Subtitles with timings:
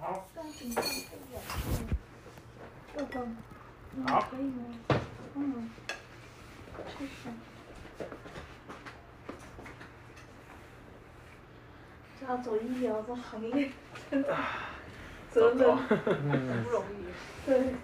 [0.00, 0.26] 好，
[4.06, 4.64] 好可以吗？
[5.34, 5.70] 嗯，
[6.88, 7.30] 谢谢。
[12.18, 13.70] 这要走医疗这行业，
[14.10, 14.36] 真的，
[15.32, 17.04] 真的，很不容易。
[17.46, 17.74] 对。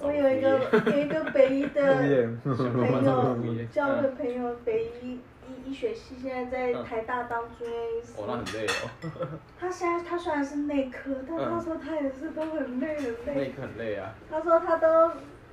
[0.00, 0.46] 我有一个
[0.92, 1.96] 有一个北医的
[2.44, 8.12] 朋友，嗯交的朋友，北医医医学系现在在台大当住院医师。
[8.16, 9.28] 哦，那很累哦，
[9.58, 13.34] 他现在他虽然是内科，但他说他也是都很累很累。
[13.34, 14.14] 内科很累啊。
[14.30, 15.10] 他说他都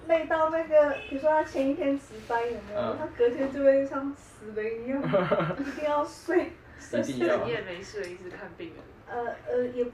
[0.08, 2.80] 累到那个，比如说他前一天值班有没有？
[2.82, 5.02] 嗯他隔天就会像死了一样，
[5.60, 6.52] 一定要睡。
[6.92, 8.84] 一定要整夜没睡一直看病人。
[9.08, 9.86] 呃呃，也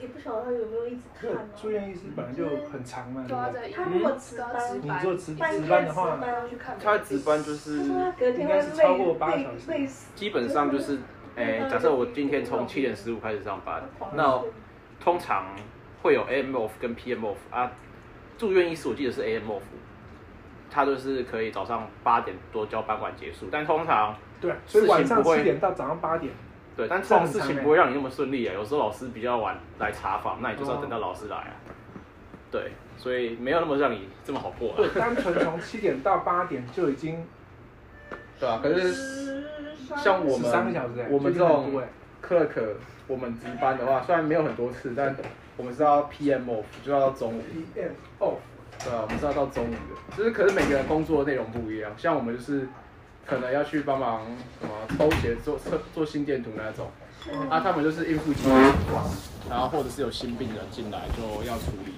[0.00, 1.30] 也不晓得他有没有一直看。
[1.60, 3.70] 住院医师本来就很长嘛，对不对？
[3.70, 6.18] 在他如果值班，你都要值班，做值值半夜值班的话，
[6.82, 9.88] 他值班就是应该是超过八小时。
[10.14, 10.98] 基本上就是，
[11.36, 13.82] 诶、假设我今天从七点十五开始上班，
[14.14, 14.42] 那
[15.00, 15.46] 通常
[16.02, 17.70] 会有 AM off 跟 PM off 啊。
[18.36, 19.62] 住院医师我记得是 AM off，
[20.70, 26.32] 他就是可以早上八点多交班完结束，但通常对，所以晚上七点到早上八点，
[26.76, 28.54] 对，但这种事情不会让你那么顺利啊。
[28.54, 31.54] 有时候老师比较晚来查房，那你就是要等到老师来啊。
[32.50, 37.24] 对，所以没有那么让你这么好过对啊。，单纯从七点到八点就已经
[38.38, 39.44] 对啊，可是
[39.96, 41.82] 像我十三个们小时欸，我们这种
[42.26, 42.74] clerk，
[43.06, 45.14] 我们值班的话，虽然没有很多次，但
[45.56, 47.42] 我们是要 PM off，就要到中午。
[47.76, 48.38] PM off，
[48.84, 52.68] 对啊，我们是要到中午的，就是可是每个人工作的内容不一样，像我们就是
[53.26, 54.22] 可能要去帮忙
[54.60, 56.90] 什么抽血、做测做心电图那种，
[57.50, 58.52] 啊，他们就是应付急诊，
[59.48, 61.94] 然后或者是有新病人进来就要处理，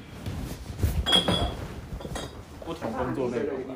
[2.65, 3.75] 不同工作内容吧。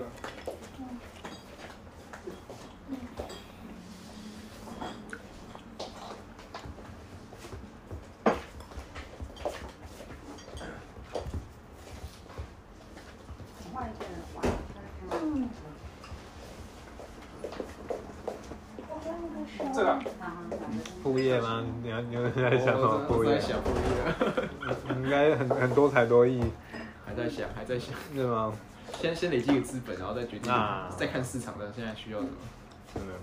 [15.23, 15.49] 嗯。
[19.73, 19.99] 这个
[21.03, 21.69] 副业吗？
[21.83, 23.39] 你要你有在想什么我在？
[23.41, 26.43] 想副业，应该很很多才多艺，
[27.07, 28.53] 还在想，还在想，是吗？
[29.01, 32.33] 先先累积个资本，然后再决定啊，再看市场的现在需要什么。
[32.93, 33.15] 真的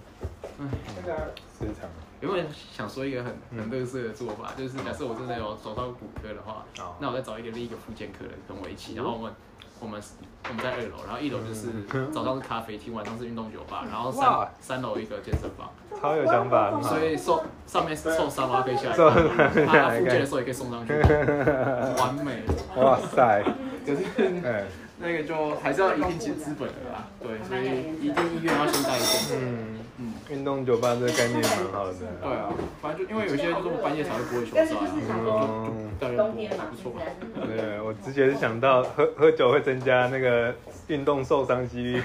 [0.95, 1.89] 那个市场
[2.21, 4.53] 有没有人想说一个很很乐色的做法？
[4.57, 9.33] 就是假设我真的有走到骨科的话，哦那我再找一个另一个附件科的跟我一起，然后我们
[9.79, 10.01] 我们
[10.49, 11.67] 我们在二楼，然后一楼就是
[12.11, 20.93] 早上是咖啡厅，晚上是运动酒吧，然后三三楼一个健身房，超有想法嗯所以受上面受伤然后可以下来受看，伤啊复健的时候也可以送上去，
[21.99, 22.43] 完美。
[22.75, 23.43] 哇塞，
[23.85, 24.03] 可是
[24.45, 24.65] 哎，
[24.99, 29.37] 那个就还是要一定资资本的啦，对，所以一定医院要先带一阵。
[29.39, 29.76] 嗯嗯，
[30.29, 31.93] 运动酒吧这个概念蛮好的。
[32.21, 35.91] 对啊，反正就因为有些就是我半夜才会不会休息啊，嗯。
[35.99, 40.53] 对，我之前是想到喝喝酒会增加那个
[40.87, 41.99] 运动受伤几率。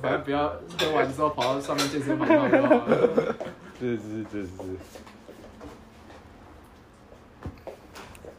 [0.00, 0.48] 反正不要
[0.78, 3.08] 喝完之后跑到上面健身房闹就好了。
[3.78, 4.50] 是是是是，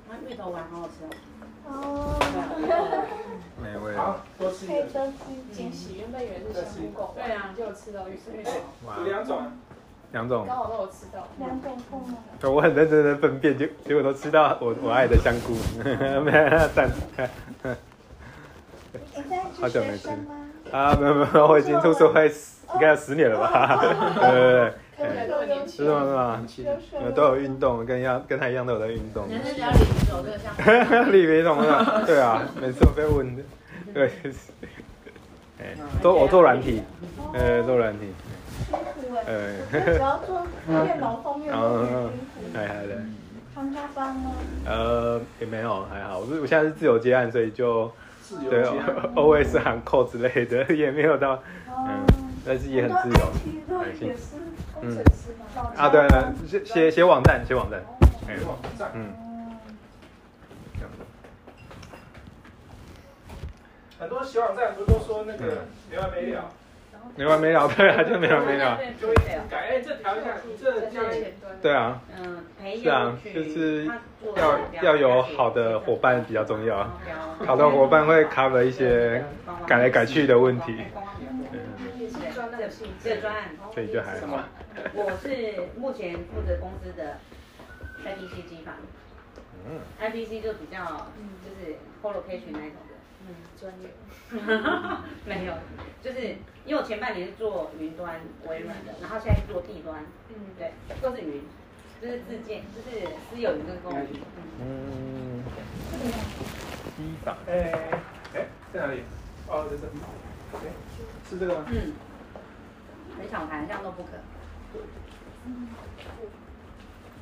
[0.10, 1.10] 那芋头丸好好吃哦。
[1.68, 2.20] 哦，
[3.64, 3.96] 美味。
[3.96, 5.08] 好，多吃一个，
[5.54, 8.52] 惊喜，原本以为是香菇狗，对啊就有吃到芋头，
[8.88, 9.42] 哇有两种，
[10.12, 11.26] 两种刚，好都有吃到。
[11.40, 12.54] 两种凤梨。
[12.54, 16.90] 我很认真的分辨，结结果都吃到我我爱的香菇，没有赞。
[18.92, 20.10] 你现在好久没吃？
[20.72, 23.80] 啊，没有没有，我已经出社会十应该有十年了吧？
[23.80, 25.92] 对对 对，看起来都很年轻是。
[25.92, 27.12] 吗是吗？
[27.16, 29.28] 都有运动，跟一样跟他一样都有在运动。
[29.28, 31.12] 人家只要领走这个像。
[31.12, 33.36] 立别动啊，对啊，每次都被问，
[33.94, 34.12] 对，
[35.60, 36.82] 哎，做我做软体，
[37.34, 38.08] 呃，做软体，
[38.70, 38.78] 辛
[39.10, 39.24] 苦哎，
[39.72, 40.46] 呃，只要做
[40.86, 42.10] 电脑方面都很辛苦。
[42.54, 42.96] 还还的，
[43.56, 44.32] 上下班吗？
[44.66, 47.92] 呃，也没有，还好，我是我现在是自由接案，所以就
[48.50, 52.04] 对自由接案，always 喊扣之类的， 也没有到，嗯，
[52.46, 53.26] 但是也很自由。
[54.90, 55.84] 都也是工程师嘛。
[55.84, 57.82] 啊，对对，写写写网站，写网站，
[58.26, 59.14] 写网站，嗯，
[64.00, 66.50] 很多写网站不是都说那个没完没了，
[67.16, 69.14] 没完没了，对啊，就没完没了，就会
[69.50, 70.32] 改，哎，这调一下，
[70.62, 70.72] 这。
[71.62, 73.90] 对啊，嗯，培是啊就是
[74.36, 76.90] 要要有好的伙伴比较重要。
[77.46, 79.24] 好的伙伴会 cover 一些
[79.66, 80.84] 改来改去的问题，
[81.52, 81.60] 嗯，
[83.74, 84.40] 所以就还好。
[84.96, 87.18] 我是目前负责公司的
[88.04, 88.74] IPC 机房
[89.66, 91.08] 嗯，，IPC 就比较
[91.44, 92.94] 就是 co-location 那种的。
[93.26, 93.90] 嗯，专业。
[95.26, 95.54] 没有，
[96.02, 96.36] 就是
[96.66, 100.72] 因为我前半年是做云端微软的，然后现在是做地端，嗯，对，
[101.02, 101.42] 都是云。
[102.02, 104.08] 就是自建，就是私有云跟公寓。
[104.60, 105.44] 嗯嗯，
[106.98, 107.72] 机房，哎
[108.34, 109.04] 哎，在哪里？
[109.48, 109.94] 哦，在这里。
[110.56, 110.68] 哎，
[111.30, 111.66] 是这个吗？
[111.72, 111.94] 嗯，
[113.18, 114.12] 很小台，像 notebook。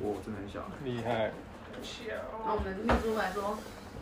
[0.00, 0.60] 哇，真的很小。
[0.84, 1.30] 厉害，
[2.08, 3.56] 然后我们秘书来说，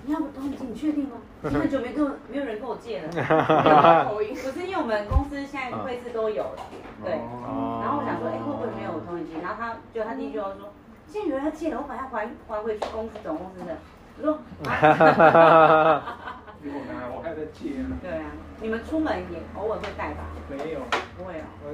[0.07, 1.17] 你要不东西，你确定吗？
[1.43, 3.09] 很久没跟我没有人跟我借了。
[4.09, 4.35] 口音。
[4.35, 6.59] 不是因为我们公司现在会置都有了，
[7.05, 7.15] 对。
[7.15, 9.35] 哦然后我想说，哎、会不会没有投影机？
[9.43, 10.73] 然后他就他第一句话说，
[11.07, 13.77] 现在有人要借了，我把它还还回去公司总公司的。
[14.19, 14.39] 我说，
[14.71, 17.97] 啊比我拿，我还在借呢。
[18.03, 18.31] 对啊，
[18.61, 20.25] 你们出门也偶尔会带吧？
[20.51, 20.81] 没有，
[21.17, 21.47] 不会啊。
[21.65, 21.73] 我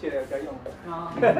[0.00, 0.48] 借了该用。
[0.86, 1.32] 哦，没有，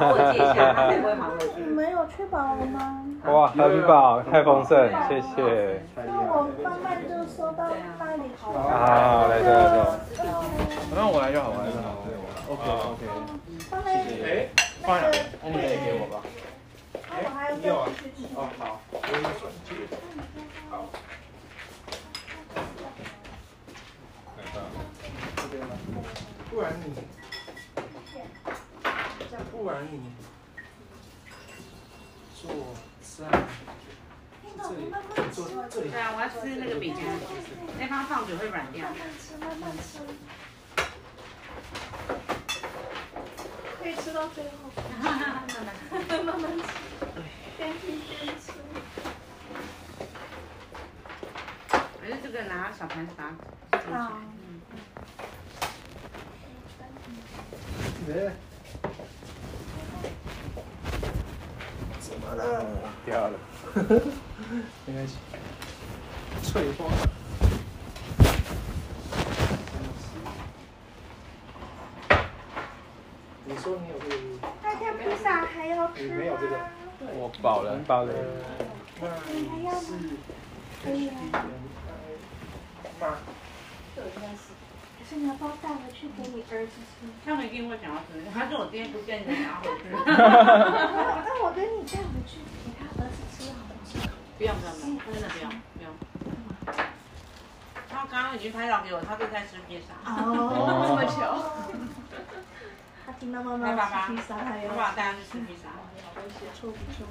[0.00, 1.62] 偶尔借一下，他才不会还回你。
[1.64, 3.00] 们有确保了吗？
[3.24, 5.80] 哇，很饱，太丰盛，谢谢。
[5.96, 8.56] 那我慢慢就收到那里好了。
[8.60, 9.62] 好，来这来
[10.14, 10.18] 这。
[10.94, 12.04] 那我来就好，我来就好。
[12.46, 12.60] OK
[12.92, 13.02] OK，
[14.06, 14.28] 谢谢哎，
[14.82, 15.24] 放哪边？
[15.42, 16.20] 那你可以给我吧。
[17.08, 17.38] 那我还。
[18.36, 18.62] 哦好，
[18.92, 19.00] 我有
[19.40, 19.68] 转借。
[20.70, 20.72] 好，
[25.36, 25.72] 这边吗？
[26.50, 26.92] 不然你，
[29.64, 29.98] 不然你
[32.36, 32.52] 坐
[33.00, 33.24] 在
[34.60, 34.92] 这里，
[35.32, 35.98] 坐这里对。
[35.98, 37.02] 啊，我要吃那个饼干，
[37.80, 38.86] 那方放久会软掉。
[38.86, 40.00] 慢慢吃，慢慢吃。
[43.82, 44.52] 可以吃到最后，
[45.02, 45.24] 慢慢
[46.26, 46.64] 慢慢吃，
[47.56, 48.52] 边听边吃。
[52.02, 53.32] 还是这个拿小盘子把
[53.70, 54.60] 它盛起来好嗯
[58.12, 58.12] 哎，
[63.04, 63.38] 掉了。
[64.86, 65.16] 没关系。
[66.42, 66.84] 翠花。
[73.46, 74.14] 你说你有这个？
[74.62, 76.14] 大家披萨还要吃吗？
[76.14, 76.56] 你没有这个
[77.12, 78.12] 我饱了，饱了。
[79.00, 79.86] 那你是
[80.82, 81.12] 可以啊。
[85.14, 87.06] 你要不要带回去给你儿子吃？
[87.24, 89.84] 他们一定会想要吃，他说我今天不见你拿回去。
[89.94, 92.38] 那我给你带回去。
[92.64, 94.10] 给他儿子吃好不好？
[94.36, 95.86] 不用不用不用，真的不用不用。
[97.88, 99.94] 他刚刚已经拍照给我，他正在吃披萨。
[100.10, 101.14] 哦，这么巧。
[103.06, 105.24] 他听到妈妈吃披萨，他也要我把他带他去。
[105.30, 105.70] 吃披萨。
[106.14, 106.20] 不
[106.58, 107.06] 错不错。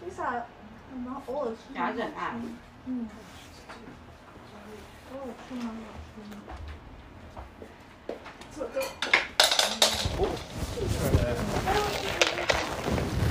[0.00, 0.32] 披萨，
[1.04, 1.74] 然后偶尔吃。
[1.74, 2.32] 小孩子很爱。
[2.86, 3.08] 嗯。
[5.12, 5.72] 偶尔吃蛮好
[6.08, 6.32] 吃的。
[6.32, 6.79] 这个。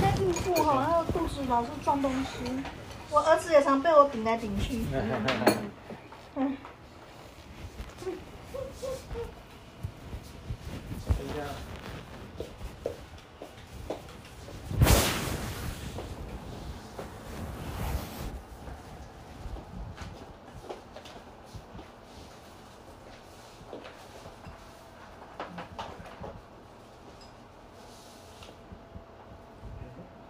[0.00, 2.28] 在孕妇哈，她的肚子老是撞东西，
[3.10, 4.80] 我儿子也常被我顶来顶去。
[6.36, 6.56] 嗯。
[11.16, 11.44] 等一下。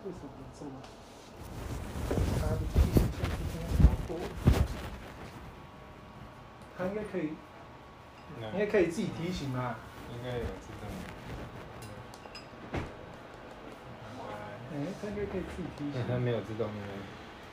[0.03, 0.73] 为什么这么？
[2.41, 4.11] 他的记性像今天好多。
[6.77, 7.21] 他应该可以，
[8.41, 9.75] 应该可以自己提醒吗？
[10.13, 10.83] 应该有自动。
[14.73, 16.03] 哎，它应该可以自己提醒。
[16.09, 16.75] 它没有自动应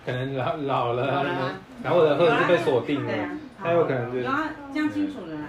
[0.05, 5.47] 该，可能老老了，老了啊然后的或者是被锁定了，它有可能就有啊，这样清楚了啦。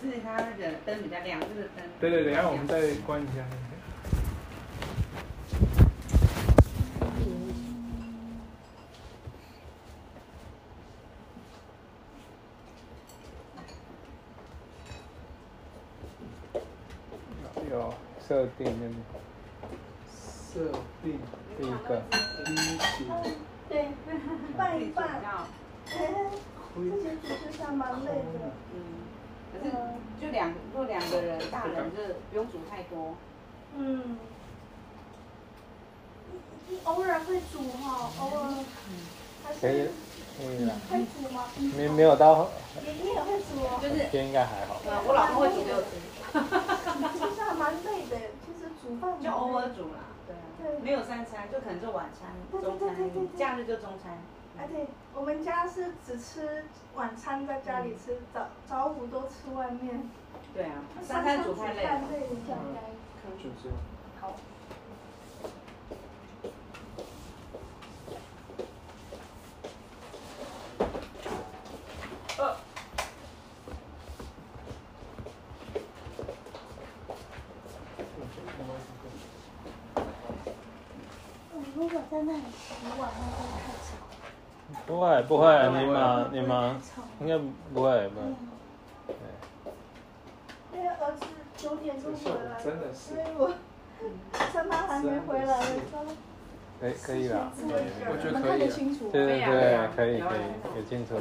[0.00, 1.84] 只是它那个灯比较亮，这个灯。
[2.00, 3.44] 对对对，然后我们再关一下。
[17.70, 17.94] 有
[18.26, 18.94] 设定那个
[20.08, 21.20] 设定
[21.58, 22.02] 第一个，
[22.44, 23.04] 第一题，
[23.68, 23.72] 对，
[24.48, 25.22] 一半一半。
[25.22, 25.46] 要
[25.86, 25.96] 哎，
[26.74, 28.16] 这些主持上蛮累的。
[28.72, 28.76] 嗯，
[29.52, 29.70] 可是
[30.20, 33.14] 就两若两个人大人就不用煮太多。
[33.76, 34.18] 嗯。
[36.70, 38.64] 你偶尔会煮哈，偶尔。
[39.44, 39.90] 还是可以，
[40.90, 41.44] 会煮吗？
[41.76, 42.48] 没没有到，
[42.82, 43.78] 爷爷也会煮哦。
[43.82, 44.80] 就是应该还好。
[44.86, 45.90] 呃，我老公会煮给我吃，
[47.18, 48.03] 其实还蛮累
[48.94, 50.00] 煮饭就偶尔煮啦。
[50.26, 52.96] 对啊，对没有三餐，就可能就晚餐、中餐，
[53.36, 54.18] 假日就中餐。
[54.58, 60.08] 而且我们家是只吃晚餐在家里吃，早早午都吃外面。
[60.54, 62.00] 对啊，三餐煮太累了。
[62.10, 62.80] 累了，这样该。
[63.42, 63.70] 就是
[64.20, 64.34] 好。
[81.76, 83.90] 如果在那里洗碗，会不会太吵？
[84.86, 86.80] 不会不会，你妈你会妈
[87.18, 88.26] 应该不会不会。
[90.72, 93.52] 因为儿子九点钟回来，真的是所以我
[94.52, 96.04] 趁他还没回来的时候，
[96.80, 97.50] 可以可以啦，
[98.06, 98.70] 我觉得得可以啊。
[98.72, 99.10] 清楚。
[99.10, 100.38] 对对可以啊对，可可以可以，
[100.76, 101.16] 有清楚。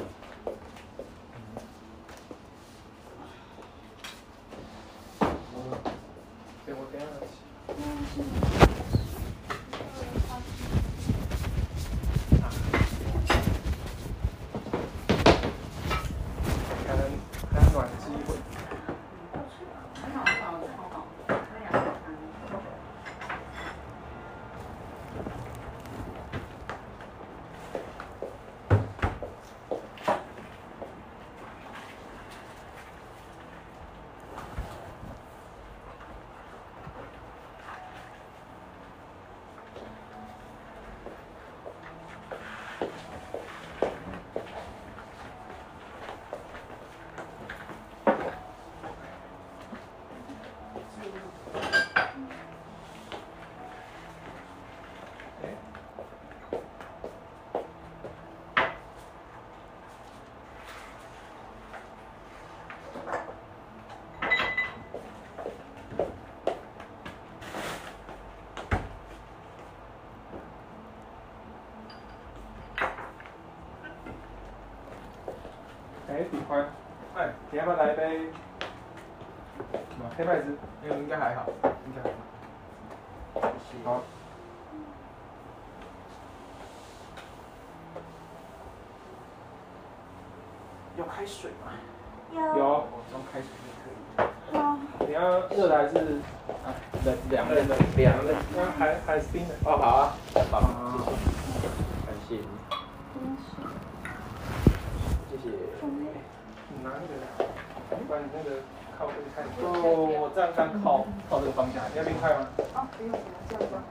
[6.67, 7.33] 对，我等一下起。
[16.85, 17.01] 还能
[17.51, 18.29] 还能暖机会。
[19.95, 20.93] 很好很好很好，
[21.27, 22.53] 那两个汤。
[76.13, 76.63] 哎，比宽，
[77.15, 78.27] 哎，你要不要来一杯？
[79.73, 80.55] 什么黑麦汁？
[80.83, 81.49] 那个，应该还好，
[81.87, 82.15] 应该还好。
[83.83, 84.03] 好。
[90.97, 91.71] 要开水吗？
[92.31, 94.53] 要有，哦，装开水就可以。
[94.53, 94.77] 要
[95.07, 95.97] 你要热的还是
[96.63, 96.69] 啊，
[97.03, 97.55] 冷凉的，
[97.97, 98.35] 凉的？
[98.55, 99.55] 那还还是冰的？
[99.65, 100.13] 哦，好啊，
[100.51, 100.59] 好，
[102.05, 102.45] 感谢你。
[105.31, 105.49] 谢谢。
[106.69, 107.13] 你拿那个，
[107.97, 108.59] 你把你那个
[108.99, 109.45] 靠这个看。
[109.63, 112.47] 哦，我这样刚靠靠这个方向，你要变快吗？
[112.75, 113.83] 哦，不用了，这样吧。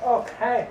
[0.00, 0.68] OK。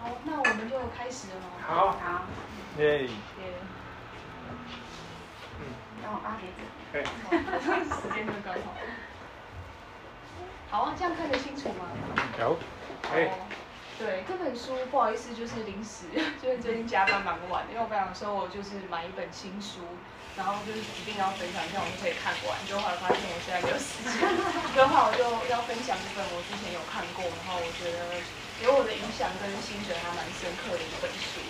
[0.00, 1.46] 好，那我们就开始了吗？
[1.66, 2.22] 好，好，
[2.78, 3.10] 耶，耶，
[6.02, 6.62] 然后阿姐子。
[6.92, 7.04] 可以。
[7.04, 8.72] 时间就刚好。
[10.70, 11.88] 好啊，这样看得清楚吗？
[12.38, 12.56] 有，
[13.12, 13.30] 哎哦，
[13.98, 16.06] 对，这本书不好意思，就是临时，
[16.40, 19.84] 就是最近加班蛮晚的，因为我本来想说我就是买一本新书，
[20.32, 22.56] 然后就是一定要分享，一下我就可以看完。
[22.64, 24.16] 就后来发现我现在没有时间，
[24.72, 25.20] 所以后来我就
[25.52, 28.16] 要分享一本我之前有看过，然后我觉得
[28.56, 31.44] 给我的影响跟心得还蛮深刻的一本书。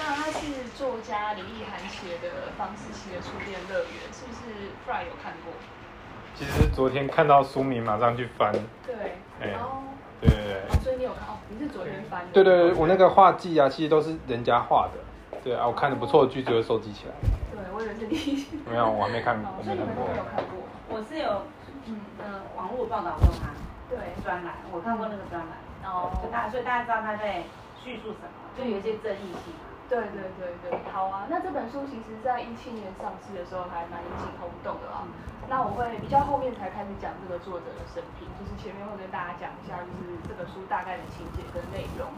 [0.00, 5.52] 那它是作家李易涵写的房思琪的初恋乐园，是不是 Fry 有看过？
[6.34, 8.52] 其实昨天看到书名，马上去翻。
[8.84, 9.84] 对，哎哦，
[10.20, 10.54] 对对对。
[10.68, 11.36] 哦，所以你有看哦？
[11.48, 12.32] 你是昨天翻的？
[12.32, 15.05] 对对对，我那个画技啊，其实都是人家画的。
[15.46, 17.14] 对啊，我看的不错的剧就会收集起来。
[17.54, 18.50] 对，我以为是你。
[18.66, 20.10] 没有，我还没看，好，我所以你们都没看过。
[20.10, 20.58] 没有看过。
[20.90, 21.46] 我是有
[21.86, 23.54] 嗯，呃网络报道过他
[23.86, 23.94] 对，
[24.26, 25.54] 专栏，我看过那个专栏，
[25.86, 27.46] 哦，就大所以大家知道他在
[27.78, 29.70] 叙述什么，就有一些争议性嘛。
[29.86, 31.30] 对对对对，好啊。
[31.30, 35.06] 那这本书其实在一七年上市的时候还蛮引起轰动的啦。
[35.46, 42.10] 那我会比较后面才开始讲这个作者的生平，就是前面会跟大家讲一下，就是这本书大概的情节跟内容。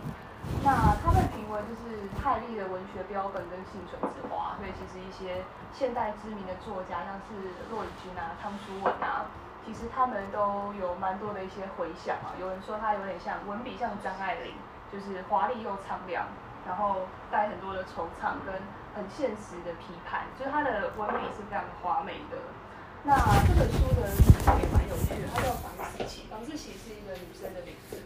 [0.64, 9.26] 那他被评为就是泰利的文学标本跟幸存之花，所以其实一些现代知名的作家，像是骆以军啊、汤书文啊，
[9.64, 12.34] 其实他们都有蛮多的一些回响啊。
[12.40, 14.54] 有人说他有点像文笔像张爱玲，
[14.92, 16.26] 就是华丽又苍凉，
[16.66, 18.54] 然后带很多的惆怅跟
[18.94, 22.36] 很现实的批判，就是他的文笔是非常华美的。
[23.04, 23.14] 那
[23.46, 26.26] 这本书的名字也蛮有趣的，它叫房思琪。
[26.28, 28.02] 房思琪是一个女生的名字，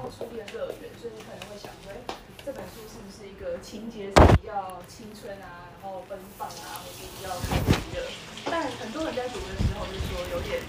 [0.00, 2.00] 后初恋乐园，所以你可能会想说，哎，
[2.44, 4.08] 这本书是不是一个情节
[4.40, 8.00] 比较青春啊，然后奔放啊，或是比较开心的？
[8.48, 10.64] 但很多人在读的时候就说有点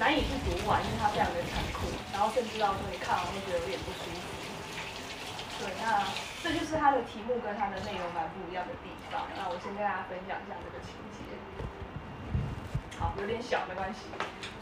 [0.00, 4.26] 难以去读完，因为它非常的残酷，然后甚至到说你看完会觉得有点不舒服。
[5.60, 6.02] 对，那
[6.42, 9.28] 这就是它的题目跟它的内容蛮不一样的地方。
[9.36, 11.22] 那我先跟大家分享一下这个情节。
[13.18, 14.00] 有点小，没关系。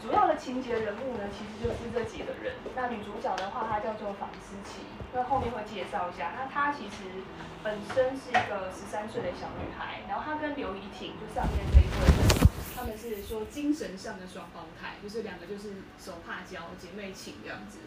[0.01, 2.53] 主要的情节人物呢，其实就是这几个人。
[2.75, 4.81] 那女主角的话，她叫做房思琪，
[5.13, 6.33] 那后面会介绍一下。
[6.35, 7.21] 那她其实
[7.63, 17.77] 本身是一个十三岁的小女孩，然后她跟刘怡婷就上面这一对人，他们是说精神上的双胞胎，就是两个就是手帕交姐妹情这样子。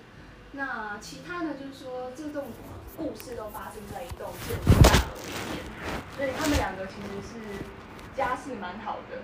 [0.52, 2.46] 那其他呢，就是说这栋
[2.96, 5.58] 故事都发生在一栋建筑大楼里面，
[6.14, 7.64] 所以他们两个其实是
[8.16, 9.18] 家世蛮好的，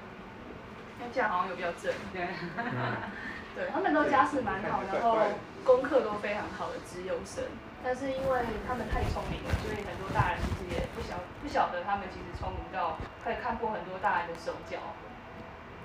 [1.13, 1.93] 这样好像有比较正。
[2.13, 2.27] 对，
[3.57, 5.19] 对他们都家世蛮好，然后
[5.65, 7.45] 功课都非常好的资优生，
[7.83, 14.79] 但是因为他们太聪明了，所以很多大人其实也不晓不晓得他们其实聪明到可以看破很多大人的手脚。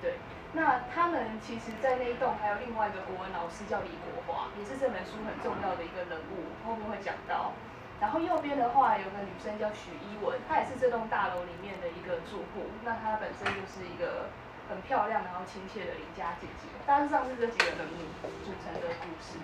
[0.01, 0.19] 对，
[0.53, 7.53] 那他们其实，在那一栋还有另外一个国文老师叫李国华，也是这本书很重要的一个人物，后面会讲到。
[7.99, 14.27] 然后右边的话有个女生叫许一文，她也是这栋大楼里面的一个住户，那她本身就是一个
[14.69, 16.67] 很漂亮然后亲切的邻家姐姐。
[16.85, 17.99] 大致上是这几个人物
[18.43, 19.37] 组成的故事。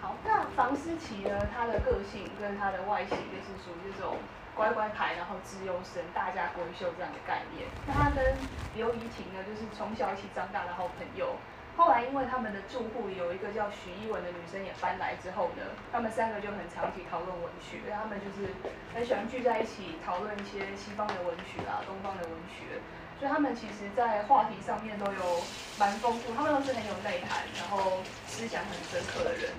[0.00, 1.46] 好，那房思琪呢？
[1.54, 4.16] 她的个性跟她的外形就是属于这种
[4.54, 7.68] 乖乖牌，然后资优生、大家闺秀这样的概念。
[7.86, 8.36] 那她跟
[8.74, 11.36] 刘怡婷呢，就是从小一起长大的好朋友。
[11.76, 18.52] 后来因为他们的住户有一个叫许一文的女生也搬来之后呢，他们三个就很常一起讨论文学，他们就是
[18.92, 22.80] 很喜欢聚在一起讨论一些西方的文学啊、东方的文学。
[23.20, 25.42] 所以他们其实，在话题上面都有
[25.78, 29.52] 蛮丰富，他们都是很有内涵，然后思想很深刻的人。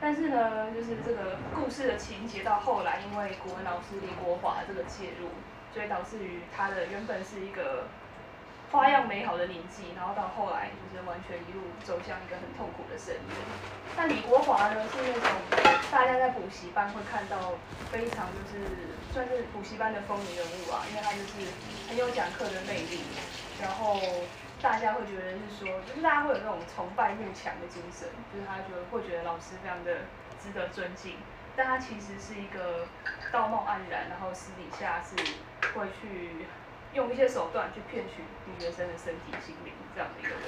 [0.00, 5.28] 但是呢，就是这个故事的情节到后来，因为国文老师李国华这个介入，
[5.74, 7.84] 所以导致于他的原本是一个
[8.72, 13.36] 花样美好的年纪，然后到后来就是完全一路走向一个很痛苦的深渊。
[13.94, 15.28] 那李国华呢，是那种
[15.92, 17.52] 大家在补习班会看到
[17.92, 18.64] 非常就是
[19.12, 21.44] 算是补习班的风云人物啊，因为他就是
[21.86, 23.00] 很有讲课的魅力，
[23.60, 24.00] 然后
[24.62, 30.08] 大家会觉得是说，就是大家会有那种崇拜慕强的精神，就是他觉得会觉得老师非常的
[30.42, 31.16] 值得尊敬，
[31.54, 32.88] 但他其实是一个
[33.30, 35.14] 道貌岸然，然后私底下是
[35.76, 36.46] 会去
[36.94, 40.40] 用一些手段去骗取女学生的身体心灵这样的一个人。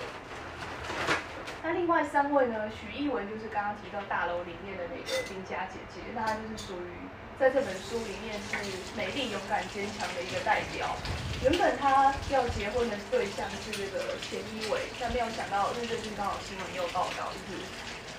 [1.63, 2.71] 那另外三位呢？
[2.71, 6.93] 许艺文就是刚刚提到大楼里面的那个邻家姐姐，那她就是属于
[7.39, 8.57] 在这本书里面是
[8.97, 10.97] 美丽、勇敢、坚强的一个代表。
[11.43, 17.61] 原本她要结婚的对象是这个钱一伟，但没有想到，因为最近刚好新闻也有报道，就是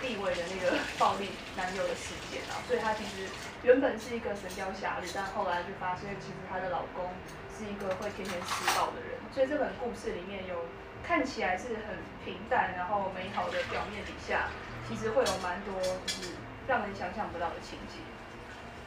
[0.01, 3.27] 地位的那个暴力男友的事件啊，所以她其实
[3.63, 7.09] 原本是一个神雕侠侣，但后来就发现其实她的老公
[7.57, 10.65] 是一个会天天施暴的人，所以这本故事里面有。
[11.05, 14.49] 看起来是很平淡，然后美好的表面底下，
[14.89, 16.33] 其实会有蛮多就是
[16.67, 18.01] 让人想象不到的情节。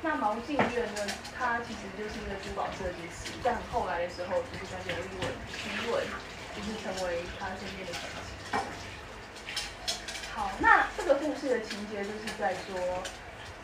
[0.01, 1.07] 那毛静月呢，
[1.37, 6.07] 他其实就是一个珠宝设计师，但后来的时候就是在刘一文、徐文，
[6.55, 8.59] 就是成为他身边的知己。
[10.35, 13.03] 好，那这个故事的情节就是在说，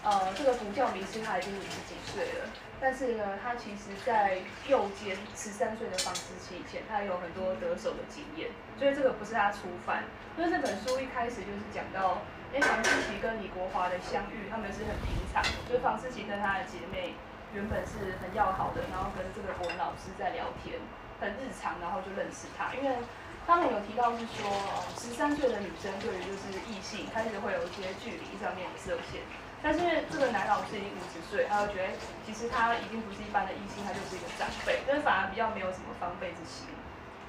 [0.02, 2.50] 呃，这个佛教名师他已经五十几岁了。
[2.80, 10.02] 但是呢，他其实，在幼监十三岁的房思琪以前，他有很多得手的经验，所以这个不是他初犯。
[10.36, 12.20] 因为这本书一开始就是讲到，
[12.54, 17.18] 哎，房思琪跟李国华的相遇，他们是很平常的，就是房思琪跟她的姐妹
[17.50, 20.78] 原本是很要好的，然后跟这个国文老师在聊天，
[21.18, 22.70] 很日常，然后就认识他。
[22.78, 22.94] 因为
[23.42, 24.46] 他们有提到是说，
[24.94, 29.18] 十三岁的女生对于就是异性开始会有一些距离上面的设限。
[29.58, 31.90] 但是这个男老师已经五十岁，他就觉得
[32.22, 36.70] 其实他已经不是一般的异性，他就是一个长辈，就是反而比较没有什么防备之心。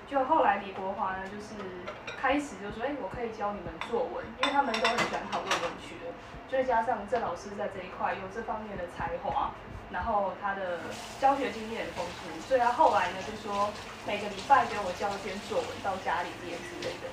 [0.10, 1.56] 就后来李国华呢，就是
[2.20, 5.96] 开始就说，哎，我可以教你们作文，因为他们都很喜欢讨论文学，
[6.50, 9.52] 所以加上郑老师在这一块有这方面的才华，
[9.92, 10.80] 然后他的
[11.20, 13.70] 教学经验很丰富，所以他后来呢就说
[14.06, 17.10] 每个礼拜给我交一篇作文到家里面之类的。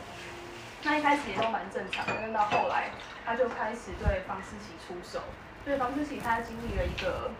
[0.85, 2.91] 那一开始也都蛮正常，但到后来。
[3.25, 5.23] 他就开始对房思琪出手，
[5.65, 7.31] 所以房思琪他经历了一个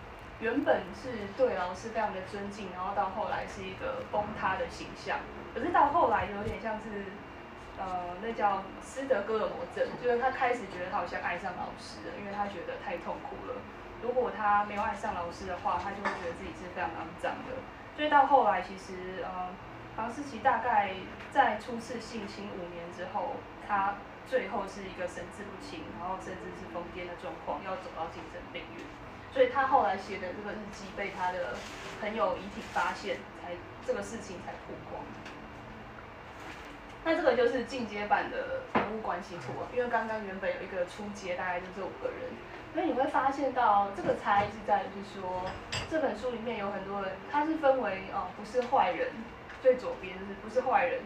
[0.43, 5.17] 原本是对老师非常的尊敬，然后到后来是一个崩塌的形象。
[5.55, 7.05] 可是到后来有点像是，
[7.79, 13.55] 呃，那叫斯德哥尔摩症，就是他开始觉得他好像爱上老师了，因为他觉得太痛苦了。
[14.01, 17.55] 如果他没有爱上老师的话，他就会觉得自己是非常肮脏的。
[17.95, 19.47] 所以到后来，其实呃，
[19.95, 20.91] 房思琪大概
[21.31, 23.95] 在初次性侵五年之后，他。
[24.25, 28.79] 最后是一个神志不清，然后甚至是疯癫的状况，要走到精神病院。
[29.33, 31.55] 所以他后来写的这个日记被他的
[31.99, 33.51] 朋友遗体发现，才
[33.85, 35.03] 这个事情才曝光。
[37.03, 42.29] 那这个就是进阶版的人物关系图啊，因为刚刚原本有一个初阶，大概就这五个人，
[42.73, 45.41] 所以你会发现到这个差异是在于说，
[45.89, 49.09] 这本书里面有很多人，他是分为哦不是坏人，
[49.61, 51.01] 最左边就是不是坏人。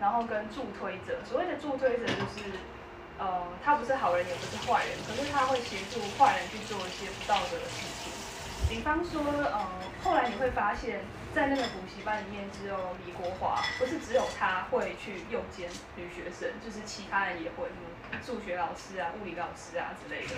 [0.00, 2.52] 然后跟助推者，所谓的助推者就是，
[3.18, 8.12] 呃，他不是好人也不是坏人，可是他会协助坏人去做一些不道德的事情。
[8.68, 9.66] 比方说，呃，
[10.04, 11.00] 后来你会发现，
[11.34, 12.76] 在那个补习班里面，只有
[13.06, 17.66] 李国华，不是只有他会去诱奸女学生，就是其他人也会，
[18.22, 20.34] 数学老师啊、物理老师啊之类的。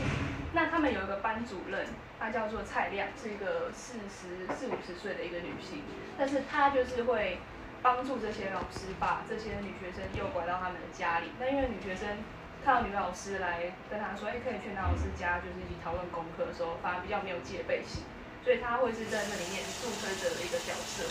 [0.53, 1.85] 那他们有一个班主任，
[2.21, 5.83] 她叫做蔡亮，是一个四十四五十岁的一个女性，
[6.17, 7.39] 但是她就是会
[7.83, 11.33] 帮助这些老师把这些女学生诱拐到他们的家里。
[11.41, 12.19] 那因为女学生
[12.65, 18.05] 看到女老师来跟她说，哎，可以去男老师家，就是一起讨论功课的时候，反而比较没有戒备心。
[18.43, 21.05] 所以他会是在那里面助推者的一个角色。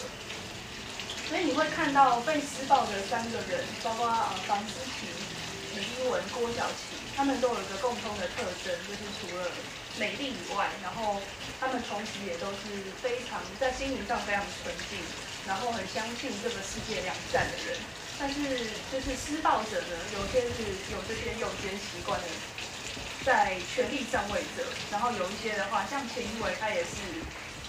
[1.30, 5.06] 所以你会看到被施暴的三个人，包括呃房思琪、
[5.78, 9.46] 李一文、郭晓琪，他们都有一个共通的特征，就是除了
[10.00, 11.22] 美丽以外，然后
[11.60, 14.98] 他们同时也都是非常在心灵上非常纯净，
[15.46, 17.78] 然后很相信这个世界良善的人。
[18.19, 18.36] 但是
[18.91, 22.27] 就是施暴者呢，有些是有这些诱奸习惯的。
[23.25, 26.95] 在权力上位者，然后有一些的话，像钱一伟，他也是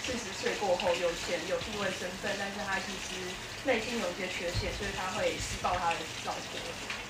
[0.01, 3.31] 四十岁过后有钱有地位身份，但是他其实
[3.65, 6.59] 内心有一些缺陷，所以他会施暴他的老婆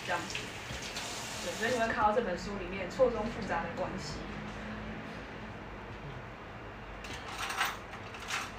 [0.07, 0.35] 这样子。
[1.45, 4.13] 对，所以你会看到这本书里面错综复杂的关系。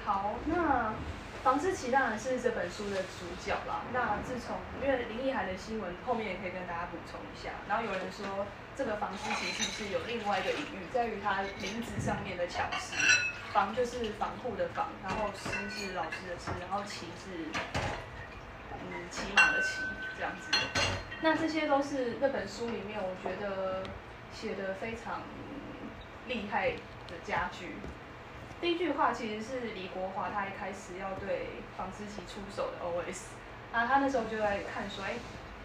[0.05, 0.93] 好，那
[1.43, 3.83] 房思琪当然是这本书的主角啦。
[3.91, 8.45] 那自从因为林奕涵的新闻后面也可以跟大家补充一下，然后有人说。
[8.75, 12.95] 这个房思琪是不是有另外一个隐喻，在于它名字上面的巧思。
[13.53, 17.45] 房就是防护的防，然后师是老师的师，然后骑是
[18.71, 19.83] 嗯骑马的骑，
[20.17, 20.49] 这样子。
[21.21, 23.83] 那这些都是那本书里面我觉得
[24.33, 25.21] 写的非常
[26.27, 27.75] 厉害的家具。
[28.63, 33.35] 第一句话其实是李国华他一开始要对房思琪出手的 OS，
[33.75, 35.15] 啊他那时候就在看说，哎。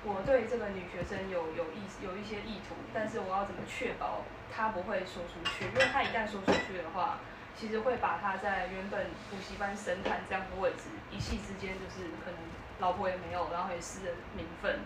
[0.05, 5.67] 我对这个女学生有有意有一些意图，但是我要怎么确保她不会说出去？
[5.67, 7.19] 因为她一旦说出去的话，
[7.59, 12.39] 其实会把他在原本补习班神坛这样的位置，一夕之间就是可能
[12.79, 14.79] 老婆也没有，然后也失了名分。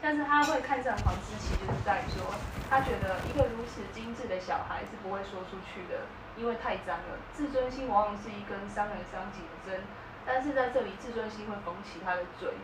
[0.00, 2.22] 但是他会看上黄思琪，就是在说，
[2.70, 7.18] 他觉得一个如此精致的小孩是不会说出去的，因为太脏了。
[7.34, 9.82] 自尊心往往是一根伤人伤己的针，
[10.24, 12.54] 但是在这里，自尊心会缝起他的嘴。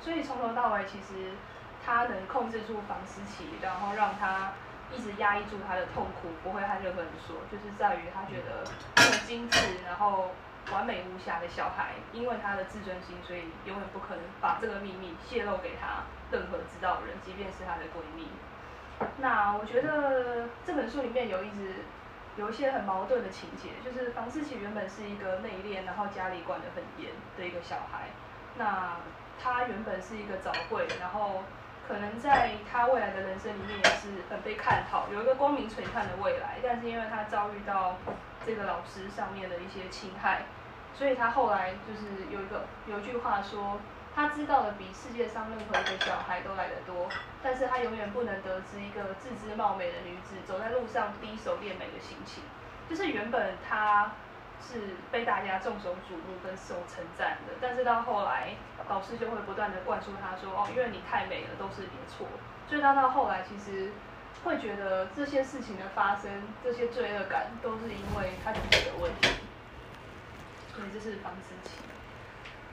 [0.00, 1.36] 所以从头到尾，其实
[1.84, 4.52] 他能控制住房思琪，然后让他
[4.94, 8.64] 一直压抑住他的痛苦，不会和任何人说，就是在于他觉得
[8.96, 10.30] 这么精致，然后
[10.72, 18.28] 完美无瑕的小孩，因为他的自尊心，所以永远不可能把这个秘密泄露给他任何知道的人，即便是她的闺蜜。
[19.18, 21.84] 那我觉得这本书里面有一直
[22.36, 28.08] 有一些很矛盾的情节，就是房思琪原本是一个内敛，然后家里管得很严的一个小孩，
[28.56, 28.96] 那。
[29.40, 31.44] 他原本是一个早会，然后
[31.88, 36.58] 可能在他未来的人生里面也是很被看好，有一个光明璀璨的未来。
[36.62, 37.96] 但是因为他遭遇到
[38.44, 40.42] 这个老师上面的一些侵害，
[40.94, 43.80] 所以他后来就是有一个有一句话说，
[44.14, 47.08] 他知道的比世界上任何一个小孩都来得多，
[47.42, 52.44] 但是他永远不能得知一个自知貌美的女子走在路上第一手恋美的心情。
[52.90, 54.12] 就是原本他。
[54.60, 58.54] 是被大家众所瞩目跟受称赞的，但是到后来，
[58.88, 62.26] 老师就会不断的灌输他说，哦，因为你太美了，都是你的错。
[62.68, 63.92] 所以他到后来其实
[64.44, 66.30] 会觉得这些事情的发生，
[66.62, 69.30] 这些罪恶感都是因为他自己的问题。
[70.74, 71.76] 所以这是方思琪。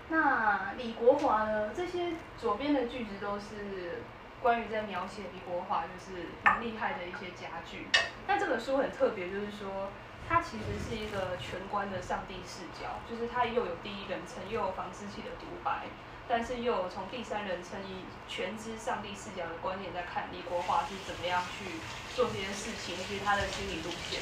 [0.09, 1.69] 那李国华呢？
[1.73, 4.01] 这些左边的句子都是
[4.41, 7.87] 关于在描写李国华就是蛮厉害的一些家具。
[8.27, 9.89] 但这本书很特别，就是说。
[10.27, 15.85] 它其实是一个全观的上帝视角，就是它又有第一人称，又有房思琪的独白，
[16.27, 21.77] 但是又有从第三人称以全知上帝视角的观点在看李国华是怎么样去
[22.15, 24.19] 做这件事情，以及他的心理路线。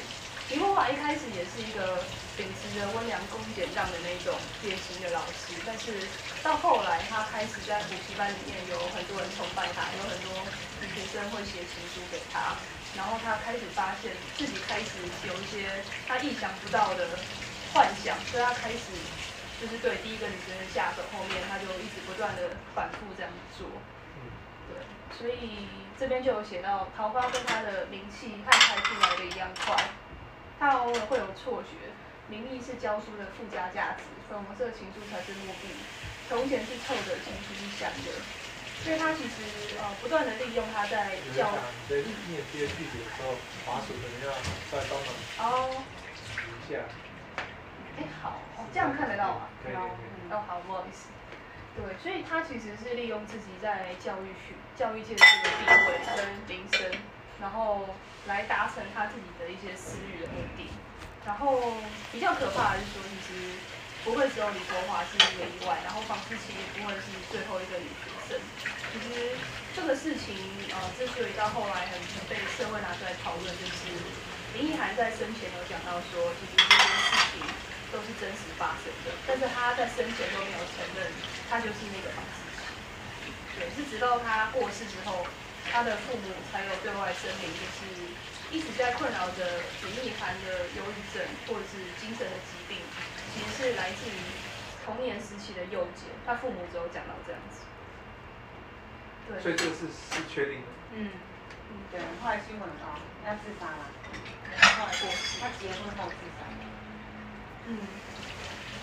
[0.52, 2.04] 李国华一开始也是一个
[2.36, 6.04] 秉持着温良恭俭让的那种典型的老师，但是
[6.42, 10.28] 到后来他开始在补习班里面有很多人崇拜他，有很多
[10.84, 12.60] 女学生会写情书给他。
[12.96, 17.18] 然后他开始发现自己开始有一些他意想不到的
[17.72, 18.94] 幻想，所以他开始
[19.60, 23.66] 就是对第一个女生的下手，后面他就一直不断的反复这样做。
[24.70, 24.78] 对，
[25.18, 25.66] 所以
[25.98, 29.76] 这边就有写到桃花跟他的名气和开出来的一样快，
[30.58, 31.90] 他偶尔会有错觉，
[32.28, 35.68] 名义是教书的附加价值，粉红色情书才是目的，
[36.28, 38.43] 从前是臭的，情书是香的。
[38.84, 41.48] 所以他其实呃不断的利用他在教。
[41.88, 43.32] 在念这些句子的时候，
[43.64, 44.30] 滑鼠可能要
[44.70, 45.08] 再帮忙
[45.40, 45.82] 哦。
[46.60, 46.84] 一下。
[47.96, 48.42] 哎，好，
[48.72, 49.48] 这样看得到吗？
[49.64, 49.74] 可以。
[49.74, 51.08] 哦，好，不好意思。
[51.74, 56.16] 对，所以他其实是利用自己在教育学、教育界的这个地位跟
[56.46, 56.86] 名声，
[57.40, 57.88] 然后
[58.26, 60.68] 来达成他自己的一些私欲的目的。
[61.24, 61.80] 然后
[62.12, 63.56] 比较可怕的是说，其实
[64.04, 67.78] 不会只有李国华是一个意外，然后房思琪也不会是最后一个
[68.28, 68.38] 生。
[68.94, 69.34] 其实
[69.74, 70.38] 这个事情，
[70.70, 71.98] 呃，之所以到后来很
[72.30, 73.90] 被社会拿出来讨论，就是
[74.54, 77.42] 林奕涵在生前有讲到说，其实这件事情
[77.90, 81.10] 都是真实发生的，但是他在生前都没有承认
[81.50, 82.46] 他就是那个房思。
[83.58, 85.26] 对，是直到他过世之后，
[85.70, 88.14] 他的父母才有对外声明，就是
[88.54, 91.18] 一直在困扰着林奕涵的忧郁症
[91.50, 92.78] 或者是精神的疾病，
[93.34, 94.18] 其实是来自于
[94.86, 96.14] 童年时期的幼解。
[96.26, 97.40] 他父母只有讲到这样。
[99.28, 100.68] 对，所以这个是是确定的。
[100.94, 101.10] 嗯，
[101.90, 103.82] 对，后来新闻报要自杀了，
[104.78, 105.40] 后来过世。
[105.40, 106.44] 他结婚后自杀。
[107.66, 107.80] 嗯，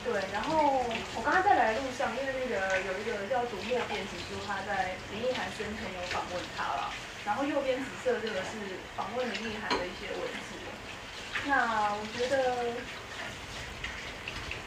[0.03, 0.81] 对，然后
[1.13, 6.89] 我刚刚在来的路上，因为那个有一个叫读墨电子书，他在林奕涵生前有访问他了，
[7.23, 10.57] 然后右边紫色这个是访问林奕涵的一些文字。
[11.45, 12.73] 那我觉得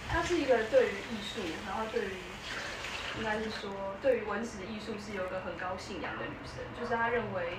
[0.08, 2.14] 他是一个对于艺术，然后对于
[3.18, 3.70] 应该是说
[4.02, 7.58] 对于文史艺术是有个很高信仰的女生，就是她认为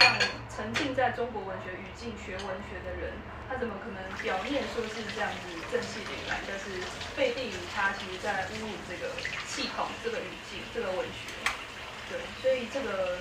[0.00, 0.16] 像
[0.48, 3.12] 沉浸在中国文学语境学文学的人，
[3.48, 6.80] 他怎么可能表面说是这样子正气凛然，但是
[7.14, 9.12] 背地里他其实在侮辱这个
[9.46, 11.32] 系统、这个语境、这个文学。
[12.08, 13.18] 对，所以这个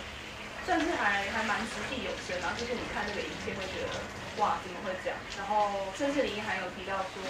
[0.66, 4.00] 算是还还蛮掷地有声啊，就是你看这个影片会觉得
[4.40, 5.18] 哇怎么会这样？
[5.38, 7.24] 然后甚至林还有提到说，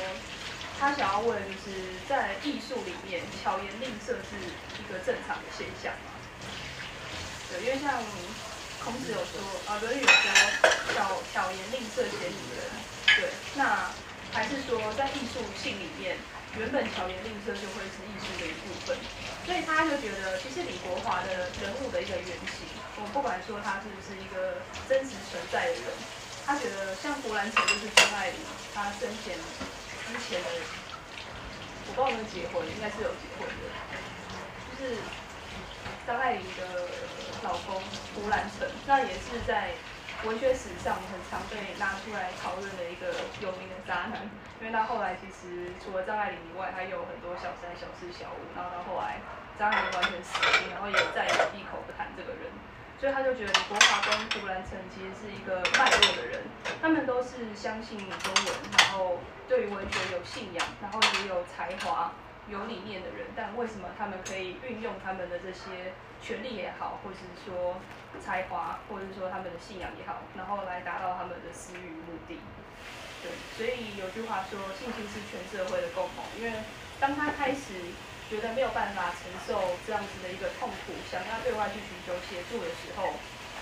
[0.84, 6.12] 他想要问就是在艺术里面巧言令色是一个正常的现象吗？
[7.48, 8.04] 对，因为像
[8.84, 10.28] 孔子有说啊，《论语》有说
[10.92, 12.68] 巧巧言令色显女人，
[13.16, 13.96] 对，那
[14.34, 16.18] 还是说在艺术性里面，
[16.60, 18.98] 原本巧言令色就会是艺术的一部分，
[19.48, 22.68] 所以他就觉得其实李国华的人物的一个原型，
[23.00, 25.84] 我不管说他是不是一个真实存在的人，
[26.46, 28.40] 他觉得像胡兰成就是张爱玲，
[28.76, 29.40] 他生前
[30.14, 30.50] 之前的，
[31.90, 33.66] 我不知道有没有结婚，应该是有结婚的，
[34.70, 35.02] 就是
[36.06, 36.86] 张爱玲的
[37.42, 37.82] 老公
[38.14, 39.74] 胡兰成，那也是在
[40.22, 44.30] 文学史上很常被拿出来讨论的一个有名的渣男，
[44.62, 49.18] 因为他后来其实除了张爱玲以外，他有很多小三、小四、小五，然后到后来
[49.58, 52.54] 张爱玲完全死心，然后也再也闭口不谈这个人，
[53.04, 56.40] 所以他就觉得李国华跟胡兰成其实是一个脉络的人，
[56.82, 62.14] 他们都是相信中文，然后对于文学有信仰，然后也有才华。
[62.48, 67.76] 有理念的人，但为什么他们可以运用他们的这些权利也好，或是说
[68.22, 72.40] 才华，或者是说他们的信仰也好，然后来达到他们的私欲目的？
[73.22, 76.24] 对，所以有句话说，信心是全社会的共谋。
[76.40, 76.54] 因为
[77.02, 77.84] 当他开始
[78.34, 83.14] 觉得没有办法承受这样子的一个痛苦，想要对外去寻求协助的时候，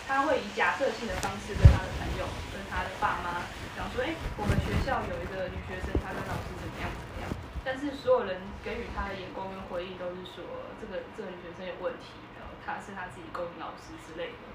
[0.08, 2.24] 他会以假设性的方式跟他的朋友、
[2.56, 3.44] 跟他的爸妈
[3.76, 7.28] 讲说：“哎，我们学校有一个女学生，她跟老师怎么样怎么样。”
[7.68, 10.40] 但是所有人给予他的眼光跟回应都是说，
[10.80, 14.48] 这个这个女学生有问题，然后她是她自己勾引老师之类的。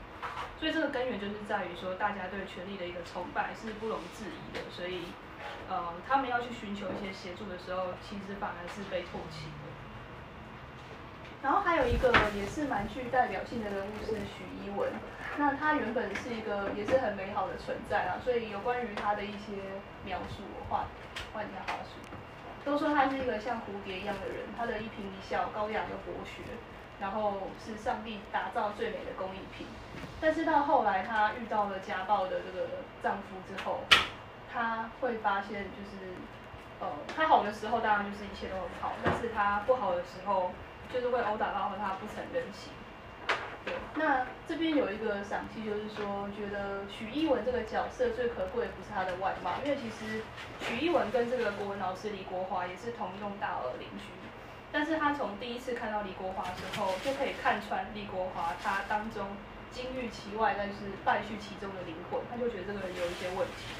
[0.57, 4.65] 所以这个根源就是在于说，大家对权力的一个崇拜是不容置疑的。
[4.73, 5.13] 所以，
[5.69, 9.53] 呃，他们要去寻求一些协助的时候，其实反而是被唾弃。
[11.47, 14.91] 然后还有一个也是蛮具代表性的人物是许一文，
[15.37, 19.55] 那他原本是一个也是很美好的存在啊，所以有关于他的一些
[20.05, 20.87] 描述，我画
[21.33, 22.03] 换一下话术。
[22.65, 26.43] 都说他是一个像蝴蝶一样的人，他的一颦一笑高雅又博学，
[26.99, 29.69] 然后是上帝打造最美的工艺品。
[30.21, 33.85] 但是到后来，他遇到了家暴的这个丈夫之后，
[34.53, 36.11] 他会发现就是，
[36.81, 40.51] 呃，他好的时候当然就是一切都很好，但是他不好的时候，
[40.93, 42.73] 就是会殴打到他不成人形。
[43.65, 50.23] 对，那这边有一个赏析，就是说，觉得许一文这个角色最可贵不是他的外貌，因为其实
[50.61, 54.15] 许一文跟这个国文老师李国华也是同一栋大楼邻居，
[54.71, 59.37] 但是他从第一次看到李国华之后，就可以看穿李国华他当中
[59.73, 63.75] 金玉其外，但是败絮其中的灵魂，他就觉得这个人有一些问题，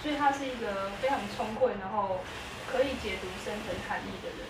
[0.00, 2.20] 所以他是一个非常聪慧，然后
[2.66, 4.48] 可以解读深层含义的人。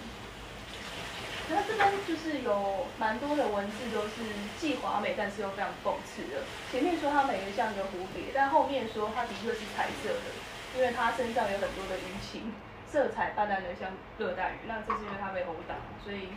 [1.49, 4.23] 那这边就是有蛮多的文字都是
[4.59, 6.43] 既华美，但是又非常讽刺的。
[6.73, 10.35] 前面说它美得像个蝴蝶，但后面说它的确是彩色的，
[10.75, 12.53] 因为它身上有很多的淤青，
[12.89, 14.67] 色彩斑斓的像热带鱼。
[14.67, 16.31] 那这是因为它被殴打，所以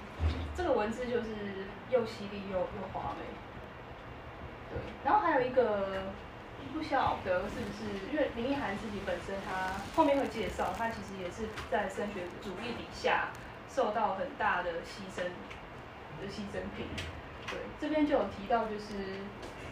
[0.55, 3.25] 这个文字就是又犀利又又华美。
[4.69, 6.03] 对，然后还有一个
[6.71, 13.29] 不晓得是不是，因为林奕涵自己本身，他后面会介绍，他其实也是在升学主义底下。
[13.69, 15.23] 受到很大的牺牲
[16.19, 16.87] 的牺牲品，
[17.47, 18.95] 对，这边就有提到，就是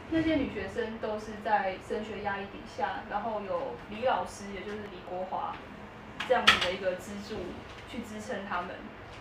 [0.09, 5.55] 那些女学生都是在升学压力底下，然后有李老师，也就是李国华，
[6.27, 7.37] 这样子的一个支柱
[7.89, 8.69] 去支撑他们。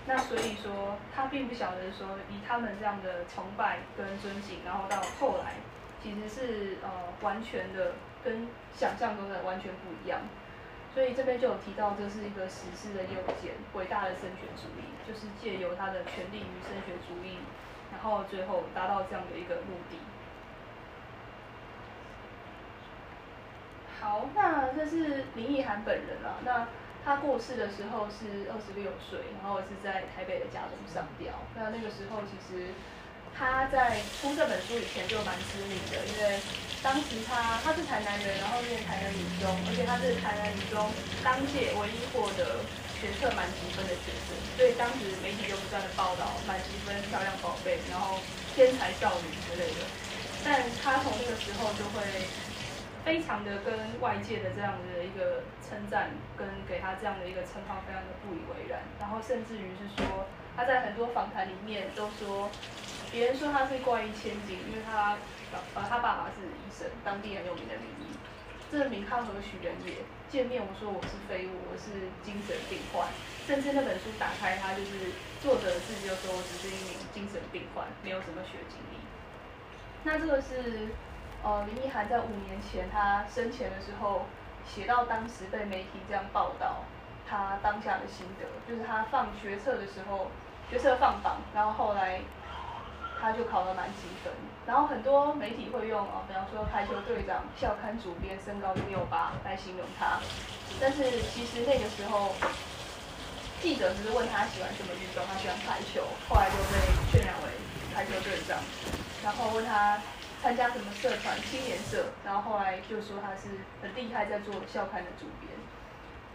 [0.07, 5.55] 那所以说，他并不晓得说，以他们这样的崇拜跟尊敬，然后到后来，
[6.01, 6.89] 其实是呃
[7.23, 10.21] 完全的跟想象中的完全不一样。
[10.97, 17.37] 所以这边就有提到，这是一个史诗的右肩，伟大的升学主义，就是借由他的权力与升学主义，
[17.93, 19.99] 然后最后达到这样的一个目的。
[24.01, 26.41] 好，那这是林奕涵本人啊。
[26.43, 26.67] 那
[27.05, 31.35] 他过世的时候是二十六岁，然后是在台北的家中上吊。
[31.55, 32.73] 那那个时候其实
[33.38, 36.40] 他在出这本书以前就蛮知名的，因为
[36.83, 40.88] 当时他他是台南人，然后念台南女中，而且他是台南女中
[41.22, 42.64] 当届唯一获得
[42.96, 48.18] 学测满级分的学生，所以当时媒体就不断的报道满级分、漂亮宝贝，然后
[48.57, 49.85] 天才少女之类的。
[50.44, 52.03] 但他从那个时候就会。
[53.07, 53.70] 非常的跟
[54.01, 58.83] 外界的这样的一个称赞，跟给他这样的一个称号，非常的不以为然。
[58.99, 62.49] 然后甚至于是说，他在很多访谈里面都说，
[63.12, 65.19] 别人说他是怪异千金，因为他
[65.53, 68.16] 呃他爸爸是医生，当地很有名的名医。
[68.73, 70.03] 这名号何许人也？
[70.29, 73.07] 见面我说我是废物，我是精神病患。
[73.47, 78.99] 甚至那本书打开，他就是作者自己就说我只是一名精神病患，没有什么学经历。
[80.03, 80.88] 那这个是。
[81.45, 84.25] 呃，林奕涵在五年前他生前的时候，
[84.66, 86.83] 写到当时被媒体这样报道，
[87.29, 90.33] 他当下的心得，就是他放学测的时候，
[90.70, 92.20] 学测放榜，然后后来
[93.20, 94.33] 他就考了满积分，
[94.66, 100.18] 然后很多媒体会用哦，比方说排球队长、校刊主编身高一六八来形容他，
[100.81, 102.35] 但是其实那个时候，
[103.61, 106.79] 记者只是问他喜欢什么运动，他喜欢排球，后来就被
[107.11, 107.50] 渲染为
[107.94, 108.59] 排球队长，
[109.22, 109.98] 然后问他。
[110.42, 111.35] 参加什么社团？
[111.50, 113.48] 青年社，然后后来就说他是
[113.83, 115.50] 很厉害，在做校刊的主编。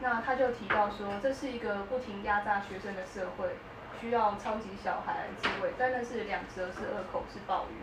[0.01, 3.55] 那他就提到说，这是一个不停压榨学生的社会，
[4.01, 7.77] 需要超级小孩来自卫，但那是两折，是二口，是暴雨。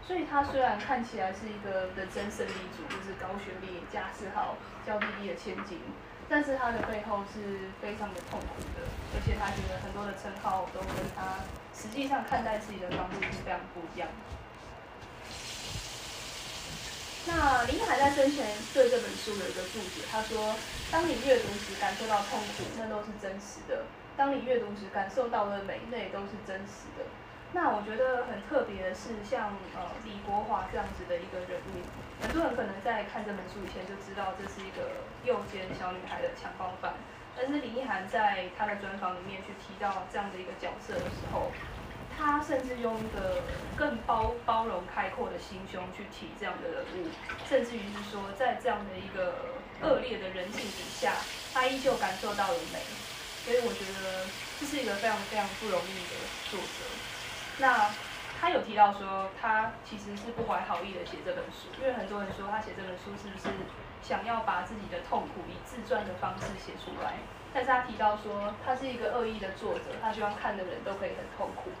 [0.00, 5.76] 所以他虽然看起来是一个人生胜利组，就是高学历、家世好、娇滴滴的千金，
[6.30, 11.44] 但是他的背后是非常的痛苦的，而且他觉得很多的称号都跟他
[11.76, 14.08] 实际上看待自己的方式是非常不一样。
[17.28, 20.56] 那林海在生前对这本书有一个注解，他说
[20.90, 23.84] ：“当你阅读时感受到痛苦，那都是真实的；
[24.18, 27.06] 当你阅读时感受到的美，那也都是真实的。”
[27.54, 31.80] 那我觉得很特别的是，像呃李国华这样子的一个人物，
[32.20, 36.92] 很多人可能在看这本书以前就知道这是一个右肩小女孩的强暴犯，
[37.34, 41.52] 但是林奕涵在他的专访里面去提到这样的一个角色的时候。
[42.18, 43.40] 他甚至用一个
[43.76, 47.06] 更包包容开阔的心胸去提这样的人物，
[47.48, 49.32] 甚至于是说，在这样的一个
[49.82, 51.12] 恶劣的人性底下，
[51.54, 52.80] 他依旧感受到了美。
[53.48, 54.28] 所以我觉得
[54.60, 56.20] 这是一个非常非常不容易的
[56.52, 56.84] 作者。
[57.56, 57.88] 那
[58.38, 63.48] 他有提到说，他其实是不怀好意的写这本书，因为很多人说他写这本书是不是
[64.04, 67.16] 想要把自己的痛苦以自传的方式写出来？
[67.54, 71.72] 但是他提到说，他是一个恶意的作者，他希望看的人都可以很痛苦。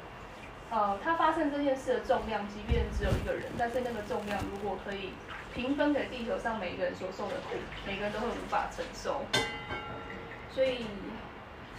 [0.72, 5.12] 呃，他发生这件事的重量，即便只有一个人，但是那个重量如果可以
[5.52, 9.20] 平分给地球上每一个人所受的苦，每个人都会无法承受。
[10.50, 10.86] 所以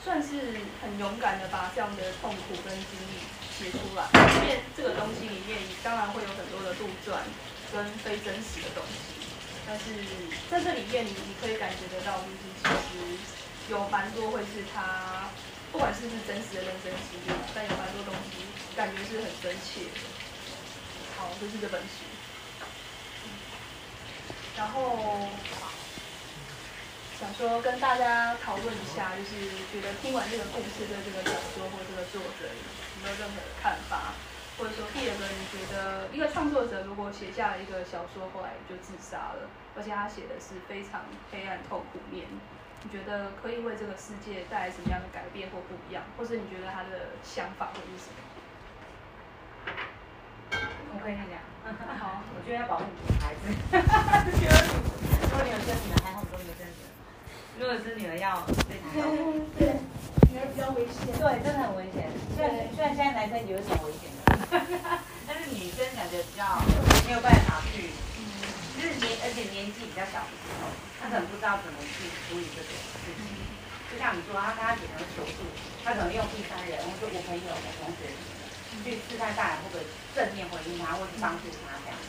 [0.04, 3.24] 算是很勇敢的把这样的痛苦跟经历
[3.58, 4.08] 写出来。
[4.14, 7.20] 因为这个东西里面当然会有很多的杜撰
[7.72, 9.28] 跟非真实的东西，
[9.68, 9.84] 但是
[10.50, 13.18] 在这里面你你可以感觉得到，就是其实
[13.70, 15.30] 有蛮多会是他。
[15.72, 18.42] 不管是不是真实的人生经历，但有蛮多东西
[18.76, 20.02] 感觉是很真切的。
[21.16, 22.10] 好，就是这本书。
[24.58, 25.30] 然后
[27.20, 34.16] 想说跟大家讨论一下，就是觉得听完这个故事对这个小说或这个作者有没有任何的看法？
[34.58, 42.24] 或者说第二个，你觉得一个创作者如果写下了一个小说，后来就自杀了，而且他写的是非常黑暗痛苦面。
[42.84, 48.24] 你觉得可以为这个世界带来什么样的改变或不一样，或是你觉得他的想法会是什么？
[50.96, 51.36] 我可以讲。
[52.00, 53.52] 好，我觉得要保护女孩子。
[53.76, 56.29] 如果你有生女儿，还好，都没有生女儿。
[57.60, 58.40] 如果是女儿，要
[58.72, 59.44] 非常保护。
[59.60, 59.76] 对，
[60.32, 61.12] 女儿比较危险。
[61.12, 62.08] 对，真的很危险。
[62.32, 64.24] 虽然虽然现在男生有点危险的，
[65.28, 66.64] 但是女生感觉比较
[67.04, 67.92] 没有办法去。
[68.80, 70.72] 就是年，而且年纪比较小的时候，
[71.04, 72.72] 她可能不知道怎么去处理这种
[73.04, 73.28] 事情。
[73.92, 75.44] 就像你说，他跟他女儿求助，
[75.84, 78.08] 他可能用第三人，或者我朋友、我同学
[78.88, 79.84] 去试探大人，或者
[80.16, 82.08] 正面回应他，或者帮助他这样子。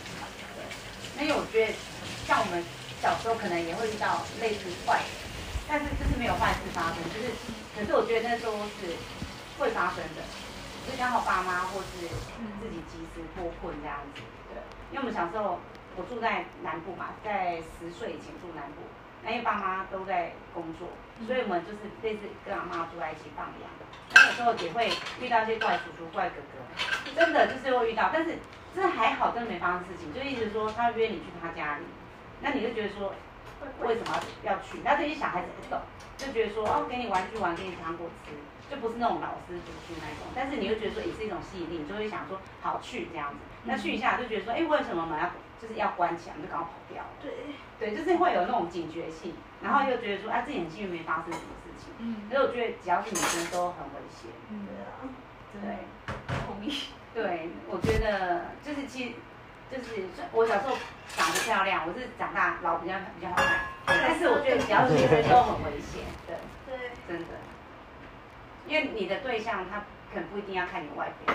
[0.54, 0.62] 对。
[1.18, 1.74] 那因为我觉得，
[2.22, 2.62] 像我们
[3.02, 5.10] 小时候可能也会遇到类似坏人，
[5.70, 7.30] 但是就是没有坏事发生，就是，
[7.78, 8.90] 可是我觉得那时候是
[9.56, 10.26] 会发生的，
[10.82, 12.10] 就刚好爸妈或是
[12.58, 14.58] 自己及时脱困这样子，对，
[14.90, 15.60] 因为我们小时候
[15.94, 18.82] 我住在南部嘛，在十岁以前住南部，
[19.22, 20.90] 那因为爸妈都在工作，
[21.24, 23.70] 所以我们就是类似跟阿妈住在一起放养，
[24.10, 24.90] 那有时候也会
[25.22, 26.58] 遇到一些怪叔叔、怪哥哥，
[27.14, 28.42] 真的就是会遇到，但是
[28.74, 31.84] 真的还好，真的没发生事情，就一直说他约你去他家里，
[32.42, 33.14] 那你就觉得说
[33.80, 34.78] 为什么要去？
[34.84, 35.80] 那这些小孩子不懂，
[36.16, 38.32] 就觉得说哦，给你玩具玩，给你糖果吃，
[38.70, 40.26] 就不是那种老师读书那种。
[40.34, 43.36] 但是你又觉得说也是一种吸引力，你就会想说好去这样子。
[43.64, 45.30] 那去一下就觉得说，哎，为什么门要
[45.60, 47.10] 就是要关起来，就赶快跑掉了。
[47.20, 47.32] 对，
[47.78, 51.92] 对，就是会有那种警觉性，然后又觉得说啊自己很幸运没发生什么事情。
[51.98, 54.30] 嗯，可是我觉得只要是女生都很危险。
[54.50, 54.66] 嗯，
[55.52, 56.16] 对啊，对。
[56.46, 56.84] 同意。
[57.12, 59.10] 对，我觉得就是其实
[59.70, 60.02] 就是
[60.32, 60.76] 我小时候
[61.16, 66.34] 长得漂亮，我是长大老比较比较好看，但是我觉得只要是女生都很危险，对，
[66.66, 67.34] 对，真的，
[68.66, 71.34] 因为你的对象他可能不一定要看你外表，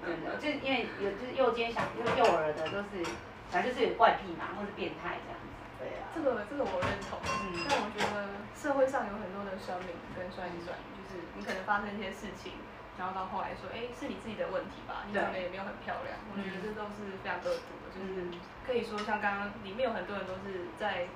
[0.00, 3.04] 真的，就是因为有就是幼奸小幼幼儿的都是，
[3.50, 12.52] 反正就是有怪癖嘛，或是变态这样子，对啊，这个这个我认同，嗯但我觉得社会上有很多的酸民跟酸言酸语，就是你可能发生一些事情，
[12.98, 18.26] 然后到后来说，哎，是你自己的问题吧，你长得也没有很漂亮，我觉得这都是非常恶毒的，就是
[18.66, 21.06] 可以说像刚刚里面有很多人都是在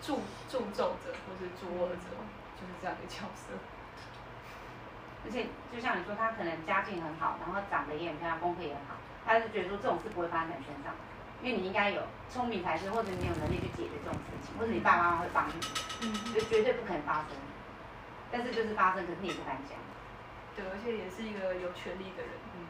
[0.00, 2.06] 助助纣者或是助恶者，
[2.54, 3.58] 就是这样的角色。
[5.26, 8.94] 而且就像你说，他可能家境很好，然后长得也很漂亮，功课也很好，
[9.26, 10.94] 他就觉得说这种事不会发生在你身上，
[11.42, 15.58] 因为你应该有聪明才智，或者你有能力去解决这种事情，或者你爸爸妈妈会帮你，
[16.06, 17.34] 嗯，就绝对不可能发生。
[18.30, 19.74] 但是就是发生，可是你也不敢讲。
[20.56, 22.32] 对，而且也是一个有权利的人。
[22.56, 22.66] 嗯。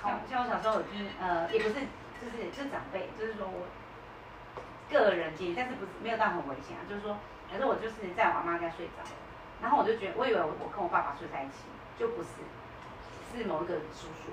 [0.00, 1.74] 像像我小时候，就是呃，也不是，
[2.16, 3.68] 就是就是长辈，就是说我
[4.88, 7.18] 个人经历，但是不是没有到很危险啊，就是说，
[7.50, 9.12] 反正我就是在我阿妈家睡着了，
[9.60, 11.68] 然后我就觉得，我以为我我跟我爸爸睡在一起，
[11.98, 12.40] 就不是，
[13.36, 14.32] 是某一个叔叔。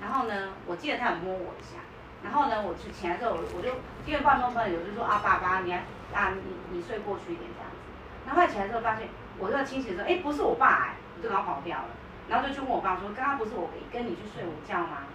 [0.00, 1.84] 然后呢，我记得他有摸我一下，
[2.24, 3.68] 然后呢，我就起来之后，我我就
[4.06, 5.84] 因为爸爸朋友就说啊，爸爸，你还
[6.16, 6.40] 啊你
[6.72, 7.76] 你睡过去一点这样子。
[8.24, 9.08] 然后后来起来之后发现，
[9.40, 11.88] 我在清醒的时候，哎，不是我爸哎，我就赶快跑掉了。
[12.28, 15.08] 然后就去问我爸说，刚刚不是我跟你去睡午觉吗？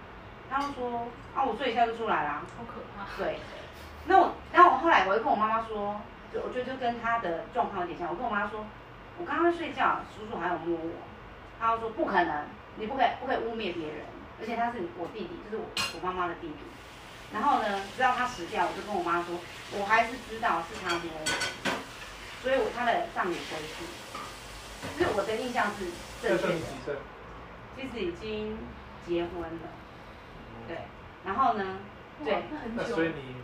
[0.49, 2.41] 他就说，啊，我睡一下就出来啦。
[2.57, 3.05] 好可怕。
[3.17, 3.39] 对，
[4.05, 6.01] 那我，然后我后来我就跟我妈妈说，
[6.34, 8.09] 就我觉得就跟他的状况有点像。
[8.09, 8.65] 我跟我妈说，
[9.17, 10.91] 我刚刚睡觉，叔叔还有摸我。
[11.57, 12.45] 他就说不可能，
[12.76, 14.05] 你不可以不可以污蔑别人，
[14.41, 16.59] 而且他是我弟弟，就是我我妈妈的弟弟。
[17.34, 19.39] 然后呢，直到他死掉，我就跟我妈说，
[19.80, 21.71] 我还是知道是他摸我，
[22.43, 23.86] 所以我他的葬礼回去。
[24.97, 25.86] 就是我的印象是
[26.21, 26.47] 正确
[26.86, 26.99] 的？
[27.76, 28.57] 其实已经
[29.05, 29.67] 结婚了，
[30.67, 30.78] 对，
[31.26, 31.78] 然后呢，
[32.23, 33.07] 对，那很久那所以。
[33.09, 33.36] 你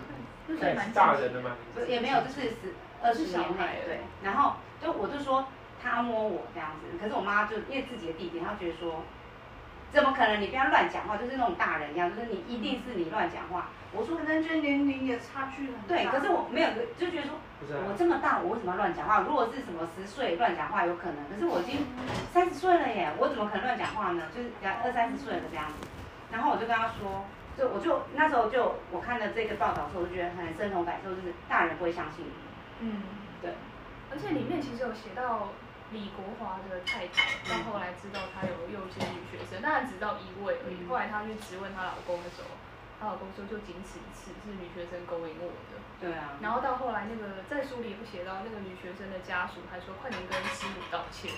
[0.47, 1.51] 那那蛮是大人了吗？
[1.73, 5.47] 不也没有，就是十二十年内对，然后就我就说
[5.81, 9.03] 他摸我这样子，可是我妈就因为自己的弟弟，她觉得说，
[9.93, 10.41] 怎么可能？
[10.41, 13.69] 你不要乱讲话，就是那种大人一样，就是你一定是你乱讲话。
[13.93, 15.87] 我说可能觉得年龄也差距很大。
[15.87, 17.37] 对，可是我没有，就觉得说
[17.69, 19.21] 我这么大，我为什么要乱讲话？
[19.21, 21.85] 如果是什么十岁乱讲话有可能，可是我已经
[22.33, 24.23] 三十岁了耶，我怎么可能乱讲话呢？
[24.35, 24.49] 就是
[24.83, 25.87] 二三十岁了这样子。
[26.31, 27.25] 然后我就跟他说，
[27.57, 32.33] 就我就那时候就我看了这个报道的时候，我就觉得很深同感受，就是大人不会相信你。
[32.81, 33.03] 嗯，
[33.41, 33.53] 对。
[34.09, 35.53] 而且里面其实有写到
[35.93, 40.81] 李国华的太太，到后来知道她有幼稚女学生，当然只到一位而已。
[40.81, 42.49] 嗯后来她去质问她老公的时候，
[42.99, 45.70] 她老公说就仅此一次，是女学生勾引我的。
[46.01, 46.35] 对啊。
[46.41, 51.29] 然后到后来那个在书里有写到那个女学生的家属还说快点跟师母道歉，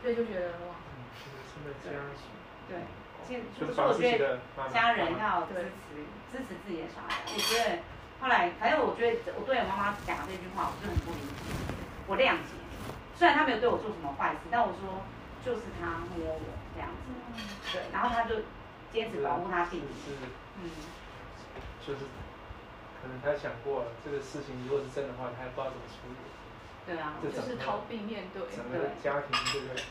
[0.00, 1.04] 所以就觉得哇，嗯，
[1.46, 2.32] 是的家属，
[2.66, 2.80] 对，
[3.28, 7.20] 其实就是我己的妈妈家人要支持支持自己的小孩。
[7.28, 7.78] 我觉得
[8.20, 11.52] 后来，反正我觉得我对我妈妈讲这句话，我就很不理解，
[12.08, 12.56] 我谅解。
[13.14, 15.04] 虽然她没有对我做什么坏事，但我说
[15.44, 16.40] 就是她摸我
[16.74, 17.12] 这样子，
[17.70, 18.42] 对，然后她就
[18.90, 19.86] 坚持保护她弟弟，
[20.58, 20.70] 嗯，
[21.86, 22.00] 就是，
[23.02, 26.22] 可能他想过了这个事情，如果是真的话，他也不知道怎么处理。
[26.86, 29.82] 对啊，就是逃避面对整个家庭对不对？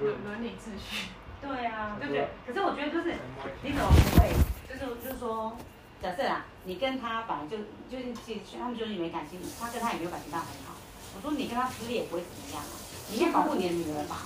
[0.00, 1.10] 伦伦理秩序。
[1.42, 3.14] 对啊，对不对，可是我觉得就是
[3.62, 4.30] 你怎么不会？
[4.66, 5.56] 就是就是说，
[6.02, 7.58] 假设啊，你跟他本来就
[7.90, 10.74] 就是其实他们就是没感情，他跟他也没有感情到很好。
[11.14, 12.74] 我说你跟他撕裂也不会怎么样啊，
[13.10, 14.22] 你应该保护你的女儿吧？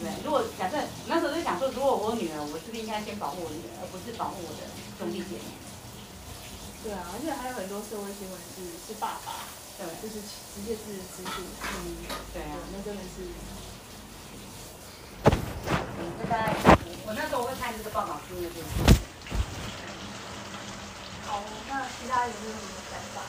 [0.00, 4.66] 对，如果假设那时候就想说，如果我有女儿，我是不是应该先保护我女儿，而不是保护我的
[4.98, 5.63] 兄弟姐妹？
[6.84, 9.48] 对啊，而且还有很多社会新闻是是爸爸，
[9.80, 11.96] 对，就是直接是直属，嗯，
[12.34, 13.24] 对啊，那真的是。
[15.24, 16.52] 嗯，这大概
[17.06, 18.68] 我那时候我会看这个报道书的就是。
[21.26, 23.24] 好，那其他有没有什么想法？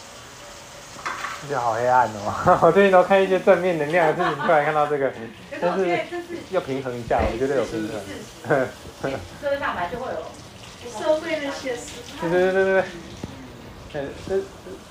[1.49, 2.59] 就好黑暗哦。
[2.61, 5.13] 我最近都看一些正面能量的事情，突然看到这个，
[5.61, 5.97] 但是
[6.51, 8.03] 要平衡一下，我觉得有平衡。
[9.41, 10.27] 社会上本来就会有。
[10.85, 11.81] 社会那些事，
[12.21, 12.83] 对对对对对。
[13.95, 14.35] 哎，这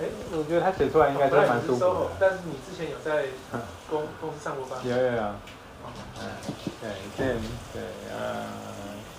[0.01, 2.11] 哎，我觉得他写出来应该都蛮舒服的。
[2.19, 3.27] 但是你之前有在
[3.91, 4.81] 公 公司上过班？
[4.83, 5.23] 有有有。
[6.17, 6.25] 嗯，
[6.81, 7.37] 对，对
[7.75, 8.47] 对，呃，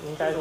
[0.03, 0.37] 应该是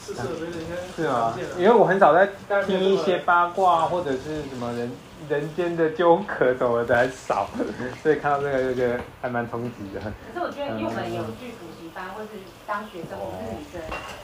[0.00, 2.30] 是，我觉得应该是吗因为我很少在
[2.64, 4.90] 听一些八卦或者是什么人
[5.28, 7.46] 人间的纠葛什么的很少，
[8.02, 10.00] 所以看到这个就觉得还蛮冲击的。
[10.00, 12.28] 可是我觉得，因为我们有去补习班，或是
[12.66, 13.82] 当学生，我们是女生，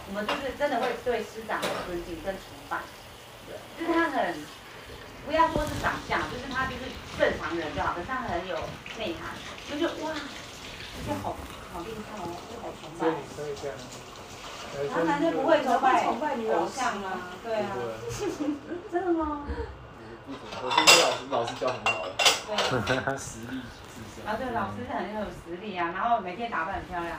[0.09, 2.79] 我们就是真的会对师长的尊敬跟崇拜。
[3.81, 4.35] 就是他很，
[5.25, 8.57] 不要说是长相，就是他就是正常人就好，可是他很有
[8.99, 9.33] 内涵，
[9.71, 11.35] 就是哇，这些好
[11.73, 13.57] 好厉害哦，这好崇拜所以。
[13.57, 13.77] 这样。
[14.93, 17.75] 他男生不会崇拜崇拜你偶像啊，对啊，
[18.93, 19.41] 真的吗？
[20.63, 22.13] 我是老师，老师教很好的，
[22.47, 23.19] 对。
[23.19, 23.59] 实力
[23.89, 27.17] 是这然后对老师是很有实力啊，然后每天打扮很漂亮，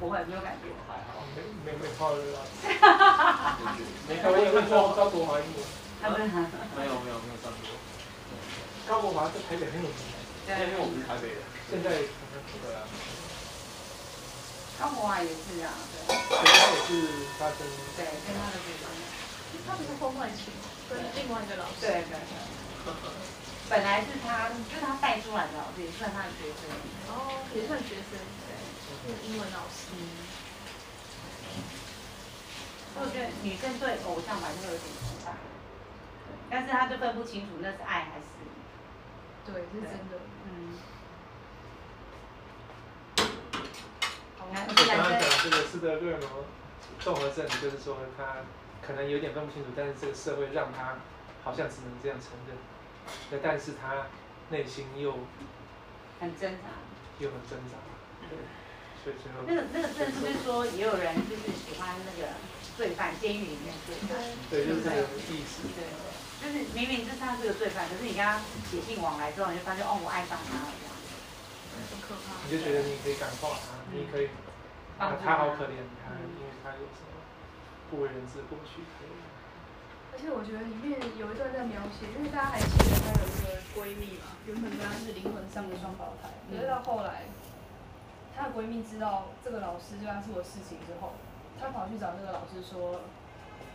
[0.00, 0.72] 不会没有感觉。
[0.88, 2.42] 还好，没没没泡热啊。
[4.08, 5.62] 没看过，有看过高国华英文。
[6.00, 7.68] 很没有没有没有上过，
[8.88, 10.00] 高国华在台北很有名，
[10.48, 12.88] 因为我们是台北人，现在可能不对啊。
[14.80, 17.60] 高国华也是啊，对对，他也是发生。
[18.00, 18.88] 对，跟他的这个，
[19.68, 20.48] 他不是婚外情，
[20.88, 21.84] 跟另外一个老师。
[21.84, 22.32] 对对对。
[23.68, 26.64] 本来是他，就是他带出来的老师，也算他的学生。
[27.12, 28.16] 哦，也算学生，
[28.48, 28.56] 对，
[29.04, 29.92] 是英文老师。
[32.96, 35.49] 所以我觉得女生对偶像本来就会有点崇拜，对，
[36.50, 38.26] 但是他就分不清楚那是爱还是，
[39.46, 40.18] 对，是真的。
[40.44, 40.74] 嗯。
[44.38, 46.44] 我刚刚讲这个斯德哥尔摩
[46.98, 48.38] 综合症，就是说他
[48.84, 50.96] 可能有点分不清楚，但是这个社会让他
[51.44, 52.56] 好像只能这样承认，
[53.30, 54.08] 那但是他
[54.50, 55.12] 内心又
[56.18, 56.66] 很挣扎。
[57.20, 57.76] 又很挣扎，
[58.30, 58.38] 对，
[59.04, 62.32] 所以最后那个那个症是不是说也有人就是喜欢那个
[62.78, 64.16] 罪犯，监狱里面罪犯？
[64.48, 65.68] 对，就是这个意思。
[65.76, 65.84] 对，
[66.40, 70.92] 就是明明就是他是个罪犯，可是你跟他写信往来之后，你就发现哦，我爱上他了这样。
[71.92, 72.40] 很可怕。
[72.44, 74.32] 你就觉得你可以感化他，你可以，
[74.96, 77.12] 啊，他好可怜，他因为他有什么
[77.92, 78.80] 不为人知的过去，
[80.12, 87.28] 而且我觉得里面有一段在描写，因为大家还记得她有一个闺蜜嘛，原本跟她是灵魂上的双胞胎，可是到后来，
[88.34, 91.14] 她的闺蜜知道这个老师对她做的事情之后，
[91.60, 93.00] 她跑去找那个老师说，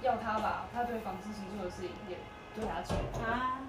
[0.03, 2.20] 要他把他对房思琪做的事情也
[2.56, 2.95] 对他做。
[3.24, 3.60] 啊，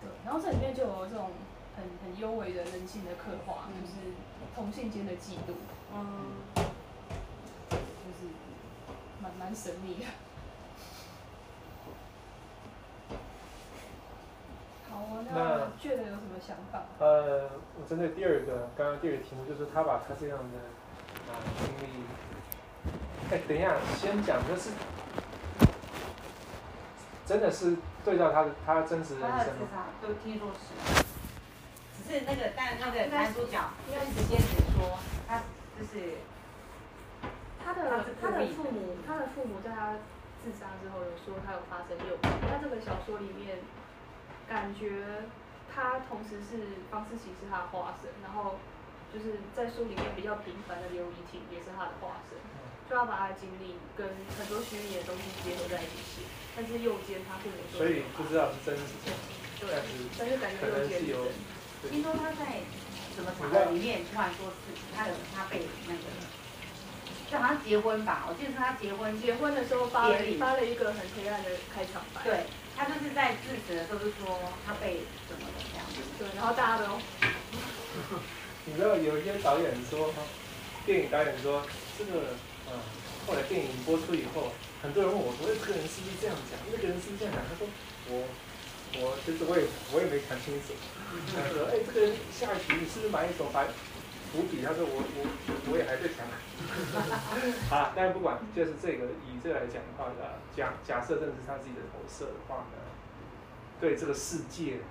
[0.00, 1.30] 对，然后这里面就有这种
[1.76, 4.12] 很很优美的人性的刻画，就是
[4.54, 5.54] 同性间的嫉妒，
[5.92, 6.34] 嗯，
[7.70, 8.28] 就是
[9.22, 10.06] 蛮蛮神秘的。
[14.90, 16.82] 好啊，那那觉得有什么想法？
[17.00, 20.58] 呃，我针对第二个，刚刚第二个题目就是他把他这样的
[21.32, 22.04] 啊经历，
[23.32, 24.70] 哎，等一下，先讲就是
[27.26, 29.88] 真的是对照他的他真实人他的生吗？
[30.02, 31.04] 都听说是，
[31.96, 33.58] 只是那个但那个男主角
[33.88, 35.40] 一直坚持说他
[35.78, 36.20] 就是
[37.64, 39.96] 他的他的父母，他的父母在他
[40.44, 42.30] 自杀之后有说他有发生诱拐。
[42.44, 43.64] 他这个小说里面，
[44.46, 45.24] 感觉
[45.72, 48.60] 他同时是方思琪是他的化身，然后
[49.08, 52.36] 就是在书里面比较平凡的刘怡婷也是他的化身，
[52.84, 54.06] 就要把他的经历跟
[54.36, 56.28] 很多虚拟的东西结合在一起写。
[56.56, 59.10] 但是右肩他并没有所以不知道是真是假，
[59.60, 61.18] 对但是，但是感觉可能右肩是是有
[61.82, 61.90] 真。
[61.90, 62.62] 听说他在
[63.14, 66.06] 什么场合里面突然说自己他有他被那个，
[67.30, 72.46] 就好像结婚吧，我记得是他结婚结婚的时候发了发了一个很黑暗的开场白，对
[72.76, 75.86] 他就是在致辞的时候就说他被怎么的这样。
[75.90, 76.98] 子，对，然后大家都
[78.66, 80.10] 你知道有一些导演说，
[80.86, 81.62] 电影导演说
[81.98, 82.34] 这个，
[82.70, 82.78] 嗯，
[83.26, 84.50] 后来电影播出以后，
[84.84, 86.60] 很多人问我说，哎，这个人是不是这样讲？
[86.68, 87.40] 那个人是不是这样讲？
[87.48, 87.64] 他说
[88.12, 88.28] 我，
[89.00, 89.64] 我其实我也
[89.96, 90.76] 我也没看清楚。
[91.32, 93.64] 他说，哎，这个人下一题你是不是买一手白
[94.28, 94.60] 伏笔？
[94.60, 95.18] 他说我我
[95.72, 96.28] 我也还在想。
[97.72, 102.76] 好 了，但是不管，就是这个以这个来讲的话，呃，假假设这是他自己的投射的话呢，
[103.80, 104.84] 对这个世界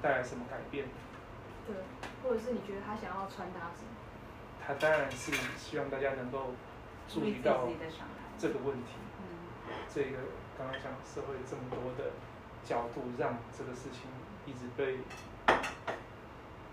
[0.00, 0.88] 带来什么改变？
[1.68, 1.76] 对，
[2.24, 3.92] 或者是你觉得他想要传达什么？
[4.64, 6.56] 他当然是希望大家能够
[7.04, 7.68] 注意自到
[8.38, 9.09] 这个问题，嗯，
[9.92, 10.18] 这个
[10.56, 12.12] 刚刚讲社会这么多的
[12.64, 14.02] 角度，让这个事情
[14.46, 14.98] 一直被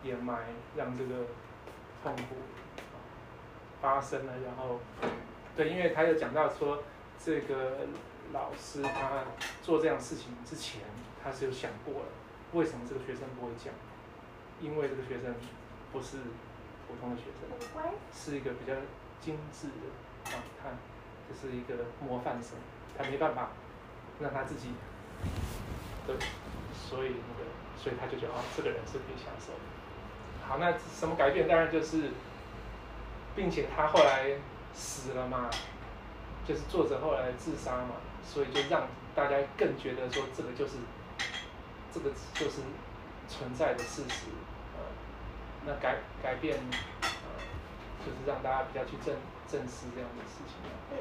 [0.03, 0.39] 掩埋，
[0.75, 1.25] 让这个
[2.03, 2.35] 痛苦
[3.81, 4.79] 发生了，然后
[5.55, 6.83] 对，因为他有讲到说，
[7.23, 7.87] 这个
[8.31, 9.23] 老师他
[9.61, 10.81] 做这样事情之前，
[11.23, 12.09] 他是有想过了，
[12.53, 13.73] 为什么这个学生不会讲？
[14.59, 15.35] 因为这个学生
[15.91, 16.17] 不是
[16.87, 17.49] 普通的学生，
[18.13, 18.73] 是一个比较
[19.19, 20.69] 精致的啊，他
[21.27, 22.57] 就是一个模范生，
[22.95, 23.49] 他没办法
[24.19, 24.73] 让他自己，
[26.05, 26.15] 对，
[26.73, 29.59] 所以那个，所以他就觉得啊，这个人是可以享受的。
[30.47, 31.47] 好，那什么改变？
[31.47, 32.11] 当然就是，
[33.35, 34.31] 并且他后来
[34.73, 35.49] 死了嘛，
[36.47, 40.77] 就是作者后来自杀嘛，所以就让大家更觉得说这个就是，
[41.91, 42.61] 这个就是
[43.27, 44.27] 存在的事实。
[45.65, 46.55] 那改改变，
[47.01, 47.09] 呃，
[47.99, 49.13] 就是让大家比较去正
[49.51, 50.55] 正视这样的事情，
[50.91, 50.95] 呃，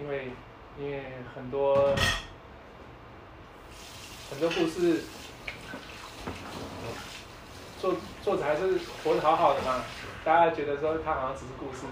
[0.00, 0.30] 因为
[0.78, 1.02] 因为
[1.34, 1.94] 很多
[4.30, 5.02] 很多故事，
[7.80, 9.84] 作作者还是活得好好的嘛，
[10.24, 11.86] 大家觉得说他好像只是故事，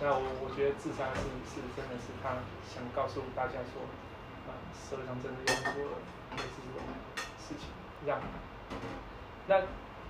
[0.00, 2.30] 那我我觉得自杀是是真的是他
[2.72, 3.82] 想告诉大家说，
[4.46, 5.84] 啊，社会上真的有很多
[6.36, 6.86] 类似这种
[7.38, 7.68] 事情，
[8.06, 8.20] 让
[9.48, 9.62] 那。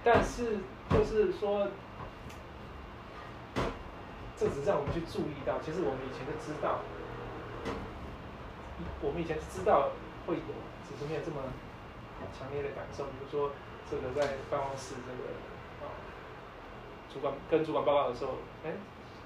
[0.04, 0.58] 但是
[0.90, 1.66] 就是说，
[4.38, 6.78] 这只是让我们去注意到，其实我们以前就知道，
[9.00, 9.90] 我们以前是知道
[10.26, 10.54] 会有，
[10.88, 11.42] 只是没有这么
[12.36, 13.04] 强烈的感受。
[13.04, 13.52] 比如说，
[13.90, 15.30] 这个在办公室这个
[15.84, 15.90] 啊，
[17.12, 18.72] 主管跟主管报告的时候，哎，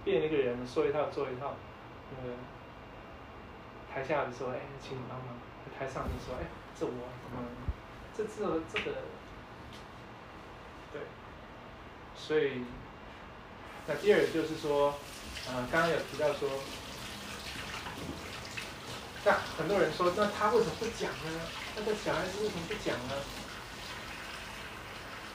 [0.05, 1.55] 变一个人说一套做一套，
[2.16, 2.34] 那个
[3.92, 5.36] 台下的时候，哎，请你帮忙；
[5.78, 6.46] 台上就说，哎，
[6.78, 7.44] 这我怎么，
[8.16, 8.96] 这这这个
[10.92, 11.00] 对。
[12.14, 12.64] 所以，
[13.86, 14.94] 那第二就是说，
[15.48, 16.48] 呃，刚刚有提到说，
[19.25, 21.41] 那很多人说，那他为什么不讲呢？
[21.77, 23.14] 那个小孩子为什么不讲呢？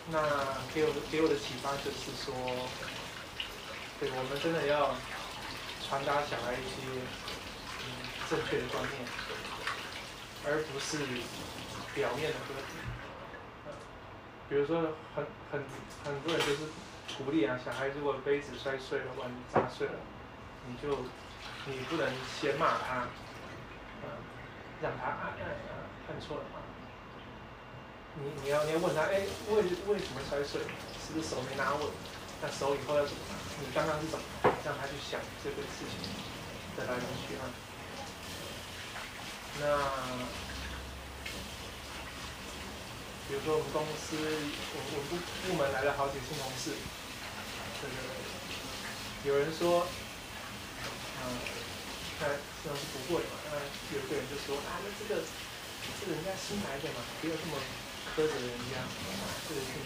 [0.10, 0.20] 那
[0.74, 2.34] 给我给我的启发就是说，
[4.00, 4.96] 对我们真的要
[5.88, 6.84] 传达小孩一些
[8.30, 9.08] 正确的观念，
[10.46, 10.98] 而不是
[11.96, 12.56] 表面的歌。
[14.50, 15.64] 比如说，很很
[16.06, 16.60] 很多人就是
[17.18, 19.94] 鼓励啊，小孩如果杯子摔碎了，碗砸碎了，
[20.68, 21.04] 你就
[21.66, 22.10] 你不能
[22.40, 23.08] 先骂他，
[24.82, 25.45] 让他按按
[26.09, 26.59] 按错了嘛。
[28.15, 30.61] 你你要你要问他，哎，为为什么摔碎？
[31.05, 31.82] 是不是手没拿稳？
[32.41, 33.36] 那手以后要怎么拿？
[33.59, 34.25] 你刚刚是怎么？
[34.65, 35.99] 让他去想这个事情
[36.75, 37.43] 的来龙去脉。
[39.59, 39.65] 那。
[43.30, 46.71] 比如说我们公司，我我部部门来了好几个新同事，
[47.82, 47.93] 这个
[49.28, 49.86] 有人说，
[51.19, 51.36] 嗯，
[52.21, 52.28] 那
[52.68, 53.55] 新同事不会嘛，那
[53.95, 55.24] 有个人就说啊，那这个
[56.01, 57.55] 这个人家新来的嘛，不要这么
[58.11, 58.84] 苛责人家，
[59.47, 59.80] 这个是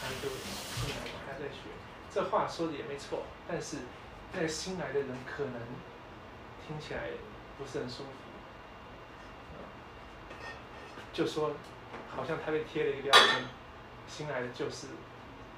[0.00, 1.74] 他就新来的还在学，
[2.14, 3.78] 这话说的也没错，但是
[4.32, 5.60] 那个新来的人可能
[6.66, 7.10] 听起来
[7.58, 8.10] 不是很舒服，
[11.12, 11.56] 就说。
[12.14, 13.44] 好像他被贴了一个标签，
[14.06, 14.88] 新来的就是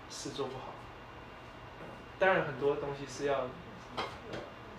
[0.09, 0.73] 事做不好。
[2.17, 3.49] 当然很多东西是要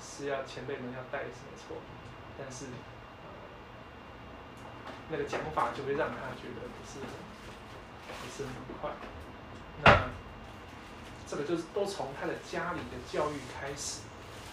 [0.06, 1.78] 是要前辈们要带是没错，
[2.38, 3.32] 但是呃
[5.10, 8.92] 那个讲法就会让他觉得不是不是很快。
[9.84, 10.10] 那
[11.28, 14.02] 这个就是都从他的家里的教育开始，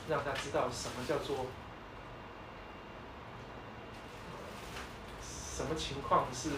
[0.08, 1.46] 让他知道什么叫做
[5.22, 6.50] 什么情况是。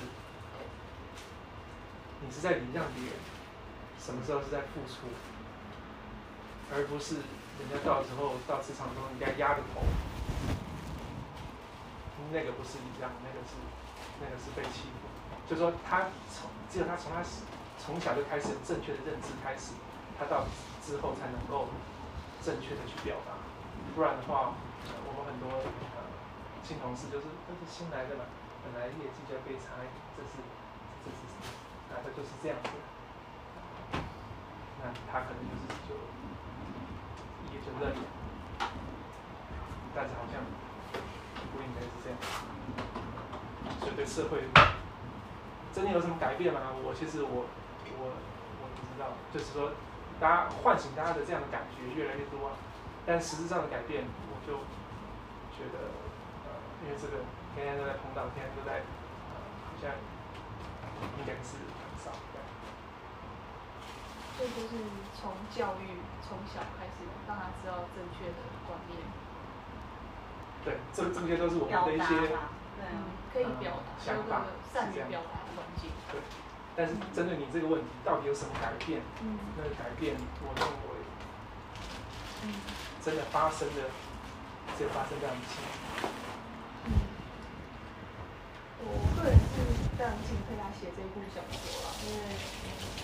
[2.26, 3.12] 你是在礼让别人，
[4.01, 5.09] 什么时候是在付出，
[6.72, 7.16] 而不是
[7.59, 9.81] 人家到时候到职场中应该压着头，
[12.33, 13.55] 那个不是一样，那个是
[14.21, 15.07] 那个是被欺负。
[15.49, 17.23] 就说他从只有他从他
[17.79, 19.73] 从小就开始正确的认知开始，
[20.19, 20.47] 他到
[20.83, 21.69] 之后才能够
[22.43, 23.37] 正确的去表达，
[23.95, 24.55] 不然的话，
[25.05, 25.61] 我们很多
[26.65, 28.25] 新同事就是都是新来的嘛，
[28.65, 29.77] 本来业绩就要被差，
[30.17, 30.41] 这是
[31.05, 31.23] 这是。
[31.93, 32.71] 那他就是这样子，
[34.81, 35.95] 那他可能就是就
[37.55, 38.03] 也就认了，
[39.95, 40.43] 但是好像
[41.55, 42.19] 不应该是这样，
[43.79, 44.43] 所以对社会
[45.73, 46.75] 真的有什么改变吗？
[46.83, 48.03] 我其实我我
[48.59, 49.71] 我不知道，就是说
[50.19, 52.51] 大家唤醒大家的这样的感觉越来越多，
[53.07, 54.59] 但实质上的改变，我就
[55.55, 55.95] 觉得
[56.43, 57.23] 呃，因为这个
[57.55, 58.83] 天天都在碰到，天天都在
[59.31, 59.39] 呃，
[59.71, 59.95] 好像
[61.19, 61.59] 应该是。
[64.39, 64.74] 这就是
[65.14, 68.99] 从教育从小开始，让他知道正确的观念。
[70.64, 72.28] 对，这这些都是我们的一些
[72.74, 72.82] 对，
[73.32, 75.91] 可以表达，想法，善于表达的环境。
[76.11, 76.20] 对，
[76.74, 79.01] 但是针对你这个问题，到底有什么改变？
[79.22, 80.99] 嗯，那个改变，我认为，
[82.43, 82.53] 嗯，
[83.01, 83.87] 真的发生的，
[84.76, 86.11] 只有发生这样的情况。
[88.85, 89.55] 我个人是
[89.97, 92.24] 非常钦佩他写这部小说了，因为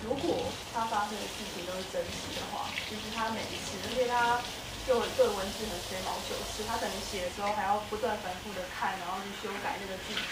[0.00, 4.40] 如果他发生的事情都是真实的话，就是他每一次，而且他
[4.88, 10.24] 就对文字很吹毛求疵，他可能写的时候还要不断反复的看，然后去修改这个句子，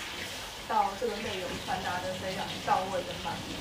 [0.67, 3.53] 到这个内容传达的非常到位的满意。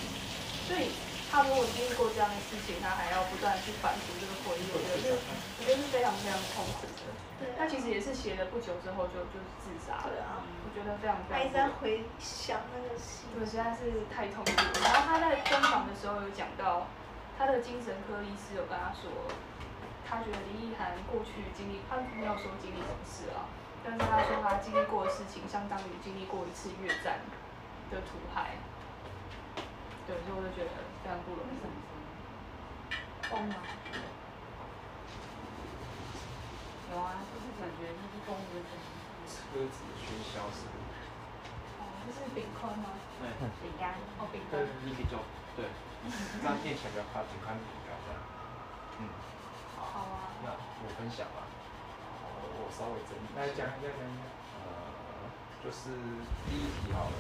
[0.68, 0.92] 所以
[1.28, 7.12] 他如果经历过这样的事情，他还要不断去反刍这个回忆，我觉得是我觉得是非常非常痛苦的。
[7.38, 14.86] 对他其实也是写了不久之后就就自杀了，啊我觉得非常非他一直常不容易在回想那个戏，对，实在是太痛苦了。
[14.86, 16.86] 然后他在专访的时候有讲到，
[17.34, 19.10] 他的精神科医师有跟他说，
[20.06, 23.50] 他觉得林奕涵过去经历，他没有说经历什么事啊，
[23.82, 27.26] 但是他说他经历过的事情，相当于经历过一次越战
[27.90, 28.62] 的屠害。
[30.06, 30.70] 对，所以我就觉得
[31.02, 31.58] 非常不容易。
[33.26, 33.56] 疯吗？
[36.94, 38.62] 有啊，就是感觉就是动物的
[39.26, 40.80] 车子喧嚣是吗？
[41.78, 42.96] 哦，这是饼干吗？
[43.20, 43.28] 对，
[43.60, 45.20] 饼干，哦，饼干对。，你比较
[45.60, 45.68] 对，
[46.40, 48.18] 这样念起来比较快，比看比较这样。
[49.04, 49.12] 嗯，
[49.76, 50.32] 好啊。
[50.48, 51.44] 那我分享吧，
[52.24, 54.24] 我我稍微整理来一下讲一下，讲一下。
[54.56, 55.28] 呃，
[55.60, 55.92] 就是
[56.48, 57.20] 第一题好了，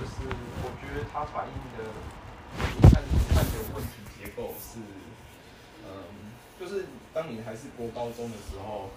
[0.00, 0.24] 就是
[0.64, 1.84] 我觉得它反映的，
[2.56, 3.02] 你看
[3.34, 4.80] 看的问题结构是，
[5.84, 8.88] 嗯，就是当你还是国高中的时候，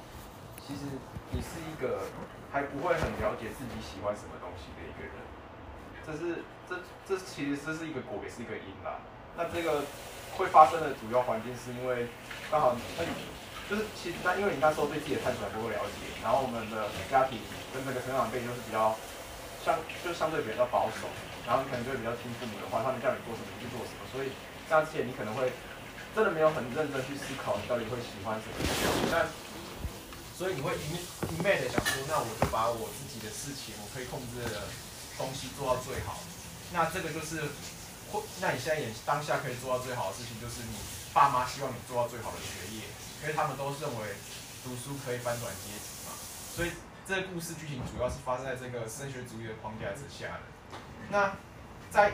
[0.68, 0.84] 其实
[1.32, 2.12] 你是一个
[2.52, 5.16] 还不会很了解自己喜欢什么东西的一个人，
[6.04, 6.76] 这是这
[7.08, 9.00] 这其实这是一个果，也是一个因啦。
[9.40, 9.88] 那这个
[10.36, 12.12] 会发生的主要环境是因为
[12.52, 13.16] 刚好那你
[13.72, 17.40] 就是其实那因为你那时候对自己的探索还不够了解，然后我们的家庭
[17.72, 18.92] 跟那个成长背景就是比较
[19.64, 21.08] 相就相对比较保守，
[21.48, 24.36] 然后你可能就会比较听父母的话，他们叫你做什么你就做什么，所以
[24.68, 25.56] 这样之前你可能会
[26.12, 29.24] 真的没有很认真去思考你到底会喜欢什么东西，但
[30.38, 30.94] 所以你会一
[31.34, 34.70] 一昧的想说，那我就把我自己的事情，我可以控制的
[35.18, 36.22] 东西做到最好，
[36.72, 37.42] 那这个就是
[38.14, 40.78] 会，那你现在也当下可以做到最好的事情，就是你
[41.12, 42.86] 爸妈希望你做到最好的学业，
[43.24, 44.14] 因为他们都认为
[44.64, 46.14] 读书可以翻转阶级嘛，
[46.54, 46.70] 所以
[47.08, 50.46] 这个故事剧情主要是发生在这个升学主义的框架之下的。
[51.10, 51.34] 那
[51.90, 52.14] 在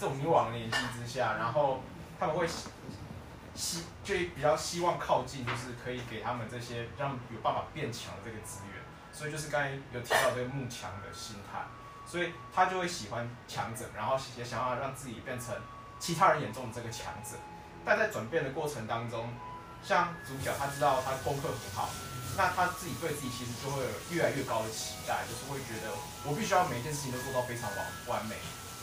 [0.00, 1.84] 这种迷惘的年纪之下，然后
[2.18, 2.48] 他们会
[3.58, 8.80] 希就比较希望靠近，就是可以给他们这些让有办法变强的这个资源，
[9.12, 11.66] 所以就是刚才有提到这个慕强的心态，
[12.06, 15.52] 所以他就会喜欢强者，然后也想要让自己变成
[15.98, 17.34] 其他人眼中的这个强者。
[17.84, 19.28] 但在转变的过程当中，
[19.82, 21.90] 像主角他知道他功课很好，
[22.36, 25.90] 那他自己对自己其实就会有越来越高的期待，就是会觉得
[26.22, 28.36] 我必须要每一件事情都做到非常完完美。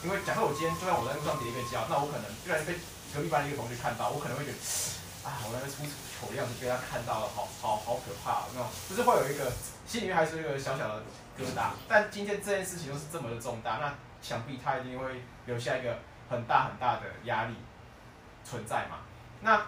[0.03, 2.76] 因为假设我今天就算我在路上跌一个跤，那我可能越来越被
[3.16, 4.57] 隔壁班的一个同学看到，我可能会觉得
[5.24, 5.84] 啊，我那个出
[6.20, 9.49] 丑的样子被他看到了，好好好可怕、哦，那种就是会有一个
[9.88, 11.01] 心里面还是有一个小小的
[11.39, 11.72] 疙瘩。
[11.88, 15.97] 但今天这件事情又是这么的重大，那想必他一定会留下一个
[16.30, 17.55] 很大很大的压力
[18.43, 18.99] 存在嘛。
[19.41, 19.66] 那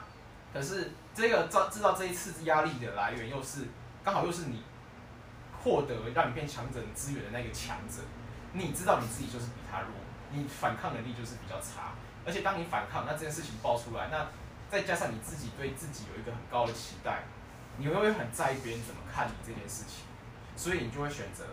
[0.54, 3.66] 可是这个造制造这一次压力的来源，又是
[4.04, 4.62] 刚好又是你
[5.64, 8.04] 获得让你变强者的资源的那个强者，
[8.52, 9.90] 你知道你自己就是比他弱，
[10.32, 11.96] 你反抗能力就是比较差，
[12.28, 14.28] 而且当你反抗，那这件事情爆出来，那
[14.70, 17.24] 再加上你自己对自己有一个很高的期待，
[17.78, 20.04] 你会很在意别人怎么看你这件事情，
[20.58, 21.46] 所以你就会选择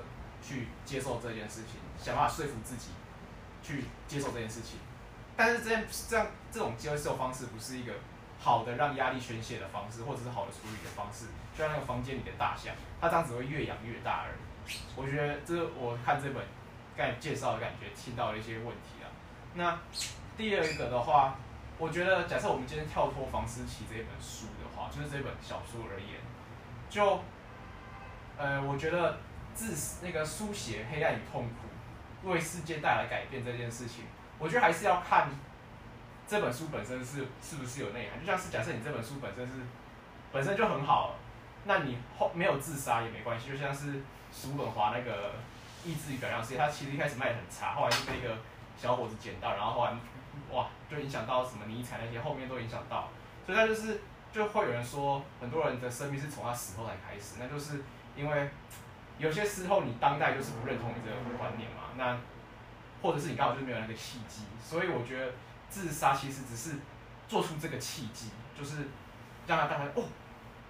[0.42, 2.88] 去接受这件事情，想办法说服自己
[3.62, 4.80] 去接受这件事情。
[5.36, 7.92] 但是这样这样这种接受方式不是一个
[8.40, 14.76] 好的让压力宣泄的方式，或者是好的处理的方式，就像那个房间里的大象，它这样只会越养越大而已。
[14.96, 16.44] 我觉得这是我看这本
[16.96, 19.06] 刚才介绍的感觉，听到了一些问题啊。
[19.54, 19.78] 那
[20.36, 21.36] 第二个的话，
[21.78, 26.18] 我觉得假设我们今天跳脱房思琪这本书的话，就是这本小说而言，
[26.90, 27.22] 就
[28.36, 29.18] 呃，我觉得
[29.54, 34.04] 自那个书写黑暗与痛苦，为世界带来改变这件事情，
[34.38, 35.28] 我觉得还是要看
[36.26, 38.18] 这本书本身是是不是有内涵。
[38.18, 39.52] 就像是假设你这本书本身是
[40.32, 41.14] 本身就很好，
[41.64, 43.52] 那你后没有自杀也没关系。
[43.52, 45.30] 就像是叔本华那个
[45.84, 48.36] 意志与表扬事业，他其实一开始卖的很差，后来就被一个
[48.76, 49.92] 小伙子捡到，然后后来
[50.50, 53.08] 哇就影响到什么尼采那些，后面都影响到。
[53.44, 54.00] 所以他就是
[54.32, 57.82] 就会有人说，很多人的生命是从他死后才开始，那就是
[58.16, 58.50] 因为
[59.18, 62.18] 有些时候你当代就是不认同你这个观念嘛，那
[63.02, 65.32] 或者是你刚好就没有那个契机，所以我觉得
[65.68, 66.78] 自杀其实只是
[67.28, 68.88] 做出这个契机，就是
[69.46, 70.04] 让他大概哦，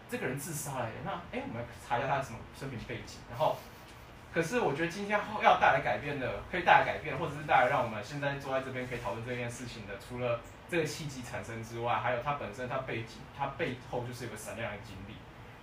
[0.08, 3.56] 这个人自杀了，那哎我们查一下他的什么生平背景，然后。
[4.34, 15.14] 可是我觉得今天要带来改变的，可以带来改变，或者是带来让我们现在坐在这边可以讨论这件事情的，除了这个契机产生之外，还有他本身他背景，他背后就是有个闪亮的经历，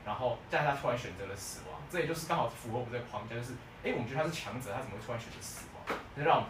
[0.06, 3.54] 然后在他突然选择了死亡，这也就是刚好符合我们这个框架，就是
[3.84, 5.98] 哎，我们觉得他是强者，他怎么会突然选择死亡？
[6.16, 6.50] 就让我们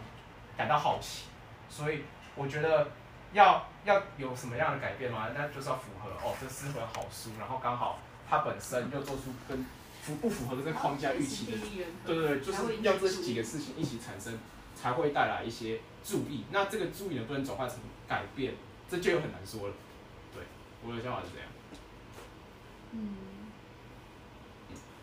[0.56, 1.26] 感到好奇。
[1.68, 2.04] 所以
[2.36, 2.86] 我觉得
[3.32, 7.98] 要要有什么样的改变嘛，那就是要符合哦，这是本好书，然后刚好
[8.28, 9.66] 他本身又做出跟
[10.02, 11.56] 符不符合这个框架预期的，
[12.04, 14.36] 对对对，就是要这几个事情一起产生，
[14.74, 16.42] 才会带来一些注意。
[16.50, 17.78] 那这个注意能不能转化成
[18.08, 18.54] 改变，
[18.90, 19.74] 这就有很难说了。
[20.34, 20.42] 对，
[20.84, 21.48] 我的想法是这样。
[22.90, 23.14] 嗯，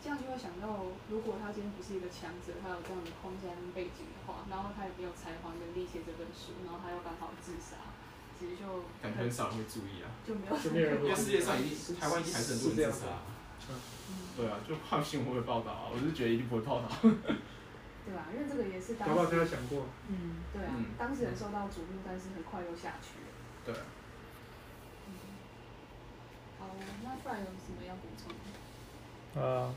[0.03, 7.95] 这样就会想到，如果他今天不是一个强者，他有这样的框架跟背景的话，然后他也没有才华能力写这本书，然后他又刚好自杀，
[8.35, 13.38] 其实就感觉很少人会注意啊，就没有就没有人因为世界上一定台湾一定还是很多人自杀啊。
[13.69, 15.83] 嗯对啊，就看新闻会报道啊？
[15.93, 16.87] 我是觉得一定不会报道。
[17.01, 18.25] 对吧？
[18.33, 23.27] 因为这个也是当搞不好他有，想过，嗯，对啊嗯，当事人受到瞩目，但是很快又下去了。
[23.65, 23.81] 对啊，
[25.07, 25.13] 嗯，
[26.57, 26.67] 好，
[27.03, 29.39] 那不然有什么要补充的？
[29.39, 29.73] 呃，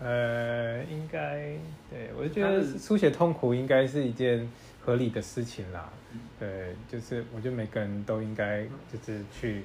[0.00, 1.56] 呃，应该
[1.90, 4.50] 对我觉得书写痛苦应该是一件
[4.84, 5.92] 合理的事情啦。
[6.40, 9.62] 对，就是我觉得每个人都应该就是去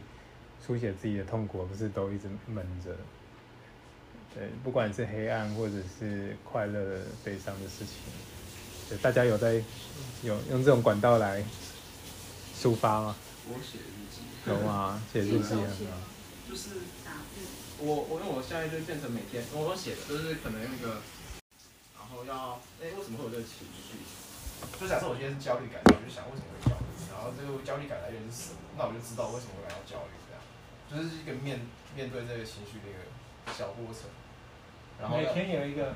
[0.63, 2.95] 书写自己的痛苦，而不是都一直闷着。
[4.39, 7.99] 对，不管是黑暗或者是快乐、悲伤的事情，
[8.87, 9.61] 对，大家有在
[10.23, 11.43] 有用这种管道来
[12.55, 13.17] 抒发吗？
[13.51, 15.03] 我写日记，有吗？
[15.11, 15.91] 写日记啊？
[16.47, 17.43] 就是打字，
[17.83, 21.03] 我我因为我现在就变成每天我都写的，就是可能那个，
[21.99, 23.99] 然后要哎、为什么会有这个情绪？
[24.79, 28.63] 就假设我今天是焦虑感，我就想为什么会焦虑，然后这个焦虑感来源是什么？
[28.79, 30.39] 那我就知道为什么我感到焦虑，这样
[30.87, 31.59] 就是一个面
[31.91, 33.03] 面对这个情绪的一个
[33.51, 34.07] 小过程。
[35.01, 35.93] 然后每天有一个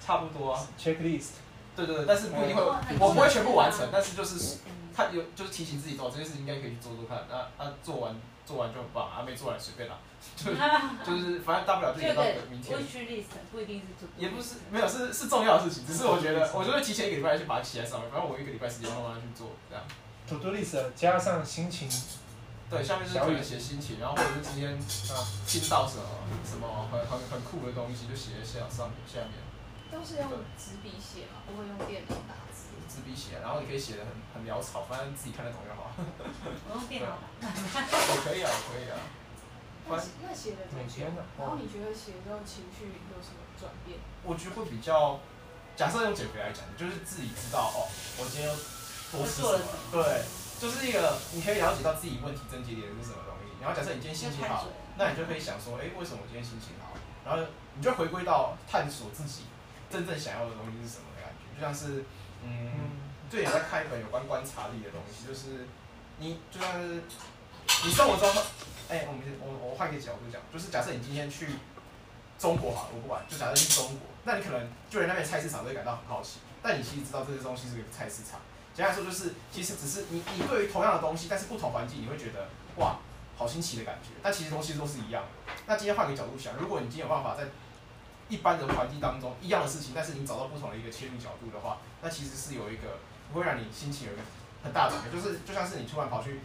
[0.00, 1.30] 差不多啊，checklist，
[1.74, 2.62] 对对对，但是不一定会，
[3.00, 4.58] 我不会全部完成，但是就是
[4.94, 9.98] 他有就是提醒自己哦，这件事情应该可以去做做看，那那做完做完就很棒，啊没做完随便啦，
[10.36, 10.58] 就 是
[11.04, 12.78] 就是反正大不了就到个明天。
[12.78, 19.84] list 不一定是也不是没有是是重要的事情，只是我觉得我就会提前一个礼拜去把它写在上面，反正我一个礼拜时间慢慢去做这样。
[20.28, 21.88] to do list 加上心情，
[22.68, 25.14] 对，下面是可能写心情，然后或者是今天啊
[25.46, 26.02] 听到什么
[26.44, 29.38] 什么很很很酷的东西，就写在下上面下面，
[29.90, 30.26] 都是用
[30.58, 32.74] 纸笔写嘛，不会用电脑打字。
[32.90, 35.90] 纸笔写，然后你可以写的很很潦草，反正自己看得懂就好。
[35.98, 37.46] 我用电脑打。
[37.50, 38.98] 也可以啊，我可以啊。
[39.88, 39.94] 那
[40.26, 41.22] 那写了多久每天的？
[41.38, 43.98] 然后你觉得写之后情绪有什么转变？
[44.24, 45.20] 我觉得会比较，
[45.76, 47.86] 假设用减肥来讲，就是自己知道哦，
[48.18, 48.54] 我今天又
[49.12, 50.22] 多吃了什么，对，
[50.60, 53.52] 就是一个你可以了解到自己问题症结点是什么东西。
[53.60, 56.92] 然后假设你今天心情好，那你就可以想说，哎，为什么我今天心情好？
[57.24, 57.42] 然后
[57.74, 59.44] 你就回归到探索自己
[59.90, 62.04] 真正想要的东西是什么的感觉，就像是，
[62.44, 62.80] 嗯，嗯，
[63.28, 65.66] 最近在看一本有关观察力的东西，就是
[66.18, 67.02] 你就像是
[67.84, 68.30] 你生活中，
[68.88, 71.48] 哎、我们我我换个角度讲，就是假设你今天去
[72.38, 78.38] 中国好，我不管，就假设去中国，那你可能就连那边菜市场都会感到很好奇，但你其实知道这些东西是个菜市场。
[78.76, 82.46] 简单来说就是，其实只是你你对于同样的东西，但是不同环境，你会觉得
[82.76, 82.96] 哇，
[83.34, 84.10] 好新奇的感觉。
[84.22, 85.52] 但其实东西都是一样的。
[85.66, 87.44] 那今天换个角度想，如果你今天有办法在
[88.28, 92.98] 一般的环境当中一样的事情，但是你找到不同的一个切入角度的话，那其实是有一个
[93.32, 94.22] 不会让你心情有一个
[94.62, 96.40] 很大的转变，就是就像是你突然跑去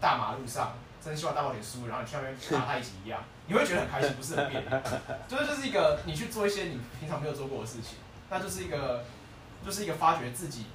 [0.00, 4.68] 大马路上，真希望大冒险输，然后你去那边打太极一样，你会觉得很开心，不是很别扭。
[5.26, 7.96] 就是就是一个你去做一些你平常没有做过的事情，
[8.28, 9.04] 那就是一个
[9.64, 10.66] 就是一个发掘自己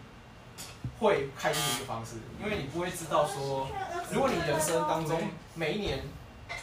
[0.99, 3.69] 会开心的一个方式，因为你不会知道说，
[4.11, 6.03] 如果你人生当中每一年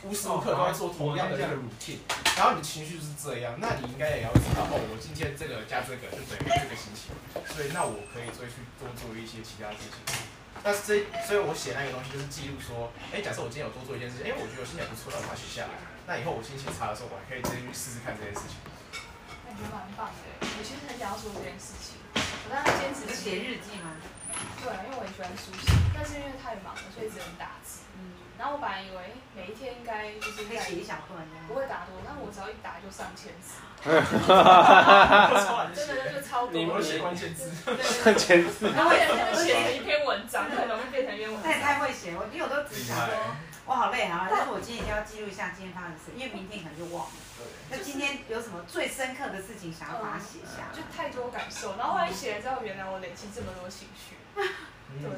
[0.02, 2.04] 无时无刻都在做同样的这个 routine，
[2.36, 7.14] 然后你的情绪是这样，那你应该也要知道哦，我今天这个加这个就等于这个心情，
[7.54, 10.00] 所以那我可以再去多做一些其他事情。
[10.64, 15.78] 那这，所以我写那个东西就是记录说，哎，假设我今天有多做一件事情，哎，我觉得我心情不错，那我把它写下来。
[16.08, 18.58] 那以后我心情差的时候，我还可以直接去试试看这件事情。
[19.56, 20.20] 感觉蛮棒的。
[20.44, 23.96] 我其实很想要做这件事情，我当时坚持是写日记吗？
[24.60, 27.88] 对，因为我很喜欢书写，但是因为太忙了，所以只能打字。
[27.96, 31.24] 嗯，然后我本来以为每一天应该就是在可以写一小段。
[31.48, 36.52] 不会打多，但我只要一打就上千字，超 难真的写，就超多。
[36.52, 41.80] 你们写关键字， 对，前次然后写成一篇文章，很容易变成一篇文章那也太章。
[41.80, 43.16] 会写，我因为我都只想说，
[43.66, 47.12] 我好累啊，但是我今天一定要记录一下今天发生的事，因为明天可能就忘了。
[47.36, 50.70] 对，那今天有什么最深刻的事情想要把它写下？
[50.70, 50.80] 就？
[50.94, 54.14] 太多感受，然后后来写了之后，原来我累积这么多情绪，
[55.02, 55.10] 对，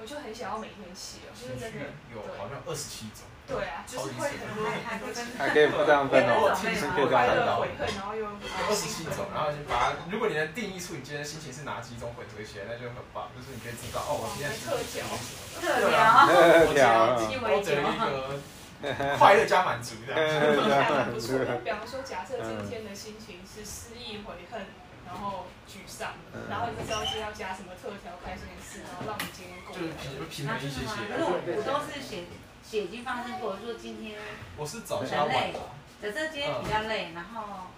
[0.00, 18.36] 我就很想要每天写，就是真的，有好像二十七种，对啊，就是会很多还还会分还可以不这样分哦，我听说过快可以这样分乐、悔恨，然后又二十七种，然后就把它，如果你能定义出你今天的心情是哪几种混合起来，那就很棒，就是你可以知道哦，我今天心情是什么特别对啊啊，特调我今天我得了一个
[19.18, 20.20] 快乐加满足这样。
[20.20, 21.56] 听起来蛮不错的。
[21.64, 24.60] 比方说，假设今天的心情是失意、悔恨，
[25.08, 26.12] 然然后沮丧，
[26.50, 30.94] 然后你不知道是要加什么特调开心的事，然后让你今天过就是得平平衡一些些。
[31.08, 32.28] 可是我我都是写
[32.68, 34.18] 写已经发生过，说今天
[34.58, 35.58] 我是早加晚的。
[36.02, 37.72] 假设今天比较累，然后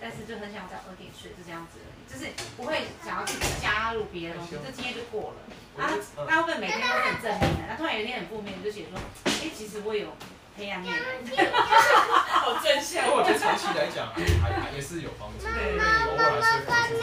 [0.00, 5.36] 但是就很想早点睡，就这样子而已，就是不会想要去加入别的东西，就今天就过了。
[5.76, 5.92] 啊，
[6.26, 8.96] 大部分每天都很正面的，那突然有一天很负面，就写说，
[9.26, 10.16] 哎，其实我有
[10.56, 11.52] 黑暗面的，
[12.24, 13.04] 好正向。
[13.04, 14.08] 因为我觉得长期来讲
[14.40, 16.96] 还还也是有帮助，因为你偶尔还是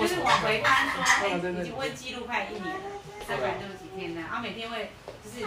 [0.00, 2.88] 就是往回看说，哎，已经会记录快一年了，
[3.28, 4.92] 三百六十几天呢，然后每天会
[5.22, 5.46] 就是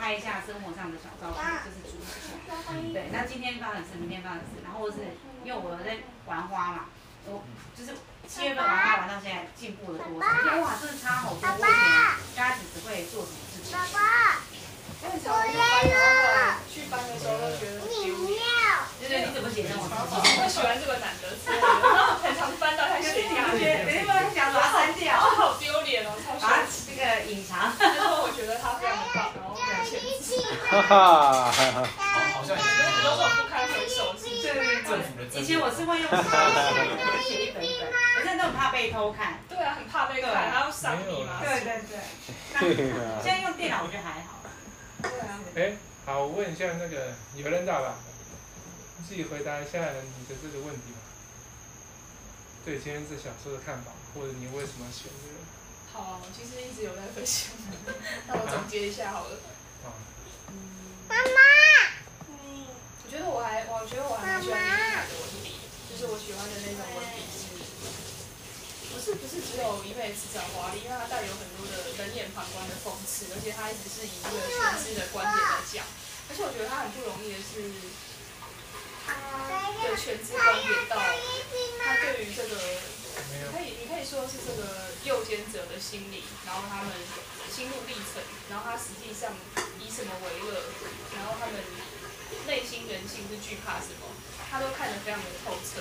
[0.00, 2.38] 拍一下生活上的小照片，就是主一下。
[2.92, 4.96] 对，那今天发生事，明天发生事，然后是
[5.44, 6.86] 因为我在玩花嘛，
[7.26, 7.42] 我
[7.76, 7.94] 就是
[8.26, 10.26] 七月份玩花玩到现在进步了多少？
[10.62, 11.40] 哇，真的差好多。
[11.42, 13.76] 我以前刚开始只会做什么事情？
[14.98, 18.42] 因为小朋友班，然后后来去班的时候都觉得丢脸。
[18.98, 21.54] 对对，你怎么写那么我不喜欢这个男的，然
[21.86, 27.70] 后很常翻到他写下去，没办法想把它删掉，好丢脸哦，超把这个隐藏。
[27.78, 30.42] 但是我觉得他非常的棒，然后很谦虚。
[30.66, 32.98] 哈哈，好，好像也是。
[32.98, 36.18] 都说不堪回首是对对政府的以前我是会用手
[37.22, 37.86] 写，写一本一本，
[38.18, 39.38] 可是那种怕被偷看。
[39.48, 41.38] 对啊，很怕被看，还要上笔嘛。
[41.40, 42.02] 对对对。
[43.22, 44.37] 现在用电脑我觉得还好。
[45.54, 45.76] 哎，
[46.06, 47.96] 好，我问一下那个有人答吧？
[48.98, 50.98] 你自己回答一下你的这个问题吧。
[52.64, 55.38] 对今天这小说的看法，或者你为什么选这个？
[55.92, 57.52] 好，其实一直有在分享，
[58.26, 59.38] 那我总结一下好了。
[59.84, 59.94] 啊。
[61.08, 61.38] 妈妈。
[63.04, 65.56] 我觉得我还，我觉得我还蛮喜欢林凯的文笔，
[65.88, 67.47] 就是我喜欢的那种文笔是，
[68.88, 75.84] 不是不是只有一味辞藻华丽，因为它带有很多的冷眼旁观的讽刺，而且它一直是以一个全知的观点在讲，
[76.28, 77.68] 而且我觉得他很不容易的是，
[79.08, 82.54] 的全知观点到他对于这个，
[83.52, 86.92] 可以你可以说是这个右肩者的心理，然后他们
[87.52, 89.36] 心路历程，然后他实际上
[89.78, 90.68] 以什么为乐，
[91.16, 91.60] 然后他们。
[92.46, 94.08] 内心人性是惧怕什么？
[94.50, 95.80] 他都看得非常的透彻，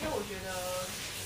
[0.00, 0.84] 因为我觉得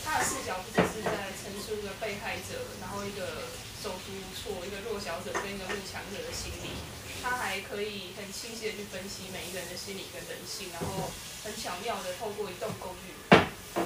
[0.08, 3.44] 他的视角不只是在陈述一个被害者，然后一个
[3.76, 6.72] 手足无措、一个弱小者跟一个慕强者的心理，
[7.20, 11.12] 他还可以很清晰的去分析每一个人的心理跟人性，然后
[11.44, 13.12] 很巧妙的透过一栋公寓，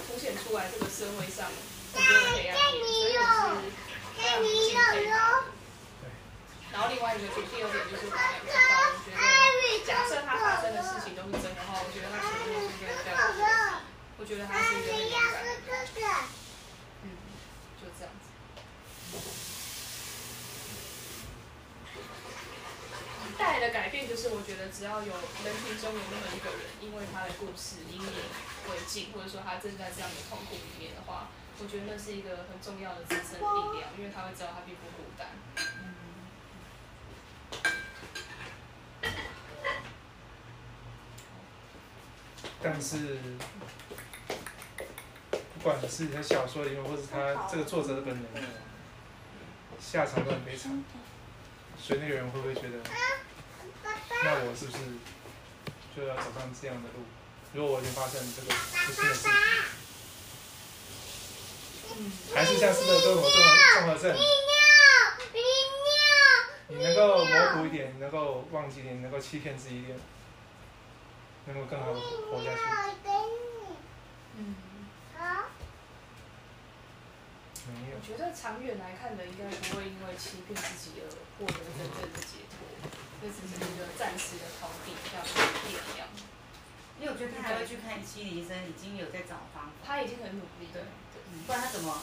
[0.06, 1.50] 凸显出来这个社会上
[1.90, 3.74] 很多的黑暗面，所以我是
[4.14, 5.50] 非常敬佩他的。
[6.70, 9.20] 然后另外一个就第二点就是我刚刚提到，我觉得
[9.84, 13.18] 假设他发生的事情都是真的话，我觉得他前面是一个非常，
[14.22, 15.58] 我觉得他是一个很勇敢的人。
[17.02, 17.10] 嗯，
[17.74, 18.30] 就这样子。
[23.36, 28.06] 带来的改变就是，我觉得只要有人群中有那么一个人，因为他的故事因你
[28.70, 31.26] 为镜，或者说他正在这样的痛苦里面的话，
[31.58, 35.26] 我觉得那是一个很重要的支撑力量，因为他会知道他并不孤单。
[42.62, 43.18] 但是，
[45.62, 48.24] 不管是他小说里面，或是他这个作者的本人，
[49.80, 50.82] 下场都很悲惨。
[51.78, 52.82] 所以那个人会不会觉得，
[54.24, 54.78] 那我是不是
[55.94, 57.04] 就要走上这样的路？
[57.54, 59.30] 如果我已经发生这个不幸的事情，
[62.34, 64.16] 还是像斯德哥尔摩综合综合症，
[66.68, 69.96] 你能够模糊一点，你能够忘记一点，能够欺骗自己一点。
[71.46, 72.60] 能够更好的活下去。
[74.38, 74.54] 嗯。
[77.66, 81.06] 我觉得长远来看的，应该不会因为欺骗自己而
[81.38, 82.66] 获得真正的解脱，
[83.22, 86.10] 这只是一个暂时的逃避，像电一样。
[86.98, 89.70] 因为我觉得他还会去看心理医生，已经有在找方。
[89.86, 90.68] 他已经很努力。
[90.72, 90.82] 对。
[91.46, 92.02] 不然他怎么？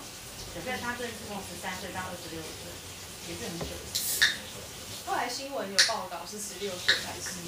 [0.56, 2.72] 可是他这是从十三岁到二十六岁，
[3.28, 3.76] 也是很久。
[5.06, 7.44] 后来新闻有报道是十六岁开始。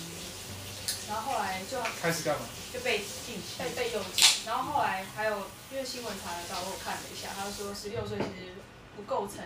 [1.08, 2.46] 然后后来就开始干嘛？
[2.74, 4.26] 就被禁，被被诱禁。
[4.46, 5.38] 然后后来还有，
[5.72, 8.54] 因为新闻查得到，我看了一下，他说十六岁其实
[8.96, 9.46] 不构成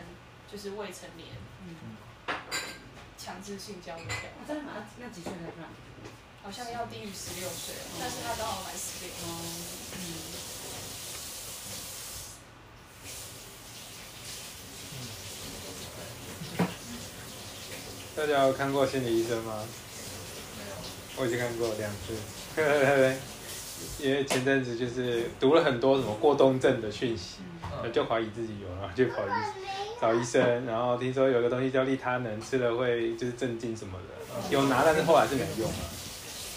[0.52, 1.30] 就是未成年，
[1.66, 1.96] 嗯，
[3.18, 4.16] 强制性交的掉。
[4.48, 4.86] 真的吗？
[5.00, 5.70] 那几岁才算？
[6.44, 9.10] 好像要低于十六岁，但是他刚好满十六。
[9.10, 9.26] 哦，
[9.94, 9.98] 嗯。
[18.16, 19.66] 大家有看过心理医生吗？
[21.18, 22.14] 我已经看过两次，
[24.04, 27.38] 因为前阵子就是读了很多什么过动症的讯息，
[27.94, 29.32] 就怀疑自己有，然后就跑医
[30.02, 35.76] 找医生，然后听说有个东西叫利他能，吃了会就是镇静什么的，有拿，但是后来是没用了。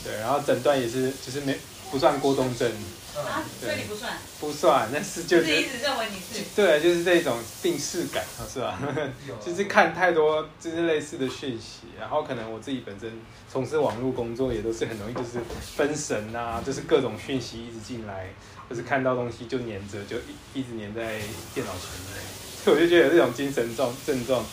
[0.04, 1.56] 对，然后诊断也是就是没
[1.90, 2.70] 不算过动症，
[3.16, 6.44] 啊，所以你不算，不算，但是就就是一直认为你是。
[6.54, 8.78] 对，就是这种病视感， 是吧？
[9.44, 13.10] 就是看太多就是类似的讯息，然后可能我自己本身
[13.50, 15.38] 从事网络工作，也都是很容易就是
[15.76, 18.28] 分神啊， 就是各种讯息一直进来，
[18.70, 21.18] 就是看到东西就黏着，就一一直黏在
[21.54, 22.22] 电脑前面，
[22.64, 24.44] 所以我就觉得有这种精神状症状。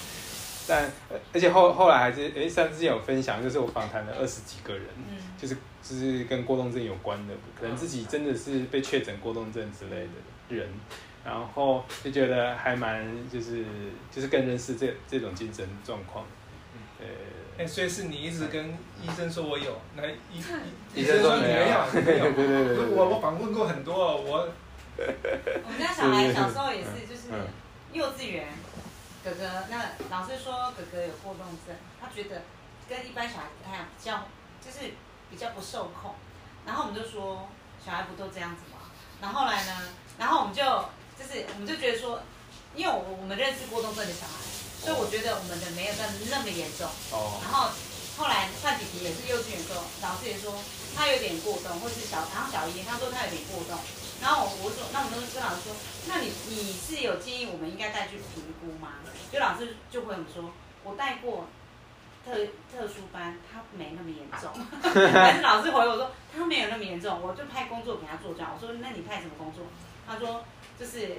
[0.67, 5.55] 但呃而且后后来还是诶，上次有分享，就是我访谈了二十几个人，嗯就是
[5.87, 10.67] 就是跟过动症有关的，可能自己真的是被确诊过动症之类的人，
[11.23, 13.63] 然后就觉得还蛮就是
[14.11, 16.25] 就是更认识这这种精神状况，
[16.99, 17.05] 呃，
[17.59, 18.69] 哎，所以是你一直跟
[19.01, 20.39] 医生说我有， 那医
[20.95, 21.55] 医生说你没有。
[21.55, 22.31] 没有，你没有。
[22.33, 24.49] 对对对我我访问过很多，我
[24.97, 27.45] 我们家小孩小时候也是，就是嗯。
[27.93, 28.47] 幼稚园，
[29.23, 32.41] 哥哥那老师说哥哥有过动症，他觉得
[32.89, 34.25] 跟一般小孩不太一样，比较
[34.59, 34.91] 就是
[35.29, 36.15] 比较不受控。
[36.65, 37.47] 然后我们就说
[37.83, 38.89] 小孩不都这样子吗？
[39.21, 40.63] 然后后来呢，然后我们就
[41.17, 42.21] 就是我们就觉得说，
[42.75, 44.33] 因为我我们认识过动症的小孩，
[44.81, 46.89] 所以我觉得我们的没有那那么严重。
[47.11, 47.69] 哦，然后
[48.17, 50.53] 后来范弟弟也是幼稚园的时候，老师也说
[50.95, 53.77] 他有点过动，或是小，然后小姨他说他有点过动，
[54.21, 55.75] 然后我我说，那我们都跟老师说，
[56.07, 58.99] 那你你是有建议我们应该带去评估吗？
[59.31, 60.51] 就老师就回我们说，
[60.83, 61.47] 我带过
[62.25, 62.33] 特
[62.71, 64.51] 特殊班，他没那么严重，
[65.13, 69.63] 但是老师回我说他没有那么严重，我就派工作给他做这样，我说那你派什么工作？
[70.07, 70.43] 他说
[70.79, 71.17] 就是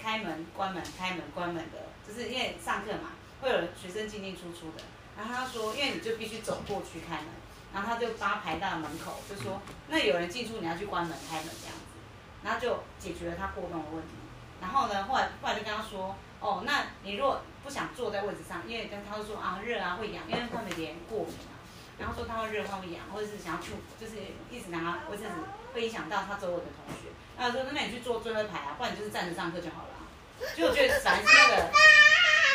[0.00, 3.10] 开门关门开门关门的，就是因为上课嘛，
[3.42, 4.82] 会有学生进进出出的。
[5.16, 7.26] 然后他说，因为你就必须走过去开门，
[7.74, 11.98] 然后他就把他排到门口，就说那有人进出，你要去关门开门这样子，
[12.42, 14.14] 然后就解决了他过动的问题。
[14.60, 21.60] 然后呢，后来后来就跟他说，哦，那你如果不想坐在位置上，因为跟他就说啊热啊会痒，因为他们有点过敏啊，
[21.98, 24.14] 然后说他会热他会痒，或者是想要去就是
[24.50, 25.28] 一直拿他，或者是
[25.74, 27.12] 会影响到他周围的同学。
[27.36, 30.08] 然后说那你去坐最后一排啊，不然你就是站着上课就好了啊。
[30.56, 31.70] 就我觉得反正是那个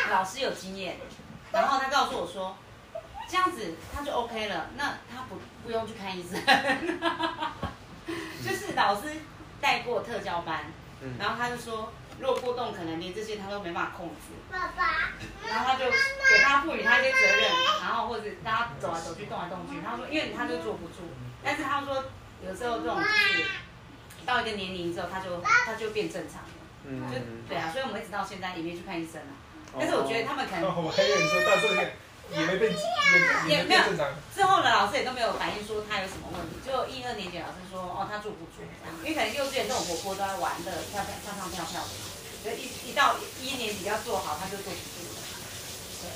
[0.09, 0.97] 老师有经验，
[1.51, 2.57] 然后他告诉我说，
[3.30, 6.41] 这样子他就 OK 了，那他不不用去看医生，
[8.43, 9.09] 就是老师
[9.61, 10.64] 带过特教班，
[11.03, 15.11] 嗯然后他就说，如果过动可能连这些他都没办法控制，爸爸，
[15.47, 17.49] 然后他就给他赋予他一些责任，
[17.82, 21.09] 然后或者大家走来走去动来动去，他说因为他就坐不住，
[21.43, 22.05] 但是他说
[22.45, 23.45] 有时候这种就是
[24.26, 26.49] 到一个年龄之后他就他就变正常了，
[26.86, 27.11] 嗯。
[27.11, 29.34] 就对啊，所以我们一直到现在也没去看医生啊。
[29.78, 31.91] 但是我觉得他们可能 我还以为你说到这个
[32.36, 34.07] 也没被也也没有正常。
[34.36, 38.65] 之后的老师也都没有反映说他有什么问题，就一二年级老师说哦他坐不住，
[39.03, 41.93] 因为可能幼稚园这种活泼都在玩的跳跳上上跳跳的，
[42.41, 45.21] 所以一一到一年级要做好他就坐不住了。
[46.01, 46.09] 对，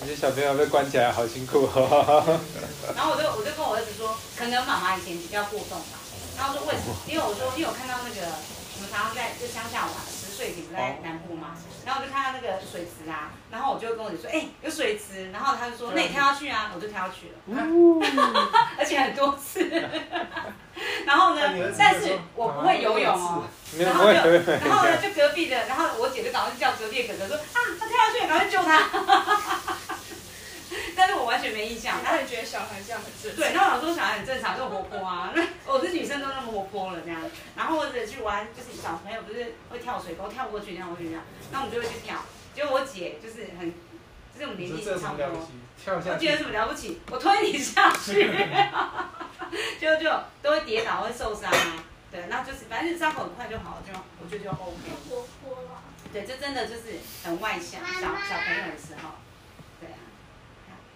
[0.00, 2.40] 这些小朋友被关起来好辛苦哦。
[2.94, 5.98] 然后我就我就跟我儿子说，可能妈妈以前比较过动吧，
[6.38, 6.94] 然后说为什么？
[7.06, 9.94] 因为我说因为我看到那个我们常常在就乡下玩，
[10.34, 11.54] 十岁顶不在南部嘛，
[11.86, 17.36] 然后我就看到那个水池啊，然后我就跟我姐说，哎、有水池，然后他就说那你跳下去啊，我就跳下去了，
[18.76, 19.70] 而且很多次。
[21.06, 21.40] 然后呢
[21.78, 23.44] 但是我不会游泳哦。
[23.78, 28.88] 然后就然后呢，就隔壁的，然后我姐就赶快去叫隔壁的哥哥说啊，他跳下去，赶快救他。
[30.96, 33.36] 但是我完全没印象，他他会觉得小孩这样很正常。
[33.36, 35.32] 对，然后我说小孩很正常，就活泼啊。
[35.34, 37.20] 那 我是女生都那么活泼了这样，
[37.56, 42.16] 然后或者去玩，就是小朋友不是会跳水沟，跳过去跳过去这样，那我们就会去跳。
[42.54, 43.72] 结果我姐就是很，
[44.32, 45.48] 就是我们年纪差不多
[45.84, 46.36] 下去我姐有。
[46.38, 47.00] 什么了不起？
[47.10, 48.30] 我推你下去，
[49.80, 51.84] 就就都会跌倒，会受伤啊。
[52.12, 53.92] 对，那就是反正伤口很快就好了，就
[54.22, 54.90] 我觉得就 OK。
[55.10, 55.82] 活泼了。
[56.12, 56.82] 对，这真的就是
[57.24, 59.10] 很外向，小小朋友的时候。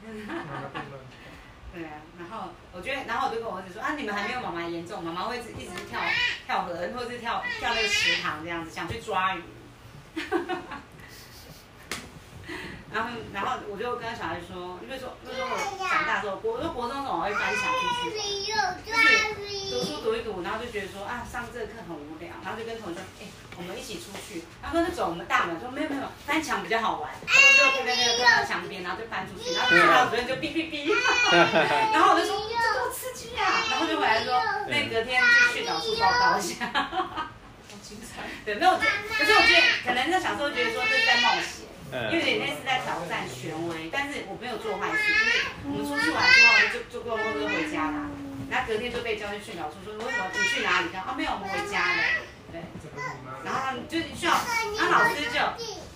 [1.75, 6.01] 对啊，然后我觉得，然后我就跟我儿子说啊，你们还没有妈妈严重，妈妈会一直一直跳
[6.47, 9.43] 跳河，或者是跳跳那个池塘这样子，想去抓鱼。
[12.91, 15.57] 然后，然后我就跟小孩说，因为说，因为说我
[15.87, 18.17] 长大之后，国我说国中的时候我会翻墙出去，
[19.71, 23.29] 读书读一读，然后就觉得说啊，上这个课很无聊，然后就跟同学说，哎、
[23.59, 24.45] 我们一起出去。
[24.63, 27.11] 他说那走我们大门，说没有没有，翻墙比较好玩。
[27.27, 30.95] 他说就跟那个跟到墙边，然后就翻出去，然后去到主任就哔哔哔，
[31.93, 36.71] 然后我就说这多刺激啊，然后就回来说，那隔天去训导处报告一下。
[36.73, 38.23] 好精彩。
[38.47, 41.67] 对，没有，可是我觉得可能在小时候觉得说这是在冒险。
[41.89, 45.09] 因为有点嗯，类似在挑战权威，但是我没有做坏事，
[45.65, 48.05] 因为我们出去玩之后就就坐公车回家啦，
[48.51, 50.93] 然后隔天就被叫去训导处说为什么你去哪里？
[50.95, 52.03] 啊没有，我们回家了，
[52.51, 52.63] 对，
[53.45, 55.37] 然后他们就是需要，然后老师就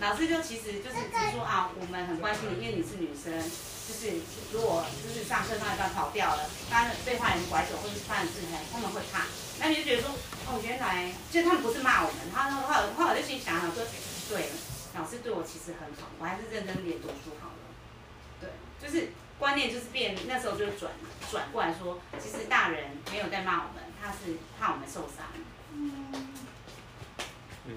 [0.01, 4.20] 老老师就其实就是只说啊，我们很关心你，因为你是女生，就是
[4.53, 9.24] 如果就是上课上一段跑掉了，发生被坏人拐走或者是发生自残，他们会怕。
[9.59, 10.11] 那你就觉得说，
[10.45, 13.81] 哦，原来就他们不是骂我们，他后来后来我就心想想说，
[14.29, 14.53] 对，
[14.93, 17.65] 老师对我其实很好，我还是认真点读书好了。
[18.45, 19.09] 对，就是
[19.39, 20.93] 观念就是变，那时候就转
[21.31, 25.33] 转过来说，其实大人没有在骂我们，他是怕我们受伤。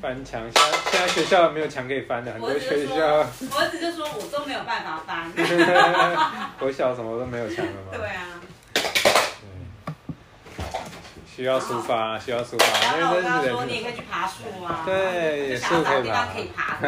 [0.00, 0.62] 翻墙，现在
[0.92, 3.26] 现在学校没有墙可以翻的，很多学校我
[3.58, 5.32] 儿子就说我都没有办法翻。
[6.60, 7.90] 我小什么都没有墙了嘛。
[7.92, 8.40] 对啊，
[11.26, 14.82] 需要抒发，需要抒然发，因后我为这是跟他说，你也人，可以去爬树啊。
[14.86, 16.78] 对就想要找地方可以爬。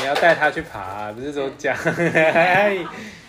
[0.00, 2.80] 你要带他去爬，不是说讲，对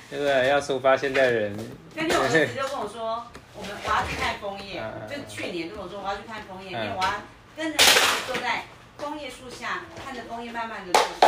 [0.09, 0.47] 不对？
[0.49, 1.55] 要抒发现在人，
[1.93, 3.27] 那天我儿子就跟我说，
[3.57, 7.09] 我们我要去看枫叶嗯，就去年跟我说我要去看枫叶，因嗯为我要
[7.55, 7.91] 跟着儿子
[8.27, 8.65] 坐在
[8.97, 11.27] 枫叶树下，看着枫叶慢慢的落下，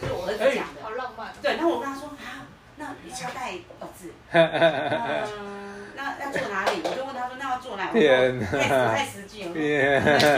[0.00, 0.82] 就是我儿子讲的。
[0.82, 1.32] 好浪漫。
[1.40, 4.12] 对，然后我跟他说啊，那你要带儿子？
[4.34, 6.82] 嗯，那要坐哪里？
[6.82, 7.94] 我就问他说，那要坐哪里？
[7.94, 8.68] 我天哪说太
[8.98, 9.54] 太实际了，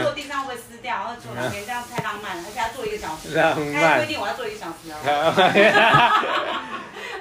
[0.03, 3.33] 坐地上会撕掉，然后坐哪边，这样太浪漫了，而且要坐一个小时。
[3.33, 4.97] 浪他漫规定我要坐一个小时哦。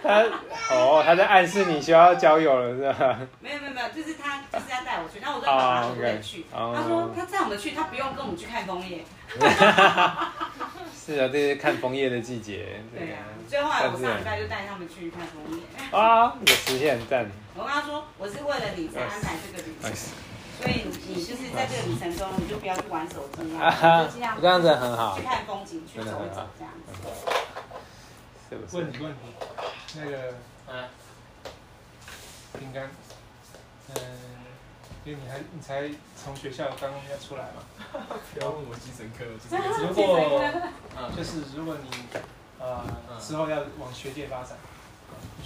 [0.03, 0.25] 他
[0.71, 3.19] 哦，他在暗示你需要交友了是吧？
[3.41, 6.47] 没有没有没有，就是他就是要带我去，然后我说爸爸哦可不可以 OK 去？
[6.53, 9.05] 哦他说他带我们去，他不用跟我们去看枫叶。
[10.99, 12.81] 是啊，这是看枫叶的季节。
[12.95, 15.63] 对啊，所以后来我上礼拜就带他们去看枫叶。
[15.91, 17.27] 啊，有实现赞。
[17.55, 19.91] 我跟他说，我是为了你才安排这个旅程
[20.59, 26.93] 所以你就是在这个旅程中，你就不要去玩手机啊 就尽量这样子很好去看风景，去走一走这样子。
[28.49, 28.77] 是不是？
[28.77, 29.21] 问你问题，
[29.97, 30.35] 那个
[30.69, 30.89] 嗯，
[32.59, 32.91] 饼干，
[33.95, 33.95] 嗯，
[35.05, 37.63] 因为你还你才从学校刚刚要出来嘛，
[38.35, 39.87] 不要问我精神科，我精神科。
[39.87, 40.41] 如果
[40.97, 41.91] 嗯就是如果你
[42.59, 43.21] 呃嗯。
[43.21, 44.57] 之后要往学界发展，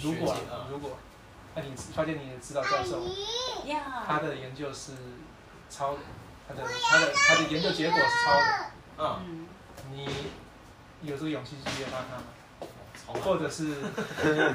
[0.01, 0.35] 如果
[0.69, 0.97] 如果，
[1.55, 3.01] 那你发现你的指导教授
[4.07, 4.91] 他，的研究是
[5.69, 5.99] 抄的，
[6.47, 8.65] 他的他的他的研究结果是超的，
[8.97, 9.47] 嗯，嗯，
[9.91, 10.07] 你
[11.03, 12.23] 有这个勇气去约发他吗？
[13.05, 13.65] 从或者是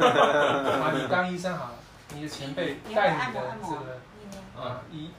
[0.00, 1.74] 啊，你当医生好了，
[2.14, 4.00] 你的前辈带你的这个
[4.30, 5.10] 捏啊医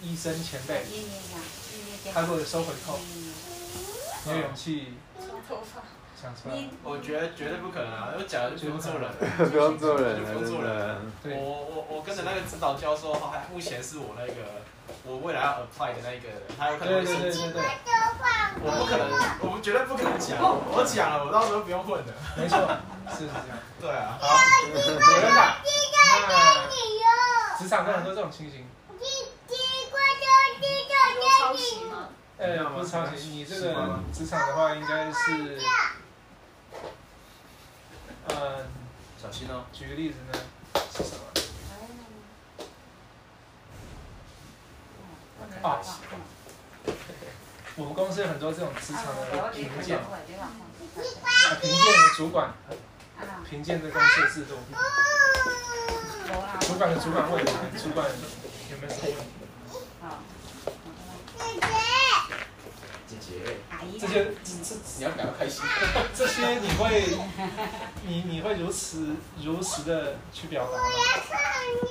[0.00, 0.84] 医生前辈，
[2.12, 2.98] 他如果收回扣，
[4.30, 5.82] 有勇气梳头发。
[6.24, 6.56] 想出来？
[6.82, 8.08] 我觉得绝对不可能啊！
[8.16, 9.12] 我讲了就不用做人了。
[9.52, 10.72] 不用做人，就不用做人。
[11.36, 14.64] 我，我我跟着那个指导教授，还目前是我那个
[15.04, 17.60] 我未来要 apply 的那个人，他有可能对对对会
[18.64, 19.04] 我不可能，
[19.44, 20.40] 我们绝对不可能讲。
[20.40, 22.12] 我讲了，我到时候不用混的。
[22.38, 22.56] 没错，
[23.12, 23.58] 是是这样。
[23.78, 24.24] 对啊，好，
[24.72, 25.60] 有人打。
[26.26, 26.32] 那
[27.58, 28.66] 职场上很多这种情形，
[31.20, 32.08] 有抄袭吗？
[32.36, 35.58] 呃，不是抄袭，你这个职场的话应该是，
[38.28, 38.66] 呃，
[39.20, 39.64] 小心哦。
[39.72, 40.38] 举个例子呢，
[40.92, 41.20] 是什么？
[45.62, 45.80] 啊，
[47.76, 50.04] 我们公司有很多这种职场的评鉴，啊，
[51.60, 52.52] 评鉴的主管
[53.48, 54.56] 评鉴的公司的制度，
[56.60, 57.48] 主管的主管问你，
[57.78, 58.06] 主管
[58.70, 59.16] 有没有什么问题？
[63.06, 63.56] 姐姐，
[63.98, 64.12] 这些
[64.44, 65.62] 这这你要感到开心。
[66.14, 67.16] 这些你会，
[68.06, 70.84] 你你会如此如实的去表达吗？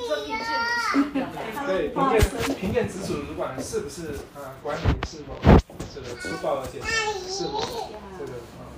[0.07, 0.45] 说评鉴
[0.93, 1.65] 如此表达。
[1.65, 2.21] 对，评鉴
[2.55, 5.33] 评鉴直属主管是不是啊、管理是否
[5.93, 7.59] 这个粗暴而且是否
[8.17, 8.69] 这个啊、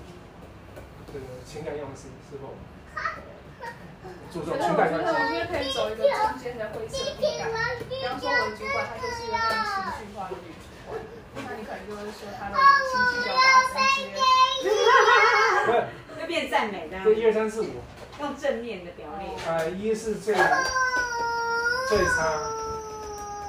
[1.11, 2.55] 这个情感用词是否
[4.31, 5.19] 注重情感关觉得我？
[5.27, 7.51] 觉得可以走一个中间的灰色地带。
[7.89, 11.03] 比方说，我的主管他就是一个非常情绪化的女主管，
[11.35, 13.59] 那你可能就会说他的情绪表达
[13.91, 14.34] 直接。
[16.55, 17.83] 赞美的，这一二三四五
[18.21, 19.27] 用正面的表列。
[19.43, 20.33] 啊，一是最
[21.89, 22.47] 最差，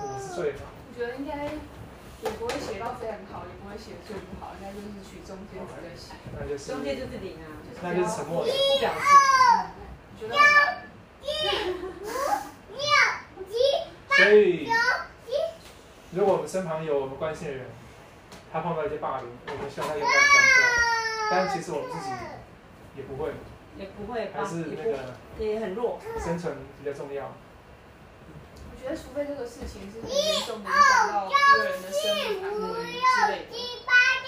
[0.02, 0.66] 五是最好。
[0.90, 6.18] 我觉得应该也不会写到非常好，也不会写最不好，应该就是取中间值的写。
[6.36, 7.46] 那就是中间就是零啊，
[7.80, 8.50] 那就是沉默的。
[8.50, 8.98] 不表示。
[10.10, 10.82] 我觉得很难。
[14.16, 14.68] 所以，
[16.10, 17.66] 如果我们身旁有我们关心的人，
[18.52, 20.66] 他碰到一些霸凌，我们希望他勇敢讲出来。
[21.30, 22.10] 但其实我们自己
[22.96, 23.32] 也不会，
[23.76, 26.00] 也不会还是那个也很弱。
[26.18, 27.32] 生存比较重要。
[28.70, 33.52] 我觉得除非这个事情是很严重的影响到一个人的生命安危之类的，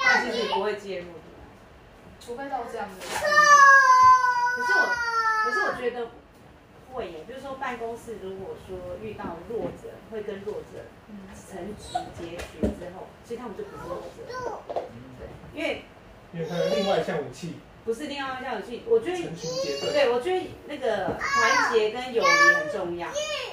[0.02, 1.18] 但是是不会介入的。
[2.20, 2.94] 除非到这样的。
[2.98, 3.06] 可
[4.66, 4.82] 是我，
[5.44, 6.10] 可是我觉得
[6.92, 14.82] 会耶，就是说办公室如果说遇到弱者，会跟弱者嗯，成直结局之后，所以他们就不是弱者。
[15.18, 15.84] 对，因为
[16.32, 17.04] 因为他有另外一
[17.88, 19.92] 要有趣，我觉得成群结队。
[19.92, 23.08] 对，我觉得那个团结跟友谊很重要。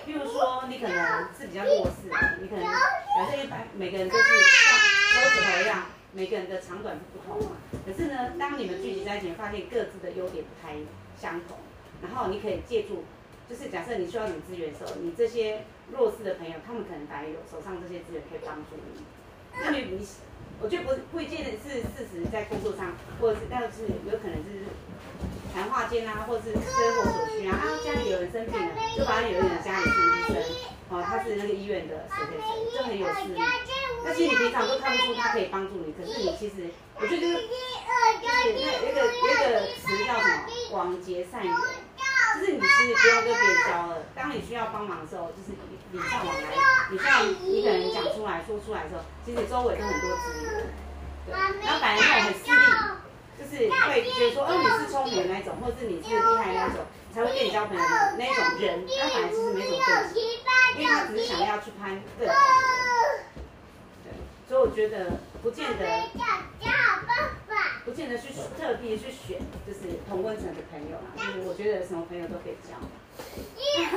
[0.06, 7.56] 譬如说，你可能是比较弱势的，你可能假设一般每个人都是像手指头一样，每个人的长短是不同嘛。
[7.86, 10.76] 可是呢，当你们聚集在一起，发现各自的优点不太
[11.18, 11.58] 相同，
[12.02, 13.06] 然后你可以借助，
[13.50, 19.04] 就是假设你需要什么资源的时候，你这些弱势的朋友，他们可能大概有手上这些资源可以帮助你。
[19.58, 20.06] 那你你，
[20.62, 24.66] 我觉得不不一定是事实在工作上，或者是但是有可能是
[25.54, 30.36] 谈话间啊，或者是生活所需啊，啊家里有人生病了，就反正有人家里是医生，
[30.90, 33.42] 哦他是那个医院的谁谁谁，就很有势力。
[34.04, 37.34] 那其实你平常都看不出他可以帮助你，可是你其实我觉得就是
[38.22, 38.54] 就是
[38.86, 41.54] 那个那个词叫什么广结善缘。
[42.36, 45.56] 就是你其实不用跟别人交了，当你需要帮忙的时候，就是
[45.94, 46.52] 礼尚往来。
[46.92, 50.68] 你需要一个人讲出来说出来的时候，其实周围都很多资源。
[51.26, 52.68] 对，然后反而那种很势利，
[53.40, 56.84] 就是会觉得说，哦你是聪明的那种，或者是你是厉害那种，
[57.16, 57.82] 才会跟你交朋友
[58.18, 60.20] 那种人，那反而其实没什么对比，
[60.82, 62.38] 因为他只是想要去攀更好的
[62.76, 63.24] 人。
[64.04, 64.12] 对，
[64.50, 65.86] 所以我觉得不见得。
[67.86, 69.80] 不见得去特地去选，就是
[70.10, 71.06] 同温层的朋友啦。
[71.16, 72.74] 就是我觉得什么朋友都可以交。
[73.56, 73.96] 一二三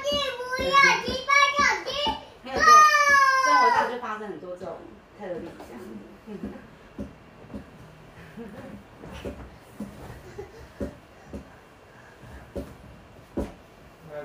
[0.00, 0.06] 四
[0.38, 0.70] 不要
[1.04, 1.60] 七八九
[1.90, 1.90] 七。
[2.44, 2.64] 没有对，
[3.44, 4.78] 生活上就发生很多这种
[5.18, 5.82] 特例这样。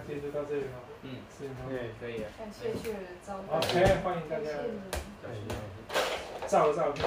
[0.08, 0.78] 天就到这里了。
[1.04, 2.30] 嗯，时间差不多对，可以了。
[2.38, 2.96] 感谢谢
[3.26, 3.58] 招待。
[3.58, 4.50] OK，欢迎大家
[6.48, 7.06] 照个照片。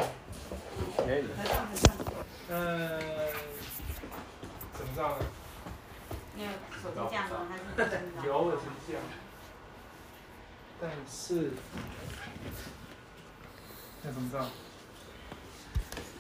[0.97, 1.23] 可以。
[1.37, 1.95] 合唱合唱。
[2.51, 3.01] 嗯，
[4.75, 5.27] 怎么照呢？
[6.35, 6.51] 你有
[6.83, 7.47] 手机架吗？
[7.51, 8.27] 还是真的？
[8.27, 8.99] 有我手机架，
[10.81, 11.51] 但是
[14.05, 14.47] 要怎么照？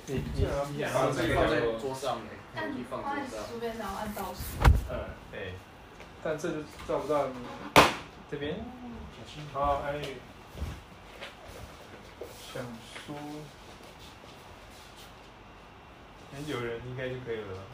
[0.06, 0.46] 你你
[0.76, 4.40] 你放在放在桌上呢，按放放在桌边上按倒数。
[4.90, 4.92] 嗯，
[5.30, 5.52] 对，
[6.22, 7.34] 但这就照不到你
[8.30, 8.56] 这边。
[9.52, 10.16] 好，安宇，
[12.52, 12.62] 想
[13.06, 13.14] 书，
[16.46, 17.54] 有人应该就可以了。
[17.54, 17.64] 吧？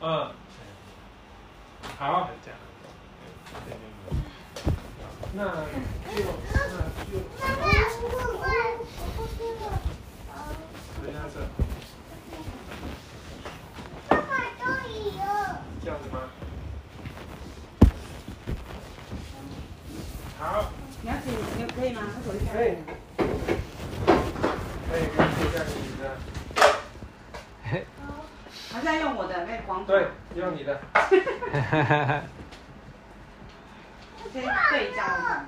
[0.00, 0.30] 嗯，
[1.98, 2.58] 好，这样。
[5.34, 6.22] 那就。
[6.54, 6.56] 那
[7.10, 7.12] 就。
[11.02, 11.34] 回家这，
[15.82, 16.16] 这样子吗？
[20.38, 20.70] 好，
[21.02, 22.02] 你要请，你可以吗？
[22.14, 22.76] 他手机可以，
[23.16, 25.70] 可以，可以坐下你
[26.02, 26.04] 的，
[28.70, 31.16] 还是要用我的那个光对，用你的，可
[34.38, 35.46] 以对焦的。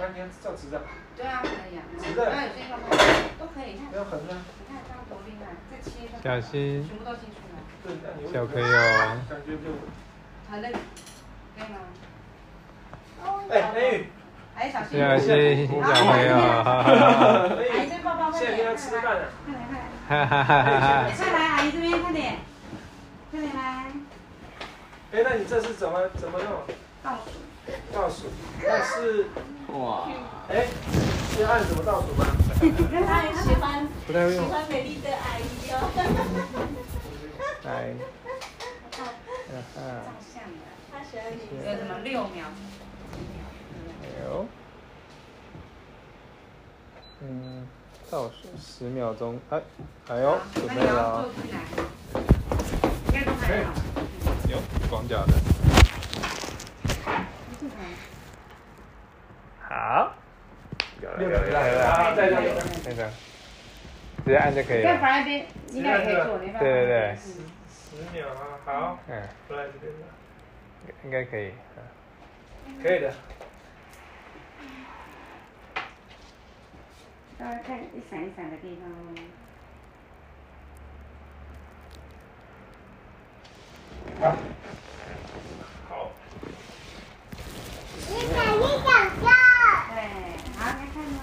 [0.00, 0.82] 那你要照直的，
[1.16, 1.80] 对啊，可以啊。
[2.02, 2.82] 直的还有这个吗？
[3.38, 3.78] 都可以。
[3.90, 5.90] 不要横的，你看这样多厉害，再切。
[6.24, 7.60] 小心全部都切出来。
[7.84, 9.70] 对，那你会小朋友感觉就，
[10.50, 11.76] 好的，可以吗？
[13.50, 14.06] 哎，安宇，
[14.56, 14.98] 哎，小心。
[14.98, 19.82] 小心小朋友，阿姨这抱抱快点，跟他吃饭了，快来快来。
[20.08, 20.82] 哈哈哈哈哈。
[21.16, 22.38] 快来，阿姨这边快点，
[23.30, 23.60] 快点来，
[25.12, 26.48] 哎，那你这是怎么怎么弄？
[27.02, 27.30] 倒数。
[27.94, 28.26] 倒数，
[28.60, 29.26] 那是，
[29.68, 30.08] 哇，
[30.48, 30.66] 哎，
[31.36, 32.26] 是按怎么倒数吗？
[33.06, 33.86] 他 很喜欢。
[34.08, 35.74] 喜欢美丽的阿姨哦。
[37.62, 37.68] 来，
[38.19, 38.19] 照
[39.74, 39.80] 哈
[40.20, 41.38] 相的，他喜欢你。
[41.64, 42.44] 有什么六秒？
[42.44, 44.46] 哈，有。
[47.22, 47.66] 嗯，
[48.10, 49.60] 倒数十秒钟，哎，
[50.08, 51.28] 哎呦，准备了？
[53.06, 53.72] 应该都还好。
[54.48, 54.58] 有
[54.88, 55.32] 光脚的，
[59.60, 60.14] 好，
[61.00, 62.36] 有了有了有了再来，
[62.84, 63.10] 那个，
[64.24, 66.38] 直接按就可以了，反那边应该也可以做。
[66.38, 67.16] 对对对
[67.90, 70.06] 十秒啊，好，嗯，过来这边了，
[71.02, 71.52] 应该可以，
[72.80, 73.12] 可以的，
[77.36, 78.88] 大家看一闪一闪的地方。
[78.88, 78.94] 哦。
[84.20, 84.36] 好，
[85.88, 86.12] 好，
[89.90, 89.98] 对，
[90.56, 91.18] 好，来看哦。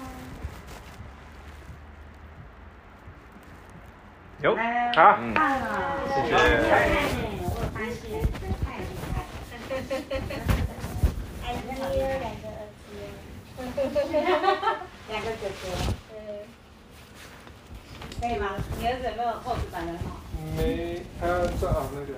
[4.40, 5.18] 有，来，好。
[5.20, 5.34] 嗯，
[6.14, 6.30] 谢谢。
[7.42, 8.00] 我有发现，
[11.42, 11.74] 太厉害
[12.18, 12.86] 两个儿子。
[15.08, 15.62] 两个哥哥，
[18.20, 18.44] 可以吗？
[18.78, 19.82] 你儿子有没有厚纸板？
[20.56, 20.58] 没，
[21.20, 22.14] 他要照好那个，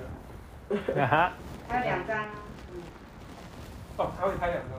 [1.00, 1.32] 哈哈，
[1.68, 2.28] 还有两张啊。
[3.96, 4.72] 哦，他会拍两张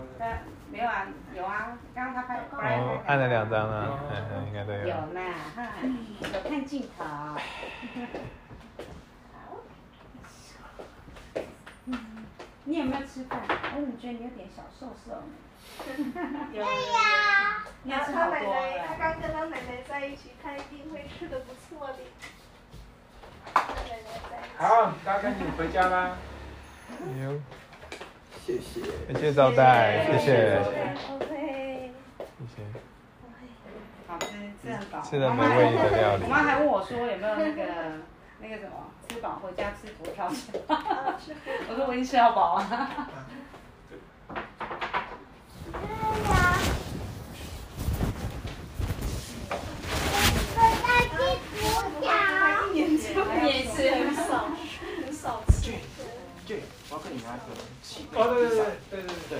[0.71, 4.79] 没有啊，有啊，刚刚他拍，本来哦，按了两张啊，嗯嗯，应该都有。
[4.87, 5.19] 有呢，
[5.55, 5.67] 哈，
[6.33, 7.03] 有看镜头。
[12.63, 13.41] 你有没有吃饭？
[13.75, 15.23] 我怎么觉得你有点小瘦瘦呢？
[16.53, 18.97] 对呀， 你要吃他奶好多奶，他了。
[18.99, 21.97] 刚跟他奶奶在一起，他一定会吃的不错的。
[23.53, 24.55] 跟奶奶在一起。
[24.57, 26.15] 好，大家赶紧回家啦。
[27.21, 27.41] 有，
[28.45, 28.81] 谢谢。
[29.13, 30.59] 谢谢招待，谢谢
[31.15, 31.91] ，OK。
[32.39, 32.63] 谢谢。
[34.07, 34.25] 好吃，
[34.61, 35.01] 吃很饱。
[35.01, 37.63] 吃了美味的料理我妈还问我说有没有那个
[38.39, 40.37] 那个什么，吃饱回家吃佛跳墙。
[41.69, 43.07] 我说我已经吃到饱了。
[52.73, 54.47] 一年吃一年吃很少，
[55.05, 55.71] 很少吃。
[56.47, 57.53] 对，我要跟你拿一个
[57.91, 59.29] 气哦，对对对对对对。
[59.29, 59.33] 对，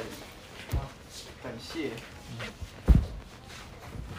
[1.42, 1.92] 感谢。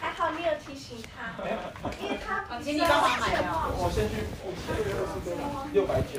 [0.00, 1.36] 还好你有提醒他，
[2.00, 4.14] 因为他你帮忙买的哦我先去，
[5.74, 6.18] 六百九。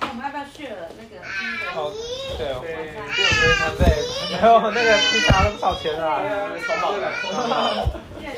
[0.00, 1.62] 我们要不要去了那个新的？
[1.74, 1.90] 哦，
[2.36, 2.68] 对哦，对，
[3.14, 3.80] 所以他在，
[4.28, 6.20] 没有那个披萨都不少钱啊。
[8.22, 8.30] 有，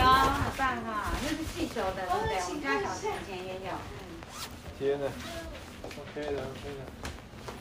[0.00, 2.32] 很棒哈，那是气球的，对不对？
[2.40, 3.72] 我们家小钱钱也有。
[3.92, 4.00] 嗯，
[4.78, 5.04] 天呐
[5.84, 6.80] ，OK 的，OK 的。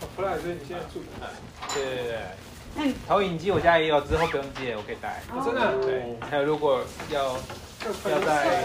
[0.02, 1.34] 哦，弗莱，所以你现在住哪里？
[1.74, 2.20] 对对对。
[2.74, 5.22] 那你投影机我家也有，之后不用借，我可以带。
[5.34, 7.36] 哦真的对，还有如果要
[7.84, 8.64] 要在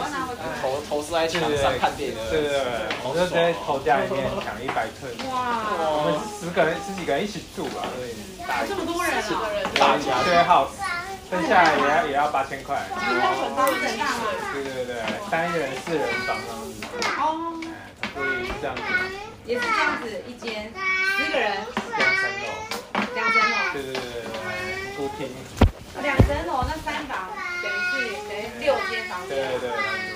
[0.63, 2.63] 投投资在墙上看电影的，对对对，
[3.03, 5.11] 我就直接投家里面抢一百寸。
[5.27, 5.35] 我，
[6.07, 8.15] 们十个人十几个人一起住吧，所以
[8.47, 9.27] 大这么多人啊！
[9.75, 10.79] 大家对 house，
[11.31, 12.83] 分下来也要也要八千块。
[14.53, 14.95] 对对对，
[15.31, 16.77] 单人四人房这样子，
[17.19, 17.69] 哦，哎，
[18.15, 18.81] 所以是这样子，
[19.45, 20.73] 也是这样子，一间
[21.17, 21.67] 十个人，
[21.99, 22.45] 两层楼。
[23.15, 24.31] 两层楼，对对对对对，
[24.97, 25.21] 客厅。
[26.03, 27.33] 两层楼那三房
[27.63, 27.95] 等于是
[28.29, 29.31] 等于六间房间。
[29.31, 30.09] 对对对，这样子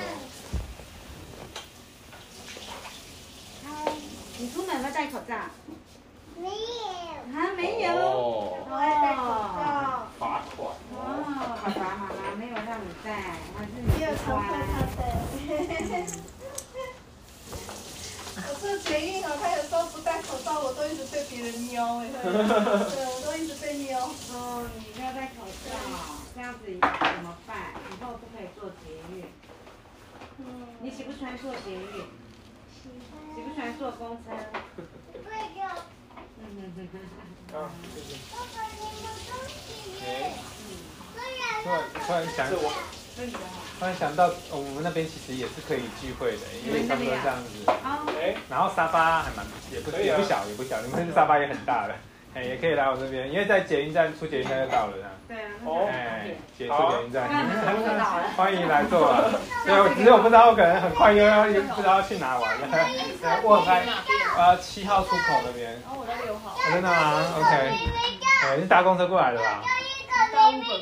[3.66, 3.68] 哦。
[4.38, 5.34] 你出门有没有戴口罩？
[6.40, 6.52] 没有，
[7.36, 7.92] 啊，没有。
[7.92, 9.20] 哦，我要戴口
[9.60, 10.58] 罩，罚款。
[10.96, 10.96] 哦，
[11.60, 13.12] 爸爸妈妈没有让你戴，
[13.52, 14.98] 还是你没有不强迫他乖？
[15.68, 16.08] 戴。
[18.40, 24.00] 我这捷运哦，他有时候不戴口罩，我都一直被别人瞄哎，对，我都一直被瞄。
[24.32, 25.68] 哦，你没有戴口罩，
[26.34, 27.76] 这样子怎么办？
[27.92, 29.28] 以后不可以做捷运。
[30.38, 32.08] 嗯，你喜不喜欢坐捷运？
[33.34, 34.32] 喜不喜欢坐公车？
[34.32, 35.99] 嗯哼哼哼。
[37.52, 38.16] 啊，谢谢。
[40.06, 40.32] 哎，
[41.62, 41.74] 突然
[42.06, 42.48] 突然想，
[43.78, 47.50] 突然想到，哦我们那边其实也是可以聚会的，因为差不多这样子。
[47.66, 51.94] 哦，哎，然后沙发还蛮也不也不小也不小，你们这沙发也很大的，
[52.34, 55.10] 哎，也可以来我这边，因为在捷运站出捷运站就到了这样。
[55.26, 56.26] 对啊，哦哎，
[56.56, 57.28] 捷出捷运站。
[58.36, 59.24] 欢迎来坐啊！
[59.66, 62.68] 对，我只是我不知道，我可能很快又要不知道要去哪玩了。
[62.70, 62.80] 对，
[63.42, 63.82] 我在
[64.36, 65.72] 呃七号出口那边。
[65.88, 67.48] 哦我在六号，哦真的吗？OK。
[68.46, 69.62] 哎，是搭公车过来的吧。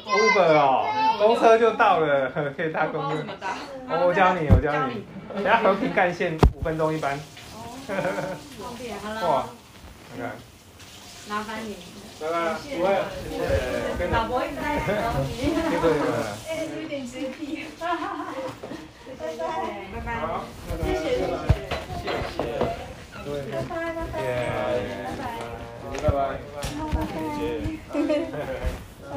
[0.07, 0.87] ？Uber 哦，
[1.19, 3.25] 公车就到了，可以搭公车
[4.07, 5.05] 我教你，我教你。
[5.35, 7.19] 等下和平干线五分钟一班。
[7.87, 7.97] 方
[8.79, 9.45] 便，好了哇，，
[10.15, 10.31] 你看，
[11.29, 11.77] 麻烦你。
[12.21, 12.89] 拜拜，不会，
[13.29, 13.39] 谢谢，
[13.99, 14.91] 跟老婆一直在找
[15.23, 15.29] 你。
[16.49, 16.51] 哎，
[16.83, 17.67] 有点洁癖。
[17.79, 17.85] 拜
[19.37, 19.41] 拜，
[19.93, 20.09] 拜拜。
[20.21, 20.45] 好，
[20.85, 21.21] 谢谢谢
[22.03, 22.41] 谢，谢谢，
[23.23, 24.15] 拜拜拜拜。
[25.19, 25.21] 拜。
[26.03, 26.19] 拜拜。
[29.15, 29.17] 嗯。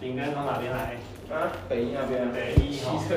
[0.00, 0.96] 饼干从哪边来？
[1.34, 2.54] 啊，北一那边，北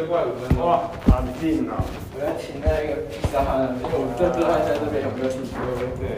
[0.10, 1.84] 哇，好近啊！
[2.16, 4.40] 我要停在那个披萨汉，因 为我这这
[4.88, 5.84] 边有没有停车位？
[6.00, 6.16] 对，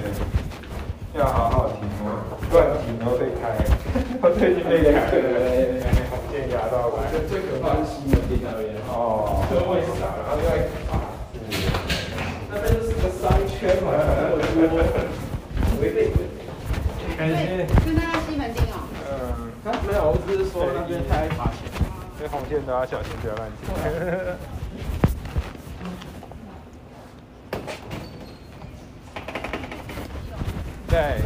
[1.17, 3.49] 要好好停哦，乱停都被开。
[4.21, 5.81] 我最近被开了，
[6.13, 7.09] 红线压到来。
[7.25, 11.01] 最可怕是西门町那边，哦，车位少，然后又爱卡，
[12.53, 14.85] 那边就是个商圈嘛，那么多，
[15.81, 16.45] 违背规定。
[17.17, 17.65] 感谢。
[17.81, 18.85] 就那西门町哦。
[19.09, 21.65] 嗯，他没有，我只是说那边太爱罚钱。
[22.19, 22.27] 所
[22.85, 23.67] 以红线都要小心，不要乱停。
[30.89, 31.21] 对，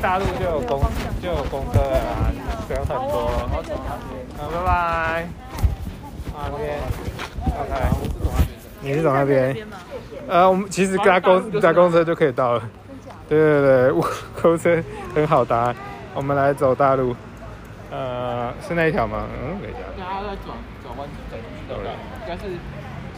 [0.00, 0.80] 大陆就有公
[1.20, 2.32] 就有公车了啊，
[2.66, 3.28] 不用很多。
[4.38, 4.70] 好，拜拜。
[6.32, 6.78] 啊，那边
[7.44, 7.72] ，OK。
[8.80, 9.54] 你是走那边？
[10.28, 12.62] 呃，我们其实搭公搭公车就可以到了。
[13.28, 14.08] 对对对，我
[14.40, 14.82] 公车
[15.14, 15.74] 很好搭。
[16.14, 17.14] 我们来走大路。
[17.90, 19.26] 呃，是那一条吗？
[19.34, 19.80] 嗯，等一下。
[19.98, 21.74] 大家在转转弯转进去的，
[22.22, 22.42] 应该是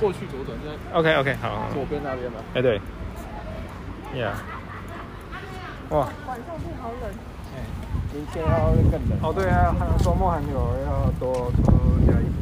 [0.00, 1.70] 过去左转，就在 OK OK，好好。
[1.72, 2.38] 左边那边吧。
[2.54, 2.80] 哎，对。
[4.14, 4.32] Yeah。
[5.90, 6.08] 哇。
[6.26, 7.10] 晚上会好冷。
[7.54, 7.60] 哎，
[8.14, 9.18] 明天要更冷。
[9.22, 11.72] 哦，对啊，还有周末还有要多多
[12.06, 12.32] 加衣服。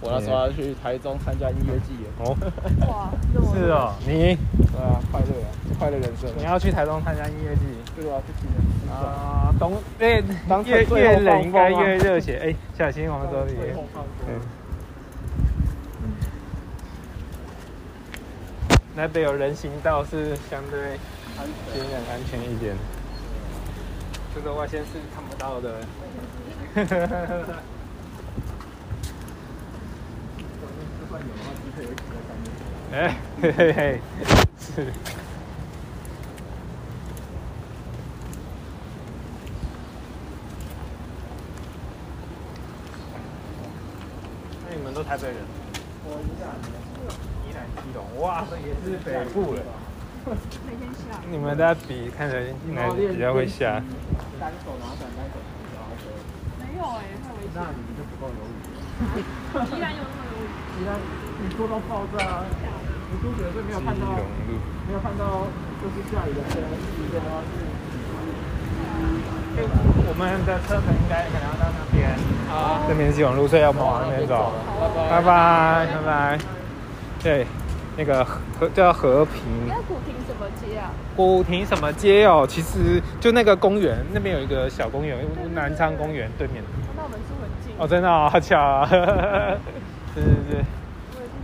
[0.00, 2.34] 我那时候要去台中参加音乐季哦。
[2.88, 3.10] 哇，
[3.52, 4.36] 是哦，你。
[4.72, 5.48] 对啊，快乐啊，
[5.78, 6.30] 快乐人生。
[6.38, 7.60] 你要去台中参加音乐季？
[7.94, 8.94] 对啊，去听的。
[8.94, 10.22] 啊，冬哎，
[10.64, 13.52] 越越冷应该越热血哎，小心我们这里。
[14.26, 14.40] 嗯。
[18.96, 20.98] 那边有人行道是相对
[21.38, 22.74] 安全、安全一点。
[24.34, 25.74] 这个外线是看不到的。
[32.92, 34.00] 哎，嘿嘿嘿，
[34.58, 34.86] 是。
[44.68, 45.36] 那你们都台北人？
[46.04, 46.54] 我宜兰，
[47.48, 49.62] 宜兰基隆，哇，这也是北部了。
[50.64, 51.18] 每天下。
[51.28, 52.40] 你们在比，看着
[52.72, 53.82] 哪比较会下？
[54.38, 55.34] 单手拿伞，单手
[56.58, 57.54] 没有哎，太危险。
[57.54, 59.24] 那你们就不够有雨。
[59.76, 60.29] 宜兰有那么
[60.80, 60.86] 有雨？
[60.86, 60.96] 宜兰，
[61.42, 62.44] 你说到爆炸。
[63.12, 64.06] 我都觉得是没有看到，
[64.86, 65.44] 没有看到，
[65.82, 67.52] 就是下雨的天，雨的话是。
[70.08, 72.16] 我们的车程应该可能要到那边。
[72.48, 72.86] 好。
[72.88, 74.52] 这边是永路，所以要往那边走。
[75.10, 76.38] 拜拜，拜拜。
[77.22, 77.44] 对，
[77.96, 79.42] 那个和叫和平。
[79.66, 80.92] 那古亭什么街啊？
[81.16, 82.46] 古亭什么街哦？
[82.48, 85.18] 其实就那个公园，那边有一个小公园，
[85.52, 86.62] 南昌公园对面。
[86.96, 87.74] 那我们住很近。
[87.76, 88.88] 哦，真的好巧啊！
[90.14, 90.60] 对对对。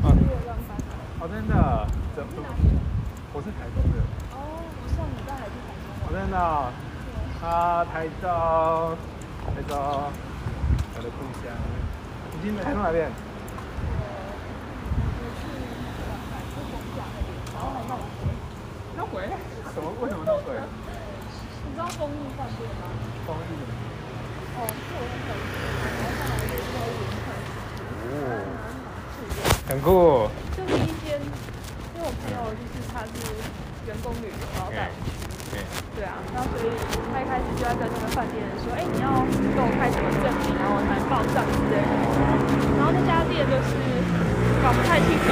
[0.02, 1.52] 哦，真的，
[2.14, 2.30] 怎么？
[3.32, 3.97] 我是台中的。
[4.32, 4.36] 哦，
[4.82, 5.86] 我上礼拜还去台中。
[6.02, 6.36] 哦，真的。
[7.43, 8.24] 啊，台中，
[9.55, 9.70] 台中，
[10.97, 11.44] 我的故乡。
[12.32, 13.10] 你今天台中哪边？
[18.97, 19.28] 闹鬼？
[19.74, 19.93] 什么？
[20.01, 20.55] 为什么闹鬼？
[21.66, 22.82] 你知道丰益饭店吗？
[23.26, 23.38] 丰益。
[24.56, 25.36] 哦，是我很喜欢。
[28.02, 28.34] 然后来
[29.52, 29.55] 哦。
[29.68, 30.28] 很酷。
[30.56, 31.18] 就是一间，
[31.94, 33.12] 因为我朋友就是他是
[33.86, 35.10] 员工旅游，然后带我去。
[35.97, 36.68] 对啊，然后所以
[37.09, 41.93] 他一开始就在跟那个饭店说，哎，你要给我开什么证明，然后我才能报账之类的。
[42.76, 43.72] 然后那家店就是
[44.60, 45.24] 搞不太清楚，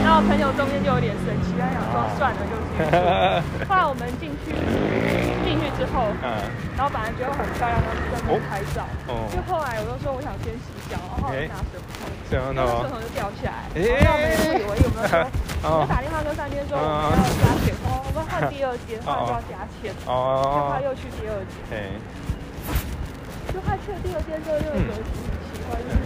[0.00, 2.88] 然后朋友中间就有点生气，他想说算了，就进去。
[3.68, 4.56] 后来我们进去
[5.44, 6.08] 进去之后，
[6.72, 8.88] 然后本来觉得很漂亮，然后就在那拍照。
[9.12, 9.28] 哦。
[9.28, 11.76] 就后来我就说我想先洗脚，然后拿水
[12.38, 13.68] 桶，水龙头，就掉下来。
[13.76, 13.82] 哎。
[14.00, 15.26] 然后我们不以为有没有说，
[15.62, 19.92] 就打电话跟饭店说我们要加钱，哦，我们换第二间，换就要加钱。
[20.06, 20.10] 哦。
[20.54, 21.54] 就他又去第二间。
[21.68, 21.98] 对。
[23.52, 26.00] 就他去了第二间之后，又有一个很奇怪，就是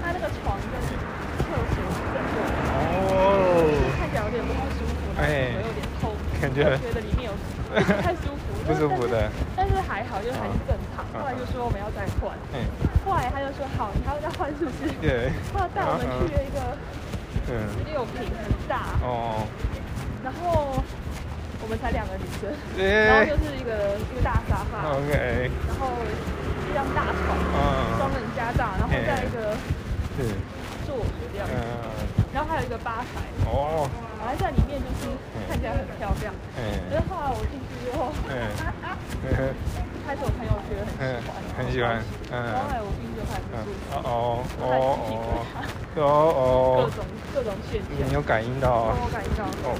[0.00, 1.76] 他那个床跟厕所是
[2.12, 2.50] 正对的。
[2.72, 3.68] 哦。
[4.00, 7.32] 看起来有点不太舒服，然后有点痛，感觉觉得里面有
[7.68, 8.48] 不太舒服。
[8.66, 9.30] 不舒服的。
[9.66, 11.02] 但是还好，就是还是正常。
[11.10, 12.30] 后来就说我们要再换。
[12.54, 12.62] 嗯。
[13.04, 14.86] 后来他就说好，你还要再换是不是？
[15.02, 15.34] 对。
[15.50, 16.78] 后来带我们去了一个
[17.74, 18.94] 十六平，很大。
[19.02, 19.42] 哦。
[20.22, 20.78] 然后
[21.58, 22.46] 我们才两个女生，
[22.78, 24.86] 然后就是一个一个大沙发。
[24.94, 25.50] OK。
[25.66, 25.90] 然后
[26.70, 27.26] 一张大床，
[27.98, 29.50] 双人加大，然后再一个
[30.86, 31.02] 坐
[31.34, 31.48] 这样。
[31.50, 32.06] 嗯。
[32.32, 33.18] 然后还有一个吧台。
[33.50, 33.90] 哦。
[34.26, 35.06] 然后在里面就是
[35.46, 36.34] 看起来很漂亮。
[36.58, 36.82] 嗯。
[36.90, 38.34] 但是后来我进去之后，嗯。
[40.06, 42.02] 开始我朋友觉得很喜欢，很喜欢。
[42.30, 42.42] 嗯。
[42.50, 43.70] 然后后来我进去就开始住。
[43.94, 44.66] 哦哦哦
[45.06, 45.38] 哦。
[45.94, 46.42] 哦哦。
[46.82, 47.86] 各种各种现象。
[47.94, 48.90] 你有感应到？
[48.98, 49.46] 我感应到。
[49.62, 49.78] 哦。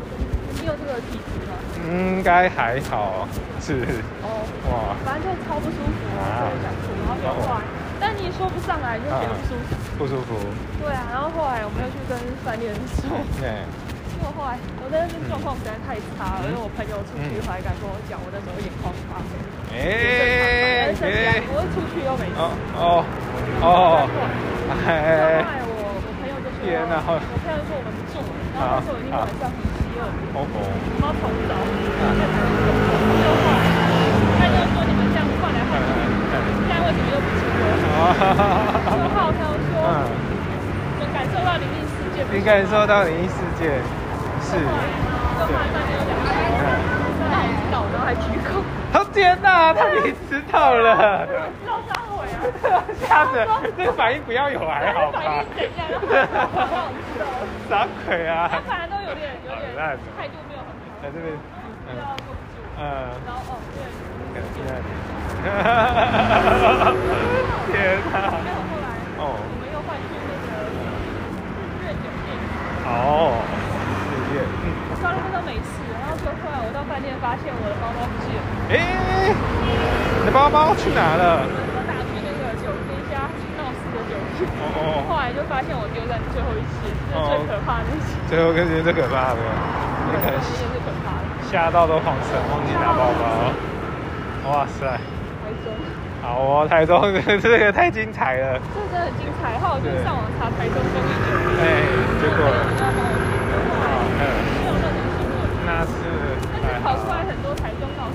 [0.55, 1.59] 你有这个体质吗？
[1.91, 3.27] 应该还好，
[3.59, 3.83] 是。
[4.23, 4.47] 哦。
[4.71, 4.95] 哇。
[5.03, 7.67] 反正就超不舒服哦，所以想吐，然后就后来，
[7.99, 9.75] 但你说不上来，就觉得不舒服。
[9.99, 10.39] 不舒服。
[10.83, 12.15] 对啊，然后后来我们又去跟
[12.47, 13.11] 饭店说。
[13.39, 13.63] 对。
[14.17, 19.37] 因为后来我在那边状况实在太差了，因为我朋友出去还敢跟我讲，我那时候眼眶发黑。
[19.77, 22.39] 哎，哎，我出去又没事。
[22.81, 23.05] 哦
[23.61, 24.09] 哦。
[24.89, 25.45] 哎。
[25.45, 28.25] 后来我我朋友就说，我朋友说我们不住，
[28.57, 31.53] 然后那时候已经晚上十一二点，然后从早
[32.17, 32.89] 在台中工作，
[33.21, 33.61] 最后后来
[34.41, 35.93] 他就说你们这样换来换去，
[36.65, 38.17] 现在为什么又不出了？
[38.97, 39.77] 最后他又说，
[40.99, 42.25] 我感受到灵异事件。
[42.33, 43.77] 你感受到灵异事件。
[44.47, 44.79] 是，后来
[45.37, 46.15] 就后来饭店有两
[47.91, 48.63] 个，还鞠躬，
[48.95, 53.27] 哦天哪，他已经知道了， 知道
[53.77, 55.21] 这个反应不要有还好吧？
[55.21, 55.89] 反应怎样？
[56.09, 56.87] 然后好好
[57.19, 57.21] 笑。
[57.69, 57.73] 啥
[58.07, 58.49] 鬼啊？
[58.53, 59.67] 他反正都有点有点
[60.17, 61.27] 态度没有很好，在这边。
[62.79, 62.81] 嗯，
[63.27, 64.37] 然后哦对，
[67.73, 67.75] 天
[68.13, 68.15] 哪，
[68.45, 68.87] 没有后来
[69.19, 70.79] 哦我们又换去那个日
[71.83, 72.29] 月酒店，
[72.87, 73.43] 哦，
[74.43, 74.65] 嗯，
[75.03, 78.43] 到那边都没事，然后就后来我到饭店发现我的包包不见了，
[78.73, 78.75] 哎，
[80.21, 81.45] 你的包包去哪了？
[81.47, 90.39] 我打去那个酒店一家闹事的酒店，哦哦，后来就发现我丢在最后一间，这是最可怕的一期，最后跟觉最可怕的，你可怕的。
[91.47, 93.55] 吓到都晃神，忘记拿包包。
[94.51, 95.75] 哇塞，台中，
[96.23, 97.03] 好哦，台中
[97.43, 99.59] 这个太精彩了，这真的很精彩。
[99.63, 101.87] 后来我就上网查台中公益酒店，哎，
[102.19, 104.23] 结果，就要帮我订，后来嗯，
[104.59, 105.95] 没有任何新闻，那是
[106.63, 108.07] 但是跑出来很多台中闹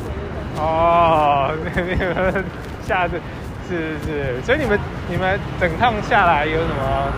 [0.62, 2.46] 哦，你们
[2.86, 3.20] 下次
[3.68, 4.78] 是是是，所以你们
[5.10, 7.10] 你们整趟下来有什么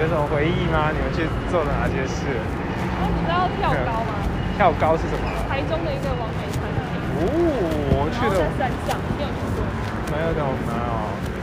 [0.00, 0.88] 有什么回忆吗？
[0.88, 2.24] 你们去做了哪些事？
[2.32, 4.16] 你知道跳高吗？
[4.56, 5.28] 跳高是什么？
[5.50, 7.28] 台中的一个完美餐厅，哦，
[7.92, 9.60] 我去的然后在山上，你有去过？
[10.08, 10.88] 没有怎么没有。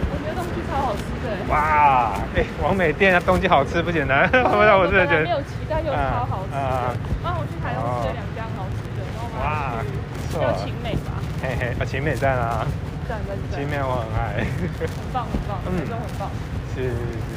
[0.09, 1.29] 我觉得东西超好吃的。
[1.53, 6.97] 哇，哎，王美店的东西好吃不简单， 我让我真的觉得没有期待又超好吃啊啊。
[7.21, 12.65] 然后我去台中吃了两家好吃的，然后我去叫晴美吧，嘿嘿，啊，晴美在哪？
[13.07, 14.41] 赞赞赞，晴美我很爱。
[14.41, 16.29] 很棒很棒，嗯台中很棒。
[16.73, 17.31] 是是是。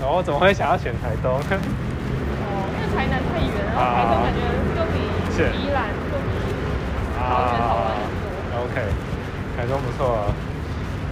[0.00, 1.32] 然后怎么会想要选台东？
[1.32, 1.40] 哦，
[2.74, 4.40] 因为台南太远，然后台中感觉
[4.76, 4.96] 又比
[5.32, 6.36] 是宜兰又比
[7.16, 8.60] 桃园好玩很多。
[8.68, 8.76] OK，
[9.56, 10.28] 台中不错啊。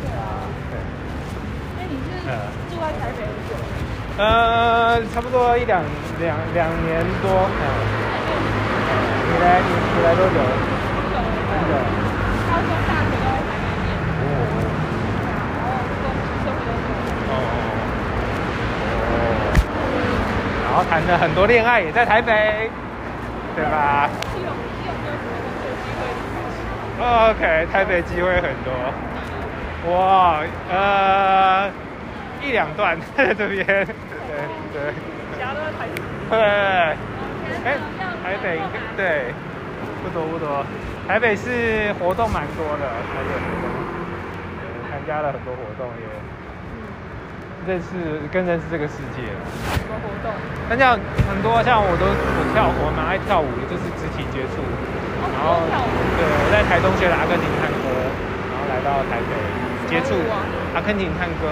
[0.02, 0.76] 对啊，对。
[1.78, 2.30] 那你是嗯
[2.68, 3.64] 住在台北很久了？
[4.18, 5.80] 呃，差不多一两
[6.20, 7.30] 两两年多。
[7.48, 7.62] 嗯。
[9.32, 10.36] 你来你你来多久？
[11.62, 11.74] 高
[12.62, 13.88] 中、大学都在台北念，
[17.28, 17.32] 哦
[20.64, 22.70] 然后谈了很多恋爱，也在台北，
[23.54, 24.08] 对吧。
[26.98, 28.72] ？OK，台北机会很多。
[29.92, 30.40] 哇，
[30.70, 31.68] 呃，
[32.42, 33.84] 一两段在 这边，对
[34.72, 34.94] 对
[35.34, 36.00] 其他都在台北。
[36.30, 36.38] 对。
[37.64, 37.76] 哎，
[38.24, 39.34] 台北应该对，
[40.02, 40.64] 不多不多。
[41.12, 46.08] 台北是活动蛮多的，台北活动，呃参加了很多活动，也
[47.68, 49.44] 认识更认识这个世界了。
[49.76, 50.32] 什么活动？
[50.72, 50.96] 那像
[51.28, 54.64] 很多像我都我跳我蛮爱跳舞的，就是肢体接触。
[54.64, 55.92] 哦，然后跳舞。
[56.16, 57.92] 对，我在台东学了阿根廷探戈，
[58.48, 59.36] 然后来到台北
[59.92, 60.16] 接触
[60.72, 61.44] 阿根廷探戈，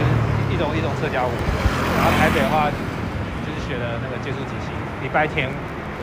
[0.00, 0.10] 就是
[0.48, 1.36] 一种一种社交舞。
[1.36, 2.72] 然后台北的话，
[3.44, 4.72] 就是学了那个接触即兴，
[5.04, 5.52] 礼拜天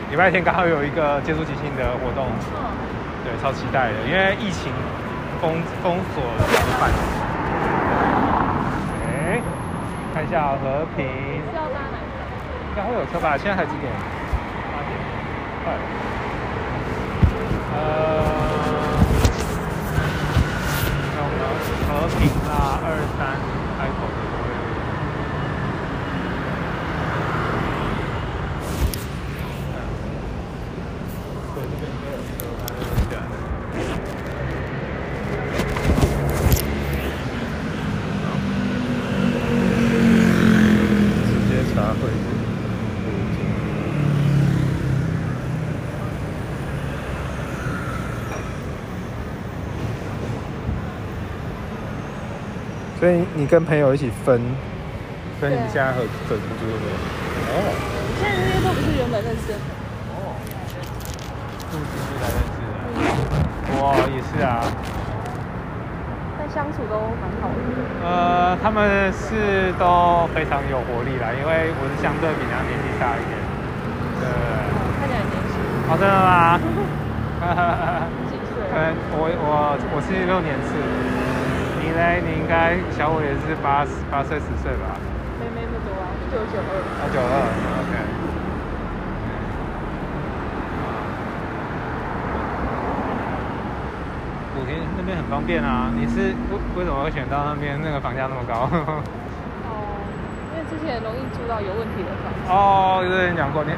[0.08, 2.56] 礼拜天刚好有一个接触即兴的活动，嗯，
[3.24, 4.72] 对，超期待的，因为疫情
[5.40, 6.90] 封封锁了怎么办？
[9.04, 9.42] 哎，
[10.14, 11.04] 看一下和平。
[11.06, 13.36] 应该会有车吧？
[13.36, 13.90] 现在才几点？
[14.70, 14.90] 八点，
[15.64, 15.72] 快。
[17.74, 17.78] 呃，
[21.14, 21.40] 那我们
[21.88, 22.50] 和平啦，
[22.84, 23.20] 二三
[23.78, 24.46] 开口的都会。
[31.54, 33.24] 对，这边应该有车，它那边下来。
[41.26, 42.24] 直接查会附
[43.32, 43.38] 近。
[53.06, 54.42] 所以你跟朋友一起分，
[55.40, 56.90] 分你对啊现在和和出租的
[57.54, 57.70] 哦，
[58.18, 59.58] 现在这些都不是原本认识的。
[60.10, 60.34] 哦，
[61.70, 62.74] 住进去才认识的。
[63.78, 64.58] 哇，也是啊。
[66.34, 67.62] 但相处都蛮好的。
[68.02, 68.82] 呃，他们
[69.14, 73.38] 是都非常有活力啦，因为我是相对比较年纪大一点。
[74.18, 74.26] 对。
[74.98, 75.54] 看起来很年轻，
[75.86, 76.58] 哦，真的吗？
[78.26, 78.66] 几岁？
[78.66, 80.74] 可能我我我是六年次，
[81.96, 82.20] 你嘞？
[82.20, 85.00] 你应该小我也是八八岁十岁吧？
[85.40, 86.72] 没没那么多啊，九九二。
[87.00, 87.34] 啊，九二
[87.80, 87.96] ，OK。
[94.54, 98.68] 古亭那边很方便啊，你是为为什么会选到那边那个房价那么高？
[99.64, 99.96] 哦，
[100.52, 102.44] 因为之前容易租到有问题的房子。
[102.52, 103.72] 哦，有人讲过， 你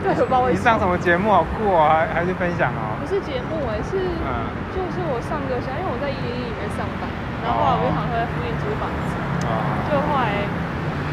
[0.50, 2.98] 你上什么节目好酷哦，还还是分享哦？
[2.98, 3.94] 不是节目哎、是、
[4.26, 7.06] 嗯就是我上个学，因为我在一零一里面上班，
[7.44, 9.10] 然后后来我就想说在附近租房子，
[9.46, 9.50] 啊，
[9.88, 10.44] 就后来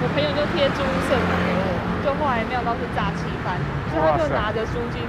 [0.02, 1.70] 我朋友就贴租屋社团给我，
[2.04, 3.56] 就后来没想到是诈欺骗，翻，
[3.90, 5.02] 所以他就拿着租金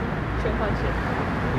[0.43, 0.87] 全款钱。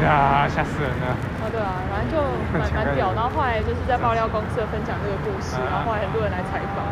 [0.05, 1.17] 呀，吓死人了！
[1.41, 2.21] 啊，对啊，反正就
[2.53, 3.17] 蛮蛮屌。
[3.17, 6.85] 然后后来就是在爆料公司分享这个故事，然后后来很多人来采访。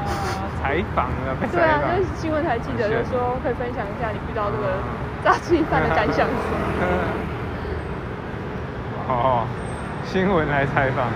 [0.60, 4.82] 采访了，被对啊，采访就是新闻台记者就说可以分享一下你遇到这个
[5.24, 6.58] 炸鸡饭的感想是什么？
[9.08, 9.46] 哦，
[10.04, 11.06] 新闻来采访。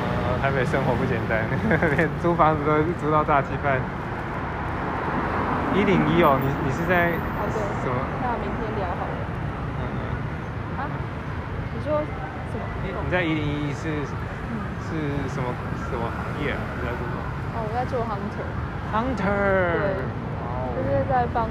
[0.00, 1.44] 呃，台北生活不简单，
[1.96, 3.78] 连租房子都租到炸鸡饭。
[5.74, 7.10] 一零一哦，你你是在，
[7.80, 7.96] 什么？
[8.20, 9.14] 那明天聊好了。
[9.78, 10.00] 嗯嗯，
[10.78, 10.80] 啊？
[11.72, 12.02] 你说
[12.50, 12.62] 什么？
[12.82, 14.02] 你你在一零一是
[14.82, 14.90] 是
[15.30, 15.46] 什么
[15.88, 16.58] 什么行业啊？
[16.74, 17.22] 你在做什么
[17.54, 19.78] 哦，我在做 hunter，？Hunter。
[19.78, 19.94] 对
[20.42, 21.46] 哦就是在帮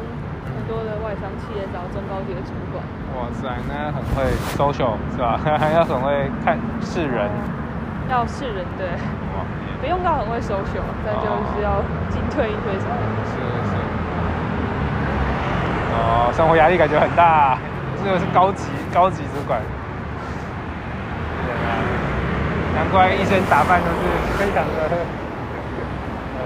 [0.56, 2.82] 很多的外商企业找中高级的主管。
[3.18, 4.24] 哇塞，那很会
[4.58, 5.40] social 是吧？
[5.44, 7.30] 还 要很会看识人。
[8.10, 8.88] 要识人对，
[9.38, 9.46] 哇，
[9.82, 12.86] 不用到很会 social，但就是要进退应对什。
[13.30, 13.36] 是
[13.70, 13.72] 是。
[15.94, 17.58] 哦，生活压力感觉很大，
[18.04, 19.62] 这个是高级高级主管。
[22.76, 24.00] 难怪医生打扮都是
[24.38, 24.72] 非常的，
[26.40, 26.42] 呃，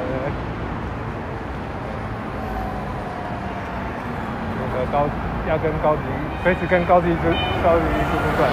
[4.57, 5.07] 那个高
[5.47, 6.01] 要跟高级，
[6.43, 7.29] 飞驰跟高级就
[7.63, 8.49] 高级主管。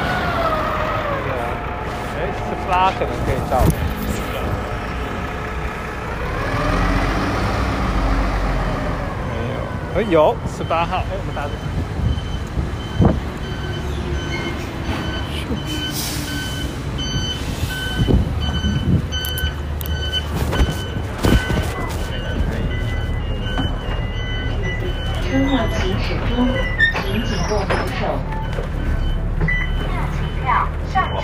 [1.10, 1.28] 那个，
[2.16, 3.58] 哎，十八可能可以到。
[9.32, 9.56] 没有，
[9.96, 11.50] 哎有十八号，哎我们打的。
[26.30, 28.00] 请紧握扶手。
[30.14, 31.22] 请票上车。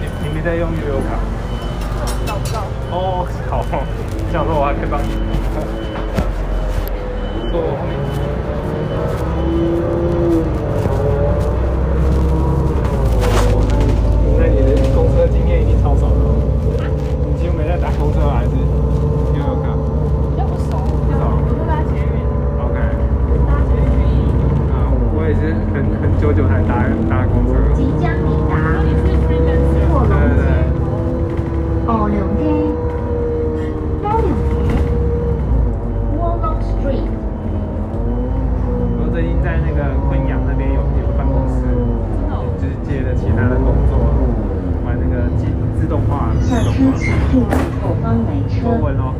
[0.00, 1.08] 你你没在用悠游卡？
[2.26, 2.56] 找不到。
[2.90, 3.64] 哦，好，
[4.30, 5.08] 这样说我还可以帮你。
[7.50, 7.54] 坐。
[7.56, 7.56] 我
[26.24, 27.52] 很很久久才搭搭公车。
[27.74, 29.84] 即将抵达你是 freelancer？
[29.92, 30.88] 卧龙对对街。
[31.84, 32.42] 卧龍街。
[34.00, 34.56] 卧龍街。
[36.16, 37.04] 卧龍 Street。
[38.96, 41.60] 我最近在那个昆阳那边有有个办公室，
[42.56, 43.98] 就是接了其他的工作，
[44.86, 45.44] 玩那个自
[45.78, 46.96] 自动化、自动化。
[46.96, 47.52] 请注意
[47.82, 48.64] 后方来车。
[48.64, 49.12] 作文哦，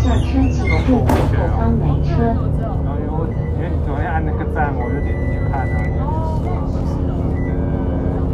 [0.00, 2.32] 下车请注意后方来车。
[2.40, 2.72] 我知道。
[2.84, 5.76] 然后因为你昨天按那个赞，我就点进去看啊。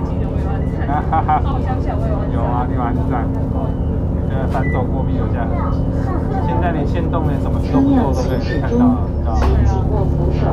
[0.07, 0.87] 记得我有按赞。
[0.87, 1.43] 哈哈哈。
[1.43, 2.39] 哦，我想起来我有。
[2.41, 3.27] 啊，你有按赞。
[4.29, 5.47] 呃，反走过必有价。
[6.47, 9.39] 现在连线动连什么动作都可以行驶看中到，知道吗？
[9.41, 10.47] 请紧握扶手。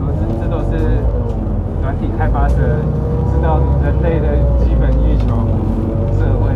[0.00, 0.98] 都是这都是
[1.82, 2.56] 软体开发者
[3.30, 5.30] 知道人类的基本欲求，
[6.18, 6.50] 社会，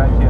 [0.00, 0.29] gracias.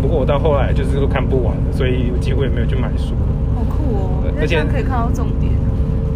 [0.00, 3.14] 不过我到后来就是都看不完了所以有机会也没有去买书
[3.54, 5.52] 好酷哦而且可以看到重点。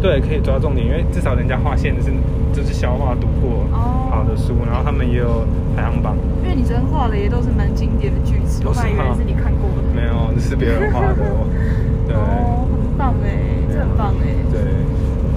[0.01, 2.11] 对可以抓重点因为至少人家划线的是
[2.53, 3.65] 就是消化读过
[4.09, 5.45] 好的书然后他们也有
[5.75, 6.15] 排行榜。
[6.43, 9.81] 因为你昨天画的也都是蛮经典的句子都是你看过的。
[9.95, 11.15] 没有这是别人画的
[12.05, 13.29] 对哦很棒哎
[13.71, 14.61] 这很棒哎对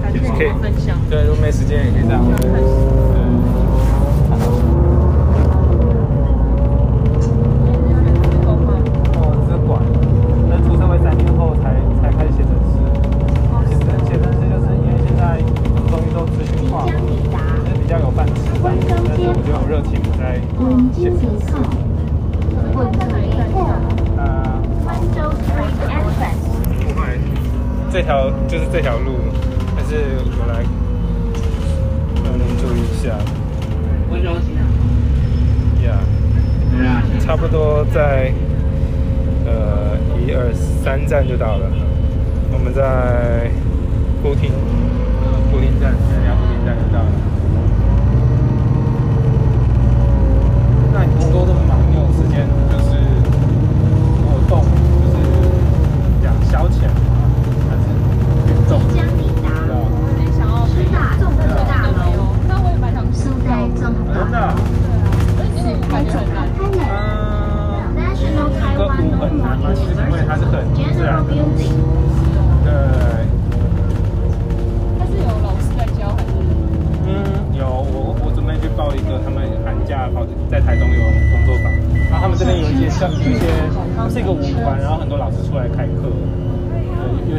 [0.03, 0.97] 感是可以分享。
[1.09, 2.21] 对如果没时间也可以这样。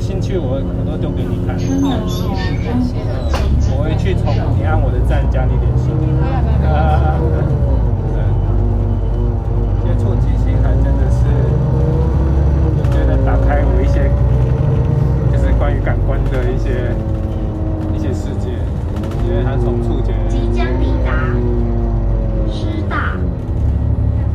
[0.01, 1.55] 兴趣我我都丢给你看。
[3.71, 5.93] 我会去从你按我的赞加你点心。
[9.85, 11.27] 接触即兴还真的是，
[12.75, 14.11] 我觉得打开我一些，
[15.31, 16.97] 就是关于感官的一些
[17.95, 18.49] 一些世界，
[19.29, 20.15] 因为它从触觉。
[20.29, 21.37] 即将抵达
[22.51, 23.17] 师大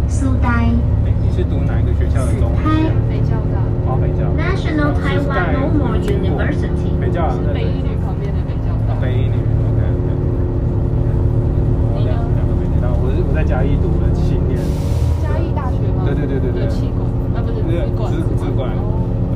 [0.07, 0.94] 苏代哎，你
[1.35, 2.95] 是读哪一个学校的中文系啊？
[3.11, 3.59] 北教大，
[3.91, 4.23] 哦，北教。
[4.39, 6.95] National Taiwan Normal University。
[6.95, 8.95] 北教啊，北一女旁边的北教大。
[8.95, 9.35] 啊北一女
[9.67, 10.07] ，OK OK。
[11.91, 14.55] 我两两个北医，然后我是我在嘉义读了七年。
[15.19, 16.07] 嘉义大学吗？
[16.07, 17.03] 对对对对对有气管，
[17.35, 18.71] 啊不是对，资管，资资管，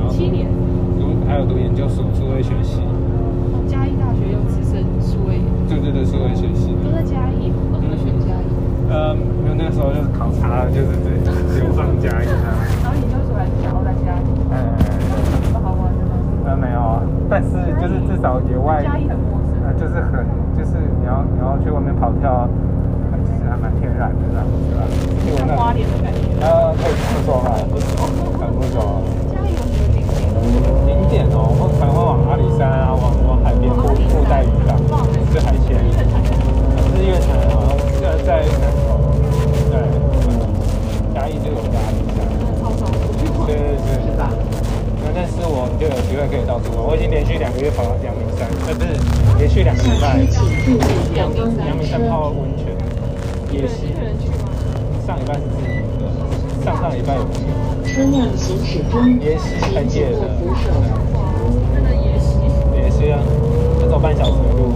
[0.00, 0.48] 后七年。
[0.96, 6.72] 读还有读研究所，数位学习，哦嘉义大学有直升数位，对对对，数位学习。
[6.80, 8.48] 都在嘉义，为什么选嘉义？
[8.88, 9.12] 呃，
[9.56, 11.16] 那时候就是考察，就是对
[11.58, 12.48] 流放嘉义啊。
[12.82, 14.56] 然后研究所还是想要在嘉义，呃
[15.10, 15.14] 有
[15.44, 16.12] 什么好玩的吗？
[16.46, 17.50] 呃没有啊，但是
[17.80, 19.60] 就是至少野外，嘉义很陌生。
[19.66, 22.48] 呃就是很就是你要你要去外面跑跳，
[23.12, 24.82] 呃其实还蛮天然的啦，对吧？
[25.26, 26.20] 因为我那像花莲的感觉。
[26.40, 27.52] 呃可以这么说吧，
[28.40, 29.02] 很不错。
[29.30, 30.08] 嘉义有什么景点？
[30.86, 34.76] 景点哦，我可能会往阿里山啊，往往海边布布袋渔港
[35.30, 35.76] 吃海鲜。
[36.96, 38.89] 日月潭好像呃在南投，对，
[41.54, 41.60] 我
[43.18, 43.46] 去过。
[43.46, 44.30] 对对对，是吧？
[45.02, 48.92] 那但是我就有机会可以到处玩，我已经连续两个月跑到阳明山，呃不是，
[49.38, 50.20] 连续两个礼拜
[51.16, 51.26] 阳
[51.76, 51.98] 明山。
[52.08, 52.76] 泡温泉，
[53.50, 53.96] 野溪一。
[53.96, 54.52] 个人去吗？
[55.06, 56.04] 上礼拜是自己一个，
[56.62, 57.42] 上上礼拜有去，
[57.88, 60.28] 车辆行驶中，野溪很野的。
[61.90, 62.38] 也是。
[62.76, 63.18] 也是啊，
[63.80, 64.70] 要走半小时的路。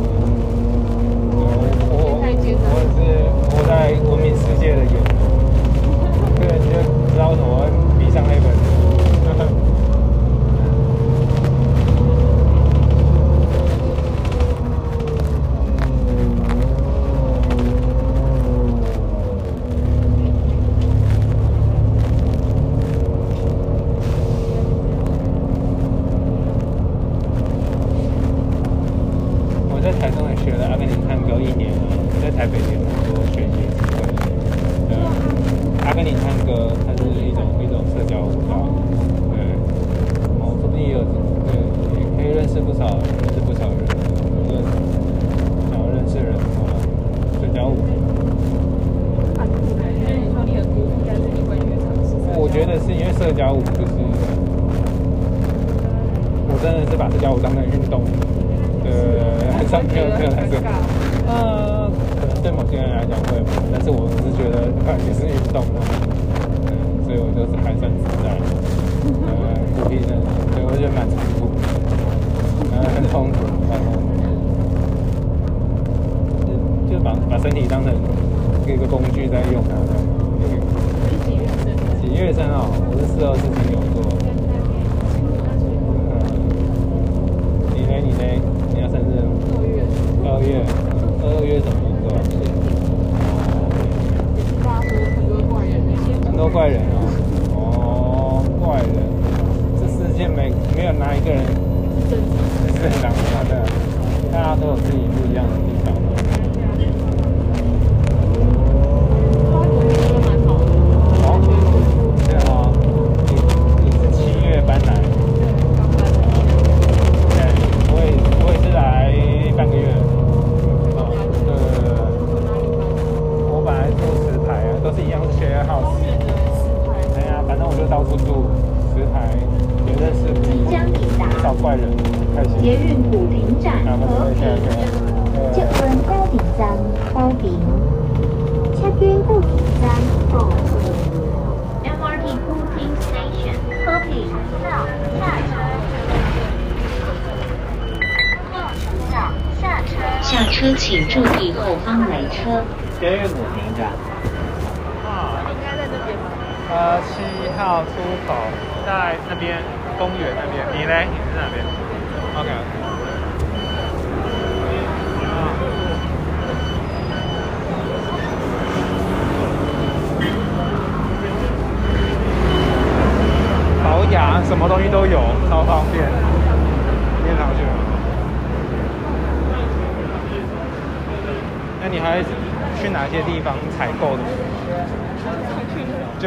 [1.37, 1.45] 我
[1.93, 2.35] 我我
[2.73, 2.99] 我是
[3.53, 4.97] 活在文明世界的眼，
[7.15, 8.54] 知道为什么迷上那本。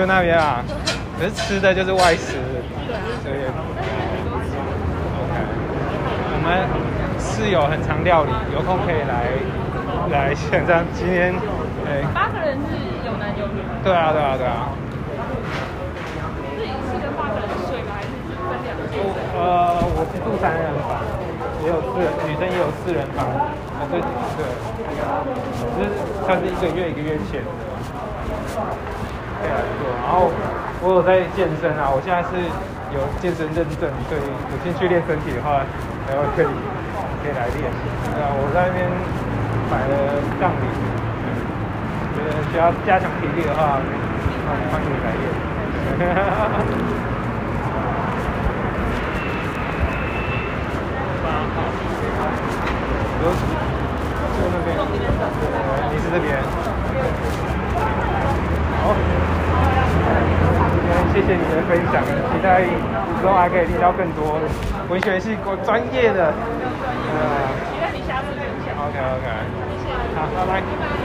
[0.07, 0.63] 那边啊，
[1.19, 2.39] 可是吃的就是外食，
[3.21, 5.35] 所以 OK。
[6.31, 6.63] 我们
[7.19, 9.27] 室友很常料理，有空可以来
[10.09, 10.79] 来现场。
[10.95, 11.35] 今天
[11.83, 13.83] 对八个人是有男有女吗？
[13.83, 14.71] 对啊对啊对啊。
[16.55, 17.99] 是一次跟八个人睡吗？
[17.99, 19.03] 还是分两间？
[19.35, 21.03] 呃，我是住三人房，
[21.61, 24.47] 也有四人，女生也有四人房，啊对对，
[25.75, 27.51] 就是算是一个月一个月钱的。
[29.39, 30.31] 可以来做，然后
[30.79, 32.37] 我有在健身啊，我现在是
[32.93, 35.65] 有健身认证，所以有兴趣练身体的话，
[36.07, 36.47] 然后可以
[37.21, 37.65] 可以来练。
[38.13, 38.85] 对啊，我在那边
[39.73, 40.63] 买了杠铃，
[42.13, 43.81] 觉得需要加强体力的话，
[44.45, 45.25] 欢欢迎来练。
[53.17, 55.41] 有就那边，对，
[55.89, 56.37] 你是这边。
[58.83, 58.93] 好，
[60.69, 62.61] 今天谢谢你的分享，期待
[63.19, 64.39] 之后还可以听到更多
[64.87, 66.25] 文学系过专业的。
[66.27, 68.75] 呃期待你下次分享。
[68.85, 69.27] ，OK OK，
[70.13, 70.96] 好，拜拜。